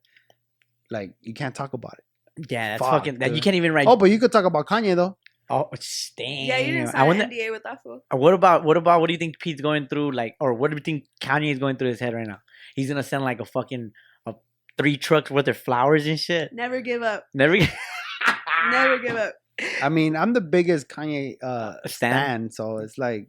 like 0.90 1.14
you 1.22 1.34
can't 1.34 1.54
talk 1.54 1.74
about 1.74 1.94
it. 2.00 2.06
Yeah, 2.50 2.70
that's 2.70 2.80
Fuck, 2.82 2.92
fucking. 2.92 3.20
That, 3.20 3.30
you 3.30 3.36
dude. 3.36 3.44
can't 3.44 3.56
even 3.56 3.72
write. 3.74 3.88
Oh, 3.88 3.96
but 3.96 4.10
you 4.12 4.20
could 4.20 4.32
talk 4.32 4.46
about 4.46 4.66
Kanye 4.68 4.96
though. 4.96 5.18
Oh, 5.52 5.68
damn. 6.16 6.28
yeah. 6.46 6.58
You 6.60 6.74
didn't 6.74 6.90
I 6.90 6.92
sign 6.92 7.08
wonder. 7.08 7.24
an 7.24 7.32
NDA 7.32 7.52
with 7.52 7.64
that 7.64 7.82
fool. 7.82 8.02
uh, 8.14 8.18
What 8.18 8.34
about 8.36 8.64
what 8.64 8.78
about 8.78 9.02
what 9.02 9.08
do 9.08 9.14
you 9.14 9.20
think 9.20 9.40
Pete's 9.40 9.62
going 9.62 9.88
through? 9.88 10.12
Like, 10.12 10.36
or 10.40 10.54
what 10.54 10.70
do 10.70 10.78
you 10.78 10.84
think 10.84 11.06
Kanye 11.22 11.52
is 11.52 11.58
going 11.60 11.78
through 11.78 11.88
his 11.90 12.00
head 12.00 12.14
right 12.14 12.28
now? 12.28 12.40
He's 12.76 12.88
gonna 12.88 13.02
send 13.04 13.24
like 13.24 13.40
a 13.40 13.46
fucking 13.46 13.92
a 14.28 14.36
three 14.78 14.96
trucks 14.98 15.32
worth 15.32 15.48
of 15.48 15.58
flowers 15.58 16.06
and 16.06 16.20
shit. 16.20 16.54
Never 16.54 16.82
give 16.82 17.02
up. 17.02 17.26
Never. 17.34 17.58
Never 18.72 19.00
give 19.06 19.16
up. 19.16 19.34
I 19.82 19.90
mean, 19.90 20.16
I'm 20.16 20.34
the 20.34 20.42
biggest 20.42 20.88
Kanye 20.88 21.36
uh 21.42 21.74
Stan? 21.86 22.12
stan, 22.14 22.52
so 22.52 22.78
it's 22.78 22.98
like 22.98 23.28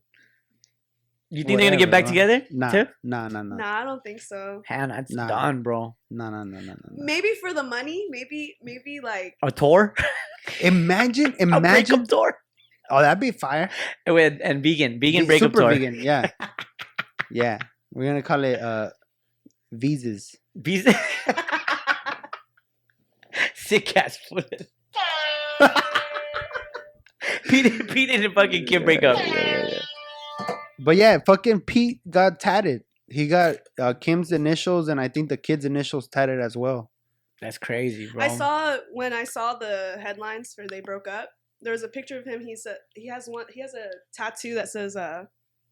You 1.32 1.44
think 1.44 1.58
they're 1.60 1.68
gonna 1.70 1.78
get 1.78 1.90
back 1.92 2.04
bro. 2.04 2.10
together? 2.10 2.42
nah, 2.50 2.70
Too? 2.72 2.86
nah, 3.04 3.28
nah, 3.28 3.42
nah, 3.42 3.56
Nah, 3.56 3.80
I 3.80 3.84
don't 3.84 4.02
think 4.02 4.20
so. 4.20 4.62
Hannah, 4.66 4.98
it's 4.98 5.12
Nah. 5.12 5.28
done, 5.28 5.62
bro. 5.62 5.94
nah, 6.10 6.28
nah, 6.30 6.42
nah, 6.42 6.58
nah, 6.58 6.74
nah, 6.74 6.74
nah. 6.90 7.04
Maybe 7.04 7.34
for 7.40 7.52
the 7.52 7.62
money. 7.62 8.06
Maybe, 8.10 8.56
maybe 8.62 8.98
like 9.00 9.36
A 9.42 9.50
tour, 9.52 9.94
Imagine, 10.60 11.34
a 11.38 11.42
imagine. 11.42 12.02
breakup 12.02 12.08
tour, 12.08 12.36
Oh, 12.90 13.00
that'd 13.00 13.20
be 13.20 13.30
fire. 13.30 13.70
with 14.08 14.40
and 14.42 14.60
vegan, 14.62 14.98
vegan 14.98 15.22
Ve- 15.22 15.26
breakup 15.26 15.50
super 15.52 15.60
tour. 15.60 15.70
vegan, 15.70 15.94
yeah, 16.02 16.30
yeah. 17.30 17.58
We're 17.94 18.06
gonna 18.06 18.22
call 18.22 18.42
it 18.42 18.58
uh 18.60 18.90
visas. 19.70 20.34
Visa. 20.56 20.92
Sick 23.54 23.96
ass 23.96 24.18
foot. 24.28 24.66
Pete, 27.48 27.88
Pete 27.88 28.08
didn't 28.10 28.32
fucking 28.34 28.66
Kim 28.66 28.82
break 28.84 29.04
up. 29.04 29.16
But 30.82 30.96
yeah, 30.96 31.18
fucking 31.24 31.60
Pete 31.62 32.00
got 32.08 32.40
tatted. 32.40 32.84
He 33.08 33.26
got 33.26 33.56
uh, 33.78 33.94
Kim's 33.94 34.32
initials 34.32 34.88
and 34.88 35.00
I 35.00 35.08
think 35.08 35.28
the 35.28 35.36
kid's 35.36 35.64
initials 35.64 36.08
tatted 36.08 36.40
as 36.40 36.56
well. 36.56 36.90
That's 37.40 37.58
crazy, 37.58 38.08
bro. 38.10 38.22
I 38.22 38.28
saw 38.28 38.76
when 38.92 39.12
I 39.12 39.24
saw 39.24 39.54
the 39.54 39.96
headlines 40.00 40.54
for 40.54 40.66
they 40.68 40.80
broke 40.80 41.08
up. 41.08 41.30
There 41.62 41.72
was 41.72 41.82
a 41.82 41.88
picture 41.88 42.18
of 42.18 42.24
him. 42.24 42.40
He 42.44 42.54
said 42.56 42.76
he 42.94 43.08
has 43.08 43.26
one. 43.26 43.46
He 43.50 43.60
has 43.60 43.74
a 43.74 43.88
tattoo 44.12 44.54
that 44.54 44.68
says 44.68 44.94
"uh" 44.96 45.24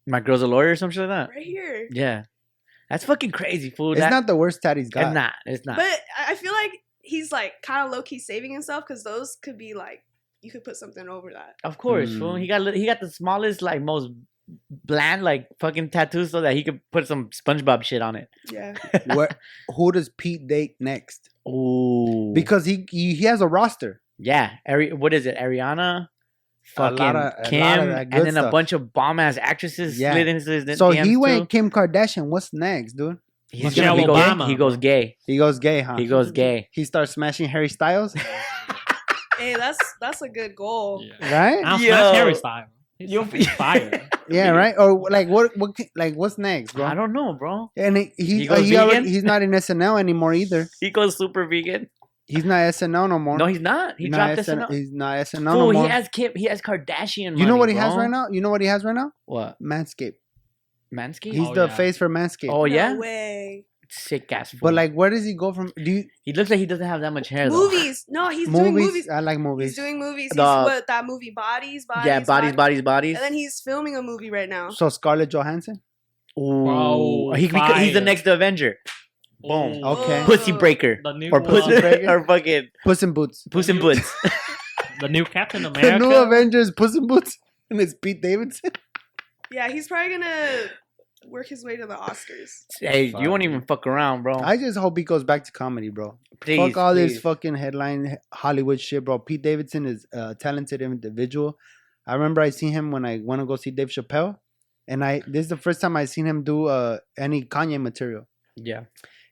My 0.07 0.19
girl's 0.19 0.41
a 0.41 0.47
lawyer 0.47 0.71
or 0.71 0.75
some 0.75 0.89
shit 0.89 1.07
like 1.07 1.09
that. 1.09 1.29
right 1.35 1.45
here. 1.45 1.87
Yeah, 1.91 2.23
that's 2.89 3.05
fucking 3.05 3.31
crazy, 3.31 3.69
fool. 3.69 3.91
It's 3.93 4.01
That- 4.01 4.09
not 4.11 4.27
the 4.27 4.35
worst 4.35 4.61
tat 4.61 4.77
he's 4.77 4.89
got. 4.89 5.05
It's 5.05 5.13
not. 5.13 5.33
It's 5.45 5.65
not. 5.65 5.77
But 5.77 5.99
I 6.17 6.31
I 6.31 6.35
feel 6.35 6.53
like 6.53 6.71
he's 7.01 7.31
like 7.31 7.53
kind 7.61 7.85
of 7.85 7.91
low 7.91 8.01
key 8.01 8.19
saving 8.19 8.51
himself 8.51 8.83
because 8.87 9.03
those 9.03 9.37
could 9.41 9.57
be 9.57 9.73
like 9.73 10.03
you 10.41 10.51
could 10.51 10.63
put 10.63 10.75
something 10.75 11.07
over 11.07 11.31
that. 11.33 11.55
of 11.63 11.77
course, 11.77 12.15
fool. 12.17 12.33
Mm. 12.33 12.41
He 12.41 12.47
got 12.47 12.73
he 12.73 12.85
got 12.85 12.99
the 12.99 13.09
smallest, 13.11 13.61
like 13.61 13.81
most 13.81 14.09
bland, 14.69 15.23
like 15.23 15.47
fucking 15.59 15.89
tattoos, 15.89 16.31
so 16.31 16.41
that 16.41 16.53
he 16.55 16.63
could 16.63 16.79
put 16.91 17.07
some 17.07 17.29
SpongeBob 17.29 17.83
shit 17.83 18.01
on 18.01 18.15
it. 18.15 18.29
Yeah. 18.51 18.75
Where, 19.15 19.29
who 19.75 19.91
does 19.91 20.09
Pete 20.09 20.47
date 20.47 20.75
next? 20.79 21.29
Ooh, 21.47 22.31
Because 22.33 22.65
he 22.65 22.85
he, 22.91 23.15
he 23.15 23.25
has 23.25 23.41
a 23.41 23.47
roster. 23.47 24.01
yeah, 24.17 24.51
Ari- 24.67 24.93
what 24.93 25.13
is 25.13 25.25
it? 25.25 25.37
Ariana, 25.37 26.07
A 26.77 26.81
lot 26.81 26.97
fucking 26.97 27.05
of- 27.05 27.15
a 27.15 27.19
lot 27.19 27.39
of 27.39 27.45
Kim, 27.49 27.61
and 27.89 28.11
good 28.11 28.25
then 28.25 28.37
a 28.37 28.51
bunch 28.51 28.73
of 28.73 28.93
bomb 28.93 29.19
ass 29.19 29.37
actresses 29.37 29.99
Yeah. 29.99 30.13
slid 30.13 30.27
into 30.27 30.51
his 30.51 30.77
So 30.77 30.91
DMs 30.91 31.05
he 31.05 31.13
too. 31.13 31.19
went 31.21 31.49
Kim 31.49 31.69
Kardashian. 31.71 32.25
What's 32.27 32.53
next, 32.53 32.93
dude? 32.93 33.17
He's 33.51 33.63
Michelle 33.63 33.95
gonna, 33.95 34.01
he, 34.01 34.05
goes, 34.05 34.17
Obama, 34.17 34.47
he 34.47 34.55
goes 34.55 34.77
gay. 34.77 35.17
He 35.25 35.37
goes 35.37 35.57
gay, 35.57 35.81
huh? 35.81 35.95
He 35.97 36.05
goes 36.05 36.31
gay. 36.31 36.67
He 36.73 36.85
starts 36.85 37.13
smashing 37.13 37.49
Harry 37.49 37.69
Styles, 37.69 38.13
hey, 39.39 39.55
that's 39.55 39.79
that's 39.99 40.21
a 40.21 40.29
good 40.29 40.55
goal. 40.55 41.03
Yeah. 41.03 41.33
right? 41.55 41.65
I'll 41.65 41.79
Yo. 41.79 41.87
smash 41.87 42.15
Harry 42.15 42.35
Styles. 42.35 42.69
He's 42.99 43.09
Yo. 43.11 43.23
fucking 43.25 43.43
fire. 43.45 44.09
Yeah, 44.31 44.51
right. 44.51 44.75
Or 44.77 45.09
like 45.09 45.27
what? 45.27 45.57
What? 45.57 45.75
ca- 45.75 45.89
Like 45.95 46.13
what's 46.13 46.37
next, 46.37 46.73
bro? 46.73 46.85
I 46.85 46.93
don't 46.93 47.13
know, 47.13 47.33
bro. 47.33 47.71
And 47.75 47.97
he 47.97 48.11
he, 48.15 48.25
He 48.41 48.45
goes 48.47 48.59
he 48.69 48.77
already, 48.77 48.97
vegan? 48.97 49.07
he's 49.11 49.23
not 49.23 49.41
in 49.41 49.49
SNL 49.49 49.99
anymore 49.99 50.35
either. 50.35 50.67
He 50.79 50.91
goes 50.91 51.17
super 51.17 51.47
vegan. 51.47 51.89
He's 52.27 52.45
not 52.45 52.57
SNL 52.57 53.09
no 53.09 53.17
more. 53.17 53.39
No, 53.39 53.47
he's 53.47 53.59
not. 53.59 53.95
He 53.97 54.03
He's 54.05 54.13
dropped 54.13 54.37
not 54.37 54.45
SNL. 54.45 54.71
He's 54.71 54.91
not 54.93 55.17
SNL 55.17 55.51
Fool, 55.51 55.73
no 55.73 55.81
he 55.81 55.87
has 55.87 56.07
Kim. 56.09 56.31
He 56.35 56.45
has 56.45 56.61
Kardashian. 56.61 57.39
you 57.39 57.47
know 57.47 57.55
what 57.55 57.69
he 57.69 57.75
has 57.75 57.95
right 57.95 58.07
now? 58.09 58.27
You 58.29 58.41
know 58.41 58.51
what 58.51 58.61
he 58.61 58.67
has 58.67 58.83
right 58.83 58.93
now? 58.93 59.11
What? 59.25 59.57
Manscaped. 59.59 60.13
Manscaped. 60.93 61.33
He's 61.33 61.47
Oh, 61.47 61.55
the 61.55 61.65
yeah. 61.65 61.75
face 61.75 61.97
for 61.97 62.07
Manscaped. 62.07 62.49
oh 62.53 62.65
yeah, 62.65 62.93
No 62.93 62.99
way. 62.99 63.65
Sick 63.89 64.31
ass. 64.31 64.55
But 64.61 64.73
like, 64.73 64.93
where 64.93 65.09
does 65.09 65.25
he 65.25 65.33
go 65.33 65.51
from? 65.51 65.71
Do 65.75 65.91
you 65.91 66.03
he 66.23 66.33
looks 66.33 66.49
like 66.49 66.59
he 66.59 66.65
doesn't 66.65 66.85
have 66.85 67.01
that 67.01 67.11
much 67.11 67.27
hair. 67.29 67.49
though. 67.49 67.57
Movies. 67.69 68.05
No, 68.07 68.29
he's 68.29 68.47
doing 68.47 68.73
movies? 68.73 68.85
movies. 68.87 69.09
I 69.09 69.19
like 69.19 69.39
movies. 69.39 69.69
He's 69.71 69.75
doing 69.77 69.99
movies. 69.99 70.29
He's 70.31 70.37
what 70.39 70.87
that 70.87 71.05
movie 71.05 71.31
Bodies, 71.31 71.85
Bodies. 71.85 72.05
yeah, 72.05 72.19
bodies, 72.21 72.53
bodies, 72.53 72.81
bodies. 72.81 73.15
And 73.17 73.23
then 73.23 73.33
he's 73.33 73.59
filming 73.59 73.95
a 73.95 74.01
movie 74.01 74.29
right 74.31 74.47
now. 74.49 74.69
So 74.69 74.89
Scarlett 74.89 75.29
Johansson. 75.29 75.81
Ooh, 76.37 76.63
Bro, 76.65 77.33
he, 77.35 77.47
he's 77.47 77.93
the 77.93 78.01
next 78.01 78.25
Avenger. 78.27 78.77
Boom. 79.41 79.73
Ooh. 79.77 79.83
Okay. 79.85 80.23
Pussy 80.25 80.51
breaker. 80.51 80.99
The 81.03 81.13
new 81.13 81.31
Or 81.31 81.41
pussy 81.41 81.79
Breaker? 81.79 82.09
or 82.09 82.23
fucking 82.25 82.67
Puss 82.83 83.03
in 83.03 83.13
Boots. 83.13 83.47
puss 83.49 83.69
in 83.69 83.77
new- 83.77 83.81
boots. 83.81 84.13
the 85.01 85.07
new 85.09 85.23
Captain 85.25 85.63
The 85.63 85.69
America. 85.69 85.99
new 85.99 86.13
Avengers, 86.13 86.71
Puss 86.71 86.95
in 86.95 87.07
Boots, 87.07 87.37
and 87.69 87.79
it's 87.81 87.93
Pete 87.93 88.21
Davidson. 88.21 88.71
Yeah, 89.51 89.69
he's 89.69 89.87
probably 89.87 90.11
gonna 90.17 90.69
work 91.27 91.47
his 91.47 91.63
way 91.63 91.75
to 91.77 91.85
the 91.85 91.95
Oscars. 91.95 92.65
hey, 92.79 93.11
Fuck, 93.11 93.21
you 93.21 93.29
won't 93.29 93.43
even 93.43 93.61
fuck 93.61 93.85
around, 93.87 94.23
bro. 94.23 94.39
I 94.39 94.57
just 94.57 94.77
hope 94.77 94.97
he 94.97 95.03
goes 95.03 95.23
back 95.23 95.43
to 95.45 95.51
comedy, 95.51 95.89
bro. 95.89 96.17
please, 96.39 96.57
Fuck 96.57 96.77
all 96.77 96.93
please. 96.93 97.13
this 97.13 97.21
fucking 97.21 97.55
headline 97.55 98.17
Hollywood 98.33 98.79
shit, 98.79 99.03
bro. 99.05 99.19
Pete 99.19 99.41
Davidson 99.41 99.85
is 99.85 100.05
a 100.13 100.35
talented 100.35 100.81
individual. 100.81 101.57
I 102.07 102.13
remember 102.15 102.41
I 102.41 102.49
seen 102.49 102.71
him 102.71 102.91
when 102.91 103.05
I 103.05 103.19
went 103.23 103.41
to 103.41 103.45
go 103.45 103.55
see 103.55 103.71
Dave 103.71 103.89
Chappelle, 103.89 104.37
and 104.87 105.03
I 105.03 105.21
this 105.27 105.43
is 105.45 105.49
the 105.49 105.57
first 105.57 105.81
time 105.81 105.95
I 105.95 106.05
seen 106.05 106.25
him 106.25 106.43
do 106.43 106.65
uh 106.65 106.97
any 107.17 107.43
Kanye 107.43 107.79
material, 107.79 108.27
Yeah. 108.55 108.85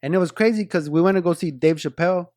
and 0.04 0.14
it 0.14 0.18
was 0.20 0.32
crazy 0.32 0.64
because 0.64 0.90
we 0.90 1.02
went 1.02 1.16
to 1.16 1.22
go 1.22 1.34
see 1.34 1.50
Dave 1.52 1.78
Chappelle, 1.78 2.28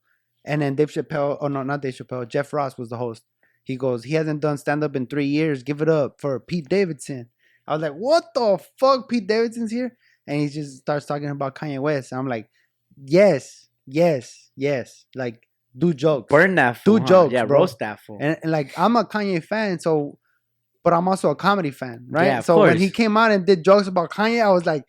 and 0.44 0.62
then 0.62 0.76
Dave 0.76 0.90
Chappelle, 0.90 1.36
oh 1.40 1.48
no, 1.48 1.62
not 1.62 1.82
Dave 1.82 1.94
Chappelle, 1.94 2.26
Jeff 2.26 2.52
Ross 2.52 2.78
was 2.78 2.88
the 2.88 2.96
host. 2.96 3.22
He 3.64 3.76
goes, 3.76 4.04
he 4.04 4.14
hasn't 4.14 4.40
done 4.40 4.56
stand 4.56 4.82
up 4.82 4.96
in 4.96 5.06
three 5.06 5.26
years. 5.26 5.62
Give 5.62 5.82
it 5.82 5.88
up 5.88 6.18
for 6.20 6.40
Pete 6.40 6.68
Davidson. 6.70 7.28
I 7.66 7.74
was 7.74 7.82
like, 7.82 7.92
what 7.92 8.24
the 8.34 8.58
fuck? 8.78 9.08
Pete 9.08 9.26
Davidson's 9.26 9.70
here, 9.70 9.96
and 10.26 10.40
he 10.40 10.48
just 10.48 10.78
starts 10.78 11.06
talking 11.06 11.28
about 11.30 11.54
Kanye 11.54 11.78
West. 11.80 12.12
I'm 12.12 12.26
like, 12.28 12.48
yes, 13.04 13.68
yes, 13.86 14.50
yes. 14.56 15.04
Like, 15.14 15.46
do 15.76 15.94
jokes. 15.94 16.30
Burn 16.30 16.56
that 16.56 16.74
Do 16.84 16.92
fool. 16.92 17.00
huh? 17.00 17.06
jokes, 17.06 17.32
Yeah, 17.32 17.44
bro. 17.44 17.60
roast 17.60 17.78
that 17.78 18.00
fool. 18.00 18.18
And, 18.20 18.36
and, 18.42 18.50
like 18.50 18.76
I'm 18.78 18.96
a 18.96 19.04
Kanye 19.04 19.42
fan, 19.42 19.78
so 19.78 20.18
but 20.82 20.92
I'm 20.92 21.06
also 21.06 21.30
a 21.30 21.36
comedy 21.36 21.70
fan, 21.70 22.06
right? 22.10 22.26
Yeah, 22.26 22.40
so 22.40 22.60
when 22.60 22.78
he 22.78 22.90
came 22.90 23.16
out 23.16 23.30
and 23.30 23.44
did 23.46 23.62
jokes 23.64 23.86
about 23.86 24.10
Kanye, 24.10 24.42
I 24.44 24.50
was 24.50 24.66
like, 24.66 24.84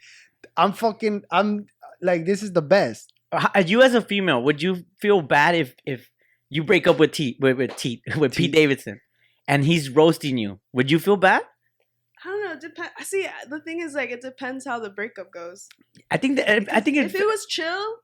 I'm 0.58 0.74
fucking 0.74 1.24
I'm 1.32 1.68
like 2.02 2.26
this 2.26 2.42
is 2.42 2.54
the 2.54 2.62
best. 2.64 3.14
You 3.66 3.82
as 3.82 3.94
a 3.94 4.02
female, 4.02 4.42
would 4.44 4.62
you 4.62 4.84
feel 5.00 5.22
bad 5.22 5.56
if 5.56 5.76
if 5.86 6.10
you 6.50 6.64
break 6.64 6.88
up 6.88 6.98
with 7.00 7.12
T 7.12 7.38
with, 7.40 7.58
with 7.58 7.76
T 7.78 8.02
with 8.18 8.34
Pete 8.36 8.52
Davidson, 8.52 9.00
and 9.48 9.64
he's 9.64 9.90
roasting 9.90 10.38
you, 10.38 10.60
would 10.74 10.90
you 10.90 10.98
feel 11.00 11.16
bad? 11.18 11.44
I 12.52 12.56
don't 12.56 12.64
know. 12.64 12.70
Depend. 12.70 12.90
See, 13.02 13.26
uh, 13.26 13.32
the 13.50 13.60
thing 13.60 13.82
is, 13.82 13.94
like, 13.94 14.12
it 14.12 14.22
depends 14.22 14.66
how 14.66 14.80
the 14.80 14.90
breakup 14.90 15.32
goes. 15.32 15.68
I 16.10 16.18
think 16.18 16.38
that 16.38 16.50
I 16.72 16.80
think 16.80 16.98
if 16.98 17.14
it, 17.16 17.22
it 17.22 17.26
was 17.26 17.46
chill, 17.48 17.96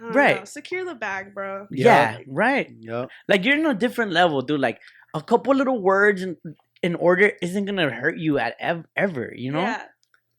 I 0.00 0.04
Right. 0.08 0.36
know, 0.38 0.44
secure 0.44 0.84
the 0.84 0.94
bag, 0.94 1.34
bro. 1.34 1.66
yeah, 1.70 2.18
right. 2.26 2.68
Yup. 2.80 3.10
Like 3.28 3.44
you're 3.44 3.56
in 3.58 3.66
a 3.66 3.74
different 3.74 4.12
level, 4.12 4.42
dude. 4.42 4.60
Like 4.60 4.80
a 5.14 5.22
couple 5.22 5.54
little 5.54 5.80
words 5.80 6.22
in, 6.22 6.36
in 6.82 6.94
order 6.96 7.32
isn't 7.42 7.64
gonna 7.66 7.90
hurt 7.90 8.16
you 8.18 8.38
at 8.38 8.56
ev- 8.58 8.86
ever. 8.96 9.32
You 9.34 9.52
know, 9.52 9.60
Yeah. 9.60 9.82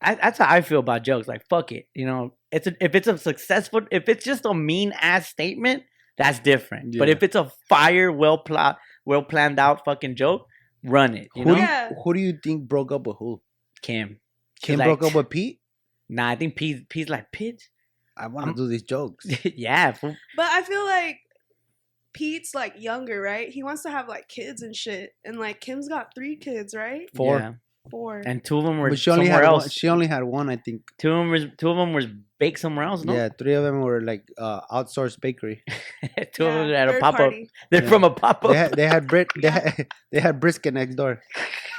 I, 0.02 0.16
that's 0.16 0.38
how 0.38 0.52
I 0.52 0.60
feel 0.60 0.80
about 0.80 1.04
jokes. 1.04 1.28
Like 1.28 1.46
fuck 1.48 1.72
it, 1.72 1.86
you 1.94 2.04
know. 2.06 2.34
It's 2.52 2.66
a, 2.66 2.74
if 2.80 2.94
it's 2.94 3.08
a 3.08 3.16
successful, 3.16 3.82
if 3.90 4.08
it's 4.08 4.24
just 4.24 4.44
a 4.44 4.52
mean 4.54 4.92
ass 5.00 5.28
statement, 5.28 5.84
that's 6.18 6.38
different. 6.40 6.96
But 6.98 7.08
if 7.08 7.22
it's 7.22 7.34
a 7.36 7.50
fire, 7.68 8.12
well 8.12 8.38
plot, 8.38 8.78
well 9.06 9.22
planned 9.22 9.58
out 9.58 9.84
fucking 9.84 10.16
joke, 10.16 10.46
run 10.84 11.16
it. 11.16 11.28
You 11.34 11.42
Who 11.42 11.48
know, 11.50 11.54
do 11.56 11.60
you, 11.60 11.66
Yeah. 11.66 11.90
who 12.04 12.14
do 12.14 12.20
you 12.20 12.38
think 12.42 12.68
broke 12.68 12.92
up 12.92 13.06
with 13.06 13.16
who? 13.18 13.40
Kim. 13.82 14.20
She's 14.60 14.66
Kim 14.68 14.78
like, 14.78 14.86
broke 14.86 15.02
up 15.10 15.14
with 15.14 15.30
Pete. 15.30 15.60
Nah, 16.08 16.28
I 16.28 16.36
think 16.36 16.56
P's 16.56 16.82
P's 16.88 17.08
like 17.08 17.32
pitch. 17.32 17.70
I 18.16 18.28
want 18.28 18.46
I'm- 18.46 18.54
to 18.56 18.62
do 18.62 18.68
these 18.68 18.82
jokes. 18.82 19.26
yeah, 19.44 19.92
fool. 19.92 20.16
But 20.36 20.46
I 20.46 20.62
feel 20.62 20.84
like 20.84 21.18
Pete's 22.12 22.54
like 22.54 22.74
younger, 22.80 23.20
right? 23.20 23.48
He 23.48 23.62
wants 23.62 23.82
to 23.82 23.90
have 23.90 24.08
like 24.08 24.28
kids 24.28 24.62
and 24.62 24.74
shit. 24.76 25.14
And 25.24 25.38
like 25.38 25.60
Kim's 25.60 25.88
got 25.88 26.14
three 26.14 26.36
kids, 26.36 26.74
right? 26.74 27.08
Four. 27.14 27.38
Yeah. 27.38 27.52
Four. 27.90 28.22
And 28.24 28.42
two 28.44 28.56
of 28.58 28.64
them 28.64 28.78
were 28.78 28.88
But 28.90 28.98
she 28.98 29.10
only 29.10 29.26
somewhere 29.26 29.42
had 29.42 29.48
else. 29.48 29.62
one. 29.64 29.70
She 29.70 29.88
only 29.88 30.06
had 30.06 30.24
one, 30.24 30.48
I 30.48 30.56
think. 30.56 30.82
Two 30.98 31.10
of 31.12 31.18
them 31.18 31.30
was 31.30 31.46
two 31.58 31.68
of 31.70 31.76
them 31.76 31.92
was 31.92 32.06
baked 32.38 32.58
somewhere 32.58 32.86
else. 32.86 33.04
No, 33.04 33.12
Yeah, 33.12 33.28
three 33.38 33.52
of 33.54 33.62
them 33.62 33.80
were 33.82 34.00
like 34.00 34.24
uh, 34.38 34.60
outsourced 34.72 35.20
bakery. 35.20 35.62
two 36.32 36.46
of 36.46 36.54
them 36.54 36.68
had 36.70 36.88
a 36.88 36.92
third 36.92 37.00
pop 37.00 37.20
up. 37.20 37.32
They're 37.70 37.82
Yeah. 37.82 37.88
from 37.88 38.04
a 38.04 38.10
pop 38.10 38.42
They 38.42 38.48
up. 38.48 38.54
had 38.56 38.72
they 38.72 38.86
had, 38.86 39.06
brit, 39.06 39.28
they 39.40 39.50
had 39.50 39.86
they 40.12 40.20
had 40.20 40.40
brisket 40.40 40.72
next 40.74 40.94
door. 40.94 41.20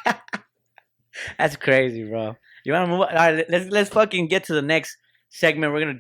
That's 1.38 1.56
crazy, 1.56 2.04
bro. 2.04 2.36
You 2.66 2.74
want 2.74 2.86
to 2.86 2.92
move? 2.92 3.02
On? 3.02 3.08
All 3.10 3.16
right, 3.16 3.46
let's 3.50 3.70
let's 3.70 3.90
fucking 3.90 4.28
get 4.28 4.46
to 4.46 4.54
the 4.54 4.62
next 4.62 4.98
segment. 5.30 5.74
We're 5.74 5.80
gonna. 5.82 6.00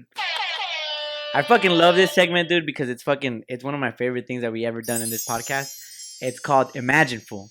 I 1.34 1.42
fucking 1.42 1.72
love 1.72 1.96
this 1.96 2.12
segment, 2.14 2.48
dude, 2.50 2.66
because 2.66 2.90
it's 2.90 3.04
fucking 3.04 3.44
it's 3.48 3.64
one 3.64 3.74
of 3.74 3.80
my 3.80 3.92
favorite 3.92 4.28
things 4.28 4.42
that 4.42 4.52
we 4.52 4.66
ever 4.66 4.82
done 4.82 5.02
in 5.02 5.10
this 5.10 5.26
podcast. 5.28 5.76
It's 6.22 6.40
called 6.40 6.76
Imagine 6.76 7.20
Fool. 7.20 7.50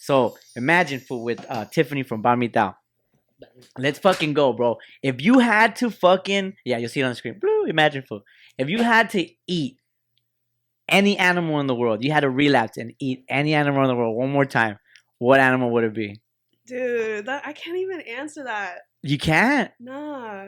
So 0.00 0.36
Imagine 0.56 0.98
Foo 1.00 1.18
with 1.18 1.44
uh, 1.48 1.66
Tiffany 1.66 2.02
from 2.02 2.22
Banh 2.22 2.38
Mi 2.38 2.48
Thao. 2.48 2.74
Let's 3.78 3.98
fucking 3.98 4.32
go, 4.34 4.52
bro. 4.52 4.76
If 5.02 5.20
you 5.22 5.38
had 5.38 5.76
to 5.76 5.90
fucking 5.90 6.54
yeah, 6.64 6.78
you'll 6.78 6.88
see 6.88 7.00
it 7.00 7.04
on 7.04 7.10
the 7.10 7.14
screen. 7.14 7.38
Blue, 7.40 7.64
Imagine 7.66 8.02
Foo. 8.02 8.20
If 8.58 8.68
you 8.68 8.82
had 8.82 9.10
to 9.10 9.26
eat 9.46 9.76
any 10.88 11.16
animal 11.18 11.60
in 11.60 11.66
the 11.66 11.74
world, 11.74 12.02
you 12.04 12.12
had 12.12 12.20
to 12.20 12.30
relapse 12.30 12.76
and 12.76 12.92
eat 12.98 13.24
any 13.28 13.54
animal 13.54 13.82
in 13.82 13.88
the 13.88 13.94
world 13.94 14.16
one 14.16 14.30
more 14.30 14.44
time. 14.44 14.78
What 15.18 15.38
animal 15.40 15.70
would 15.70 15.84
it 15.84 15.94
be? 15.94 16.20
Dude, 16.66 17.26
that 17.26 17.46
I 17.46 17.52
can't 17.52 17.78
even 17.78 18.00
answer 18.02 18.44
that. 18.44 18.78
You 19.02 19.18
can't. 19.18 19.70
Nah. 19.80 20.46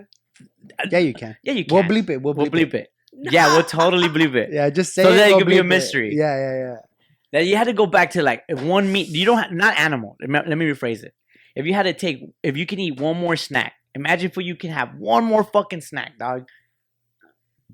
Yeah, 0.91 0.99
you 0.99 1.15
can. 1.15 1.37
Yeah, 1.43 1.53
you 1.53 1.65
can. 1.65 1.75
We'll 1.75 1.85
bleep 1.85 2.11
it. 2.11 2.21
We'll 2.23 2.35
bleep, 2.35 2.37
We'll 2.37 2.51
bleep 2.51 2.75
it. 2.75 2.89
it. 3.13 3.33
Yeah, 3.33 3.55
we'll 3.55 3.65
totally 3.65 4.09
bleep 4.09 4.35
it. 4.35 4.51
Yeah, 4.53 4.69
just 4.71 4.95
say 4.95 5.03
So 5.03 5.13
it. 5.13 5.17
that 5.17 5.29
it 5.29 5.31
we'll 5.31 5.39
could 5.41 5.49
be 5.49 5.59
a 5.59 5.61
bleep 5.63 5.65
it. 5.65 5.69
mystery. 5.69 6.15
Yeah, 6.15 6.37
yeah, 6.37 6.59
yeah. 6.59 6.77
That 7.33 7.47
you 7.47 7.57
had 7.57 7.65
to 7.65 7.73
go 7.73 7.87
back 7.87 8.11
to 8.13 8.23
like 8.23 8.43
one 8.49 8.93
meat. 8.93 9.09
You 9.09 9.25
don't 9.25 9.39
have, 9.39 9.53
not 9.53 9.79
animal. 9.79 10.17
Let 10.21 10.47
me, 10.47 10.67
rephrase 10.67 11.03
it. 11.03 11.15
If 11.57 11.67
you 11.67 11.75
had 11.75 11.85
to 11.85 11.95
take, 11.95 12.23
if 12.43 12.57
you 12.57 12.67
can 12.67 12.79
eat 12.79 13.01
one 13.01 13.17
more 13.17 13.37
snack, 13.37 13.73
imagine 13.95 14.31
if 14.31 14.37
you 14.37 14.57
can 14.57 14.71
have 14.71 14.91
one 14.99 15.25
more 15.25 15.45
fucking 15.45 15.81
snack, 15.81 16.19
dog. 16.19 16.47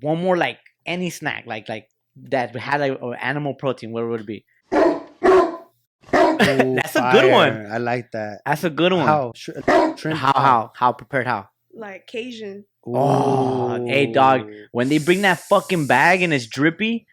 One 0.01 0.21
more 0.21 0.37
like 0.37 0.59
any 0.85 1.09
snack, 1.09 1.43
like 1.45 1.67
like 1.67 1.89
that 2.29 2.55
had 2.55 2.79
like 2.79 2.99
uh, 3.01 3.11
animal 3.11 3.53
protein. 3.53 3.91
What 3.91 4.07
would 4.07 4.21
it 4.21 4.25
be? 4.25 4.45
Ooh, 4.73 6.75
That's 6.75 6.95
a 6.95 7.09
good 7.11 7.31
one. 7.31 7.65
I 7.69 7.77
like 7.77 8.11
that. 8.11 8.41
That's 8.45 8.63
a 8.63 8.69
good 8.69 8.93
one. 8.93 9.05
How? 9.05 9.33
Sh- 9.35 9.49
shrimp 9.97 10.17
How 10.17 10.33
how 10.33 10.71
how 10.73 10.93
prepared? 10.93 11.27
How? 11.27 11.49
Like 11.73 12.07
Cajun. 12.07 12.65
Oh, 12.95 13.85
hey, 13.87 14.11
dog. 14.11 14.49
When 14.71 14.89
they 14.89 14.97
bring 14.97 15.21
that 15.23 15.39
fucking 15.39 15.87
bag 15.87 16.21
and 16.21 16.33
it's 16.33 16.47
drippy, 16.47 17.07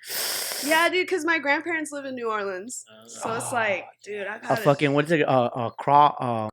Yeah, 0.65 0.89
dude, 0.89 1.07
because 1.07 1.25
my 1.25 1.39
grandparents 1.39 1.93
live 1.93 2.05
in 2.05 2.15
New 2.15 2.31
Orleans. 2.31 2.85
So 3.07 3.33
it's 3.35 3.53
like, 3.53 3.85
dude, 4.05 4.27
I 4.27 4.37
a 4.37 4.41
got 4.41 4.59
fucking 4.61 4.93
what's 4.95 5.11
it? 5.11 5.23
Uh, 5.27 5.51
uh, 5.55 5.71
craw. 5.71 6.15
Uh, 6.19 6.49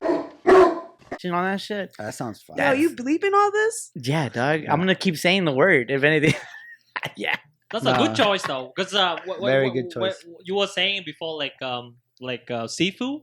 you 1.24 1.32
know 1.32 1.42
that 1.44 1.62
shit. 1.62 1.94
That 1.98 2.14
sounds 2.16 2.42
fun. 2.42 2.58
Yo, 2.58 2.72
you 2.74 2.96
bleeping 2.96 3.34
all 3.34 3.52
this? 3.52 3.92
Yeah, 3.96 4.30
dog. 4.30 4.64
Yeah. 4.64 4.74
I'm 4.74 4.80
gonna 4.80 4.96
keep 4.96 5.16
saying 5.18 5.46
the 5.46 5.54
word. 5.54 5.90
If 5.90 6.04
anything, 6.04 6.34
yeah. 7.16 7.36
That's 7.72 7.86
a 7.86 7.92
Nah. 7.92 7.98
good 8.08 8.16
choice 8.16 8.44
though, 8.44 8.72
because 8.76 8.94
uh, 8.94 9.18
wh- 9.28 9.38
wh- 9.40 9.46
Very 9.46 9.70
wh- 9.70 9.74
good 9.74 9.86
wh- 9.90 9.94
choice. 9.94 10.26
you 10.44 10.56
were 10.56 10.68
saying 10.68 11.04
before, 11.06 11.38
like 11.38 11.60
um, 11.62 11.96
like 12.20 12.52
uh, 12.52 12.68
seafood. 12.68 13.22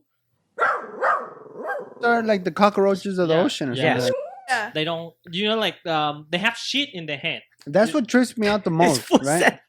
They're 2.01 2.23
like 2.23 2.45
the 2.45 2.51
cockroaches 2.51 3.19
of 3.19 3.29
the 3.29 3.35
Yeah, 3.35 3.43
ocean 3.43 3.69
or 3.71 3.75
yeah. 3.75 3.99
something. 3.99 4.20
Yeah. 4.51 4.71
They 4.75 4.85
don't, 4.85 5.15
you 5.31 5.49
know, 5.49 5.57
like 5.59 5.85
um, 5.87 6.27
they 6.31 6.39
have 6.39 6.57
shit 6.57 6.89
in 6.93 7.07
their 7.07 7.19
hand. 7.19 7.43
That's 7.67 7.93
what 7.95 8.09
trips 8.09 8.37
me 8.37 8.47
out 8.49 8.65
the 8.65 8.71
It's 8.81 8.99
most, 8.99 9.01
full 9.03 9.19
right? 9.21 9.41
set. 9.41 9.61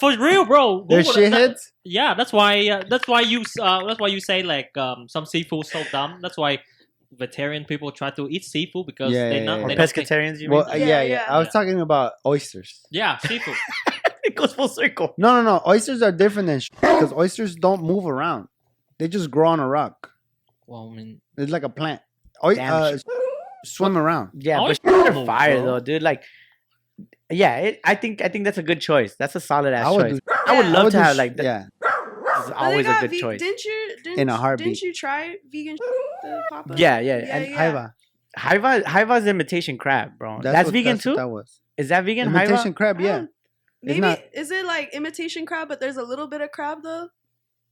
For 0.00 0.16
real, 0.16 0.44
bro. 0.46 0.86
They're 0.88 1.02
that- 1.02 1.14
shitheads. 1.14 1.60
Yeah, 1.84 2.14
that's 2.14 2.32
why. 2.32 2.68
Uh, 2.68 2.84
that's 2.88 3.06
why 3.08 3.20
you. 3.22 3.42
Uh, 3.60 3.84
that's 3.86 4.00
why 4.00 4.08
you 4.08 4.20
say 4.20 4.42
like 4.42 4.70
um, 4.76 5.08
some 5.08 5.26
seafood 5.26 5.66
so 5.66 5.82
dumb. 5.90 6.20
That's 6.22 6.38
why 6.38 6.58
vegetarian 7.12 7.64
people 7.64 7.90
try 7.92 8.10
to 8.10 8.28
eat 8.30 8.44
seafood 8.44 8.86
because 8.86 9.12
Yeah, 9.12 9.28
they 9.28 9.38
yeah, 9.40 9.44
not. 9.44 9.58
yeah. 9.58 9.64
Or 9.64 9.68
They 9.68 9.74
don't 9.74 9.88
pescatarians, 9.88 10.38
you 10.40 10.48
Well, 10.50 10.64
mean? 10.64 10.74
uh, 10.74 10.76
Yeah, 10.76 10.86
yeah, 10.86 11.02
yeah, 11.02 11.08
yeah. 11.14 11.26
I 11.28 11.38
was 11.38 11.48
Yeah. 11.48 11.52
talking 11.60 11.80
about 11.80 12.12
oysters. 12.24 12.80
yeah, 12.90 13.18
seafood. 13.18 13.56
it 14.24 14.34
goes 14.36 14.54
full 14.54 14.68
circle. 14.68 15.12
No, 15.18 15.34
no, 15.34 15.42
no. 15.42 15.62
Oysters 15.66 16.00
are 16.02 16.12
different 16.12 16.46
than 16.46 16.60
because 16.80 17.12
oysters 17.12 17.54
don't 17.56 17.82
move 17.82 18.06
around. 18.06 18.48
They 18.98 19.08
just 19.08 19.30
grow 19.30 19.48
on 19.48 19.58
a 19.60 19.68
rock. 19.68 20.10
well, 20.66 20.88
I 20.90 20.96
mean, 20.96 21.20
It's 21.36 21.50
like 21.52 21.64
a 21.64 21.68
plant. 21.68 22.00
Oy- 22.44 22.54
Damn, 22.54 22.72
uh, 22.72 22.96
swim 23.64 23.96
around. 23.98 24.30
Yeah, 24.38 24.58
Always 24.58 24.78
but 24.78 25.04
they're 25.04 25.12
move, 25.12 25.26
fire 25.26 25.56
bro. 25.56 25.64
though, 25.66 25.80
dude. 25.80 26.02
Like, 26.02 26.22
yeah, 27.30 27.56
it, 27.58 27.80
I 27.84 27.94
think 27.94 28.20
I 28.22 28.28
think 28.28 28.44
that's 28.44 28.58
a 28.58 28.62
good 28.62 28.80
choice. 28.80 29.16
That's 29.18 29.34
a 29.34 29.40
solid 29.40 29.72
ass 29.72 29.86
I 29.86 29.90
would 29.90 30.02
choice. 30.10 30.12
do. 30.26 30.34
I 30.46 30.56
would 30.56 30.66
Yeah. 30.66 30.72
love 30.72 30.84
would 30.84 30.90
to 30.92 30.96
do 30.98 31.02
have 31.02 31.14
sh- 31.14 31.18
like 31.18 31.36
that. 31.36 31.44
yeah. 31.44 31.64
This 31.80 32.44
is 32.44 32.50
oh 32.50 32.54
But 32.54 32.56
always 32.56 32.86
a 32.86 32.88
got 32.90 33.00
good 33.02 33.10
ve- 33.10 33.20
choice. 33.20 33.38
Didn't 33.40 33.64
you? 33.64 33.96
Didn't, 34.04 34.18
In 34.18 34.28
a 34.28 34.36
heartbeat. 34.36 34.66
Didn't 34.66 34.82
you 34.82 34.92
try 34.92 35.36
vegan 35.50 35.76
the? 35.76 36.74
Yeah, 36.76 36.98
yeah. 37.00 37.18
Yeah, 37.18 37.36
and 37.36 37.46
yeah. 37.50 37.72
Haiva. 37.72 37.92
Haiva, 38.38 38.82
Haiva's 38.84 39.26
imitation 39.26 39.76
crab, 39.78 40.18
bro. 40.18 40.40
That's, 40.42 40.66
what- 40.66 40.72
vegan 40.72 40.94
that's 40.96 41.06
what 41.06 41.12
too. 41.12 41.16
That 41.16 41.28
was 41.28 41.60
Is 41.76 41.88
that 41.90 42.04
vegan? 42.04 42.28
imitation 42.34 42.72
Haiva? 42.72 42.76
crab. 42.76 43.00
Yeah. 43.00 43.26
Maybe 43.82 44.00
not- 44.00 44.20
is 44.32 44.50
it 44.50 44.64
like 44.64 44.94
imitation 44.94 45.44
crab, 45.46 45.68
but 45.68 45.80
there's 45.80 45.96
a 45.96 46.02
little 46.04 46.26
bit 46.26 46.40
of 46.40 46.50
crab 46.52 46.82
though? 46.82 47.08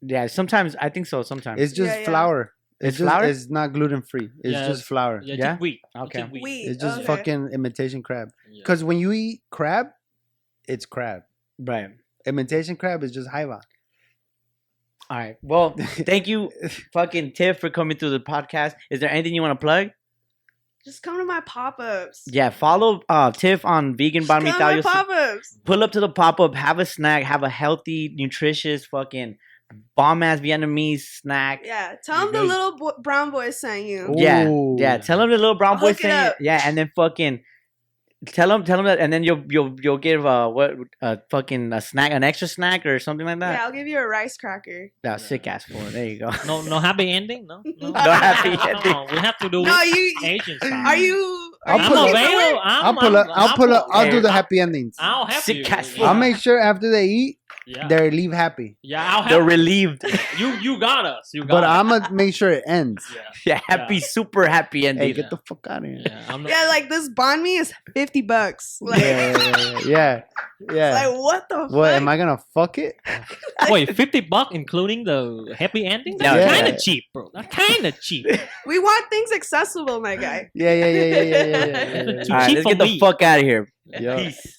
Yeah, 0.03 0.26
sometimes 0.26 0.74
I 0.80 0.88
think 0.88 1.07
so. 1.07 1.22
Sometimes. 1.22 1.61
It's 1.61 1.72
just 1.72 1.91
Yeah, 1.93 1.99
yeah. 2.01 2.05
flour. 2.07 2.53
It's, 2.81 2.89
It's 2.89 2.99
just, 2.99 3.11
flour? 3.11 3.24
It's 3.24 3.51
not 3.51 3.72
gluten 3.74 4.03
free. 4.03 4.31
It's 4.43 4.53
Yeah, 4.55 4.66
just 4.68 4.85
flour. 4.85 5.20
yeah, 5.22 5.35
Yeah? 5.35 5.51
just 5.53 5.61
wheat. 5.61 5.81
Okay. 5.95 6.20
Just 6.20 6.33
wheat. 6.33 6.43
Wheat. 6.43 6.64
It's 6.68 6.81
just 6.83 6.99
okay. 6.99 7.07
fucking 7.07 7.51
imitation 7.53 8.03
crab. 8.03 8.31
Yeah. 8.51 8.62
Because 8.62 8.83
when 8.83 8.99
you 8.99 9.12
eat 9.12 9.43
crab, 9.51 9.89
it's 10.66 10.87
crab. 10.87 11.22
right. 11.59 11.91
Imitation 12.26 12.76
crab 12.76 13.03
is 13.03 13.12
just 13.12 13.28
haiva. 13.31 13.61
All 15.09 15.16
right. 15.18 15.37
Well, 15.43 15.74
thank 15.78 16.26
you, 16.28 16.51
fucking 16.93 17.33
Tiff, 17.33 17.59
for 17.59 17.70
coming 17.70 17.97
through 17.99 18.11
the 18.11 18.20
podcast. 18.20 18.74
Is 18.91 19.01
there 19.01 19.11
anything 19.11 19.35
you 19.35 19.43
want 19.43 19.59
to 19.59 19.64
plug? 19.64 19.91
Just 20.85 21.03
come 21.03 21.18
to 21.18 21.24
my 21.24 21.41
pop-ups. 21.41 22.24
Yeah, 22.26 22.49
follow 22.51 23.03
uh 23.09 23.31
Tiff 23.33 23.64
on 23.66 23.97
Vegan 23.97 24.22
Just 24.22 24.28
Bar 24.28 24.41
come 24.41 24.47
to 24.47 24.53
Mitao. 24.53 24.61
my 24.61 24.72
You'll 24.74 24.83
see- 24.83 24.89
pop-ups. 24.89 25.59
pull 25.64 25.83
up 25.83 25.93
to 25.93 26.01
the 26.01 26.09
pop 26.09 26.41
up, 26.41 26.55
have 26.55 26.78
a 26.78 26.87
snack, 26.87 27.24
have 27.24 27.43
a 27.43 27.49
healthy, 27.51 28.14
nutritious, 28.16 28.87
fucking 28.87 29.37
bomb 29.97 30.23
ass 30.23 30.41
Vietnamese 30.41 31.03
snack. 31.21 31.61
Yeah, 31.64 31.95
tell 32.05 32.25
them 32.27 32.33
the 32.33 32.43
little 32.43 32.77
bo- 32.77 32.99
brown 33.03 33.31
boy 33.31 33.51
sent 33.51 33.85
you. 33.87 34.12
Yeah, 34.16 34.47
Ooh. 34.49 34.77
Yeah, 34.79 34.99
tell 34.99 35.18
them 35.18 35.31
the 35.31 35.39
little 35.39 35.55
brown 35.57 35.79
boy 35.79 35.89
hook 35.89 35.99
it 36.01 36.03
saying, 36.03 36.27
up. 36.29 36.37
yeah, 36.41 36.61
and 36.64 36.77
then 36.77 36.91
fucking 36.97 37.43
tell 38.27 38.49
them, 38.49 38.64
tell 38.64 38.77
them 38.77 38.87
that, 38.87 38.99
and 38.99 39.12
then 39.12 39.25
you'll 39.25 39.43
you'll 39.49 39.75
you'll 39.81 39.97
give 39.99 40.27
uh 40.27 40.49
what 40.49 40.73
uh 41.01 41.16
fucking 41.31 41.73
a 41.73 41.81
snack, 41.81 42.12
an 42.12 42.23
extra 42.23 42.47
snack 42.49 42.85
or 42.85 42.99
something 42.99 43.27
like 43.27 43.39
that. 43.41 43.53
Yeah. 43.55 43.64
I'll 43.64 43.73
give 43.73 43.87
you 43.87 43.99
a 43.99 44.07
rice 44.07 44.37
cracker. 44.37 44.91
Yeah, 45.05 45.16
sick 45.16 45.47
ass 45.47 45.64
for. 45.64 45.79
There 45.91 46.05
you 46.07 46.18
go. 46.18 46.31
No, 46.47 46.62
no 46.62 46.79
happy 46.81 47.11
ending. 47.11 47.47
No, 47.47 47.62
no, 47.81 47.91
No 47.91 48.11
happy 48.11 48.51
ending. 48.68 48.93
No, 48.93 49.07
we 49.11 49.18
have 49.18 49.39
to 49.39 49.49
do 49.49 49.62
No, 49.62 49.83
you 49.83 50.14
Asian 50.25 50.59
style. 50.59 50.87
are 50.87 50.97
you? 50.97 51.47
Are 51.66 51.73
I'll 51.75 51.79
you 51.79 51.85
I'm 51.85 51.91
pull 51.91 52.09
available. 52.09 52.61
I'm, 52.62 52.85
I'll 52.85 52.95
pull 53.01 53.16
up. 53.16 53.27
I'm- 53.29 53.37
I'll 53.39 53.57
pull 53.57 53.73
up. 53.75 53.87
I'll 53.91 54.11
do 54.11 54.21
the 54.21 54.33
happy 54.33 54.61
endings. 54.61 54.97
I'll 54.99 55.27
help 55.27 55.43
Sick 55.45 55.57
you. 55.59 55.64
ass. 55.66 55.99
I'll 55.99 56.14
make 56.14 56.37
sure 56.37 56.59
after 56.59 56.91
they 56.91 57.05
eat, 57.07 57.39
Yeah, 57.67 57.87
they 57.89 58.11
leave 58.11 58.33
happy. 58.33 58.77
yeah. 58.83 59.05
I'll 59.17 59.29
They're 59.29 59.43
relieved. 59.45 60.03
you. 60.39 60.49
You 60.61 60.81
got 60.81 61.05
us. 61.07 61.31
You 61.33 61.43
got 61.43 61.51
But 61.51 61.65
us. 61.65 61.71
I'm 61.71 61.89
gonna 61.93 62.13
make 62.13 62.35
sure 62.35 62.51
it 62.51 62.65
ends. 62.67 63.05
Yeah, 63.15 63.23
yeah, 63.47 63.61
happy, 63.69 64.01
super 64.01 64.47
happy 64.47 64.87
ending. 64.87 65.03
Hey, 65.03 65.11
ending. 65.11 65.23
get 65.23 65.31
the 65.31 65.37
fuck 65.47 65.67
out 65.69 65.79
of 65.79 65.85
here. 65.85 66.03
yeah. 66.05 66.25
I'm 66.29 66.43
not, 66.43 66.51
Yeah, 66.51 66.67
like 66.69 66.89
this 66.89 67.09
banh 67.11 67.43
mi 67.43 67.57
is 67.57 67.73
fifty 67.95 68.23
bucks. 68.23 68.79
Like, 68.81 69.01
Yeah, 69.05 69.37
yeah, 69.37 69.39
yeah, 69.39 69.79
yeah. 69.87 70.21
yeah. 70.73 70.93
like 70.95 71.19
what 71.19 71.49
the 71.49 71.59
What 71.69 71.91
fuck? 71.93 72.01
am 72.01 72.09
I 72.09 72.17
gonna 72.17 72.39
fuck 72.55 72.79
it? 72.79 72.97
Wait, 73.69 73.95
fifty 73.95 74.21
bucks 74.21 74.51
including 74.55 75.05
the 75.05 75.55
happy 75.57 75.85
ending? 75.87 76.17
That's 76.19 76.37
yeah. 76.37 76.49
kind 76.49 76.67
of 76.75 76.81
cheap, 76.81 77.05
bro. 77.15 77.31
That's 77.35 77.55
kind 77.55 77.87
of 77.87 78.01
cheap. 78.01 78.27
We 78.67 78.79
want 78.79 79.09
things 79.11 79.31
accessible, 79.33 80.01
my 80.01 80.17
guy. 80.17 80.51
Yeah, 80.55 80.75
yeah, 80.75 80.87
yeah, 80.87 81.05
yeah, 81.05 81.05
yeah, 81.05 81.23
yeah, 81.23 81.57
yeah, 81.57 82.03
yeah, 82.17 82.23
Too 82.25 82.33
All 82.33 82.39
right, 82.39 82.51
let's 82.55 82.63
for 82.63 82.75
get 82.75 82.79
the 82.79 82.99
fuck 82.99 83.23
out 83.23 83.39
of 83.39 83.45
here. 83.45 83.73
yeah. 83.87 84.17
Peace. 84.17 84.57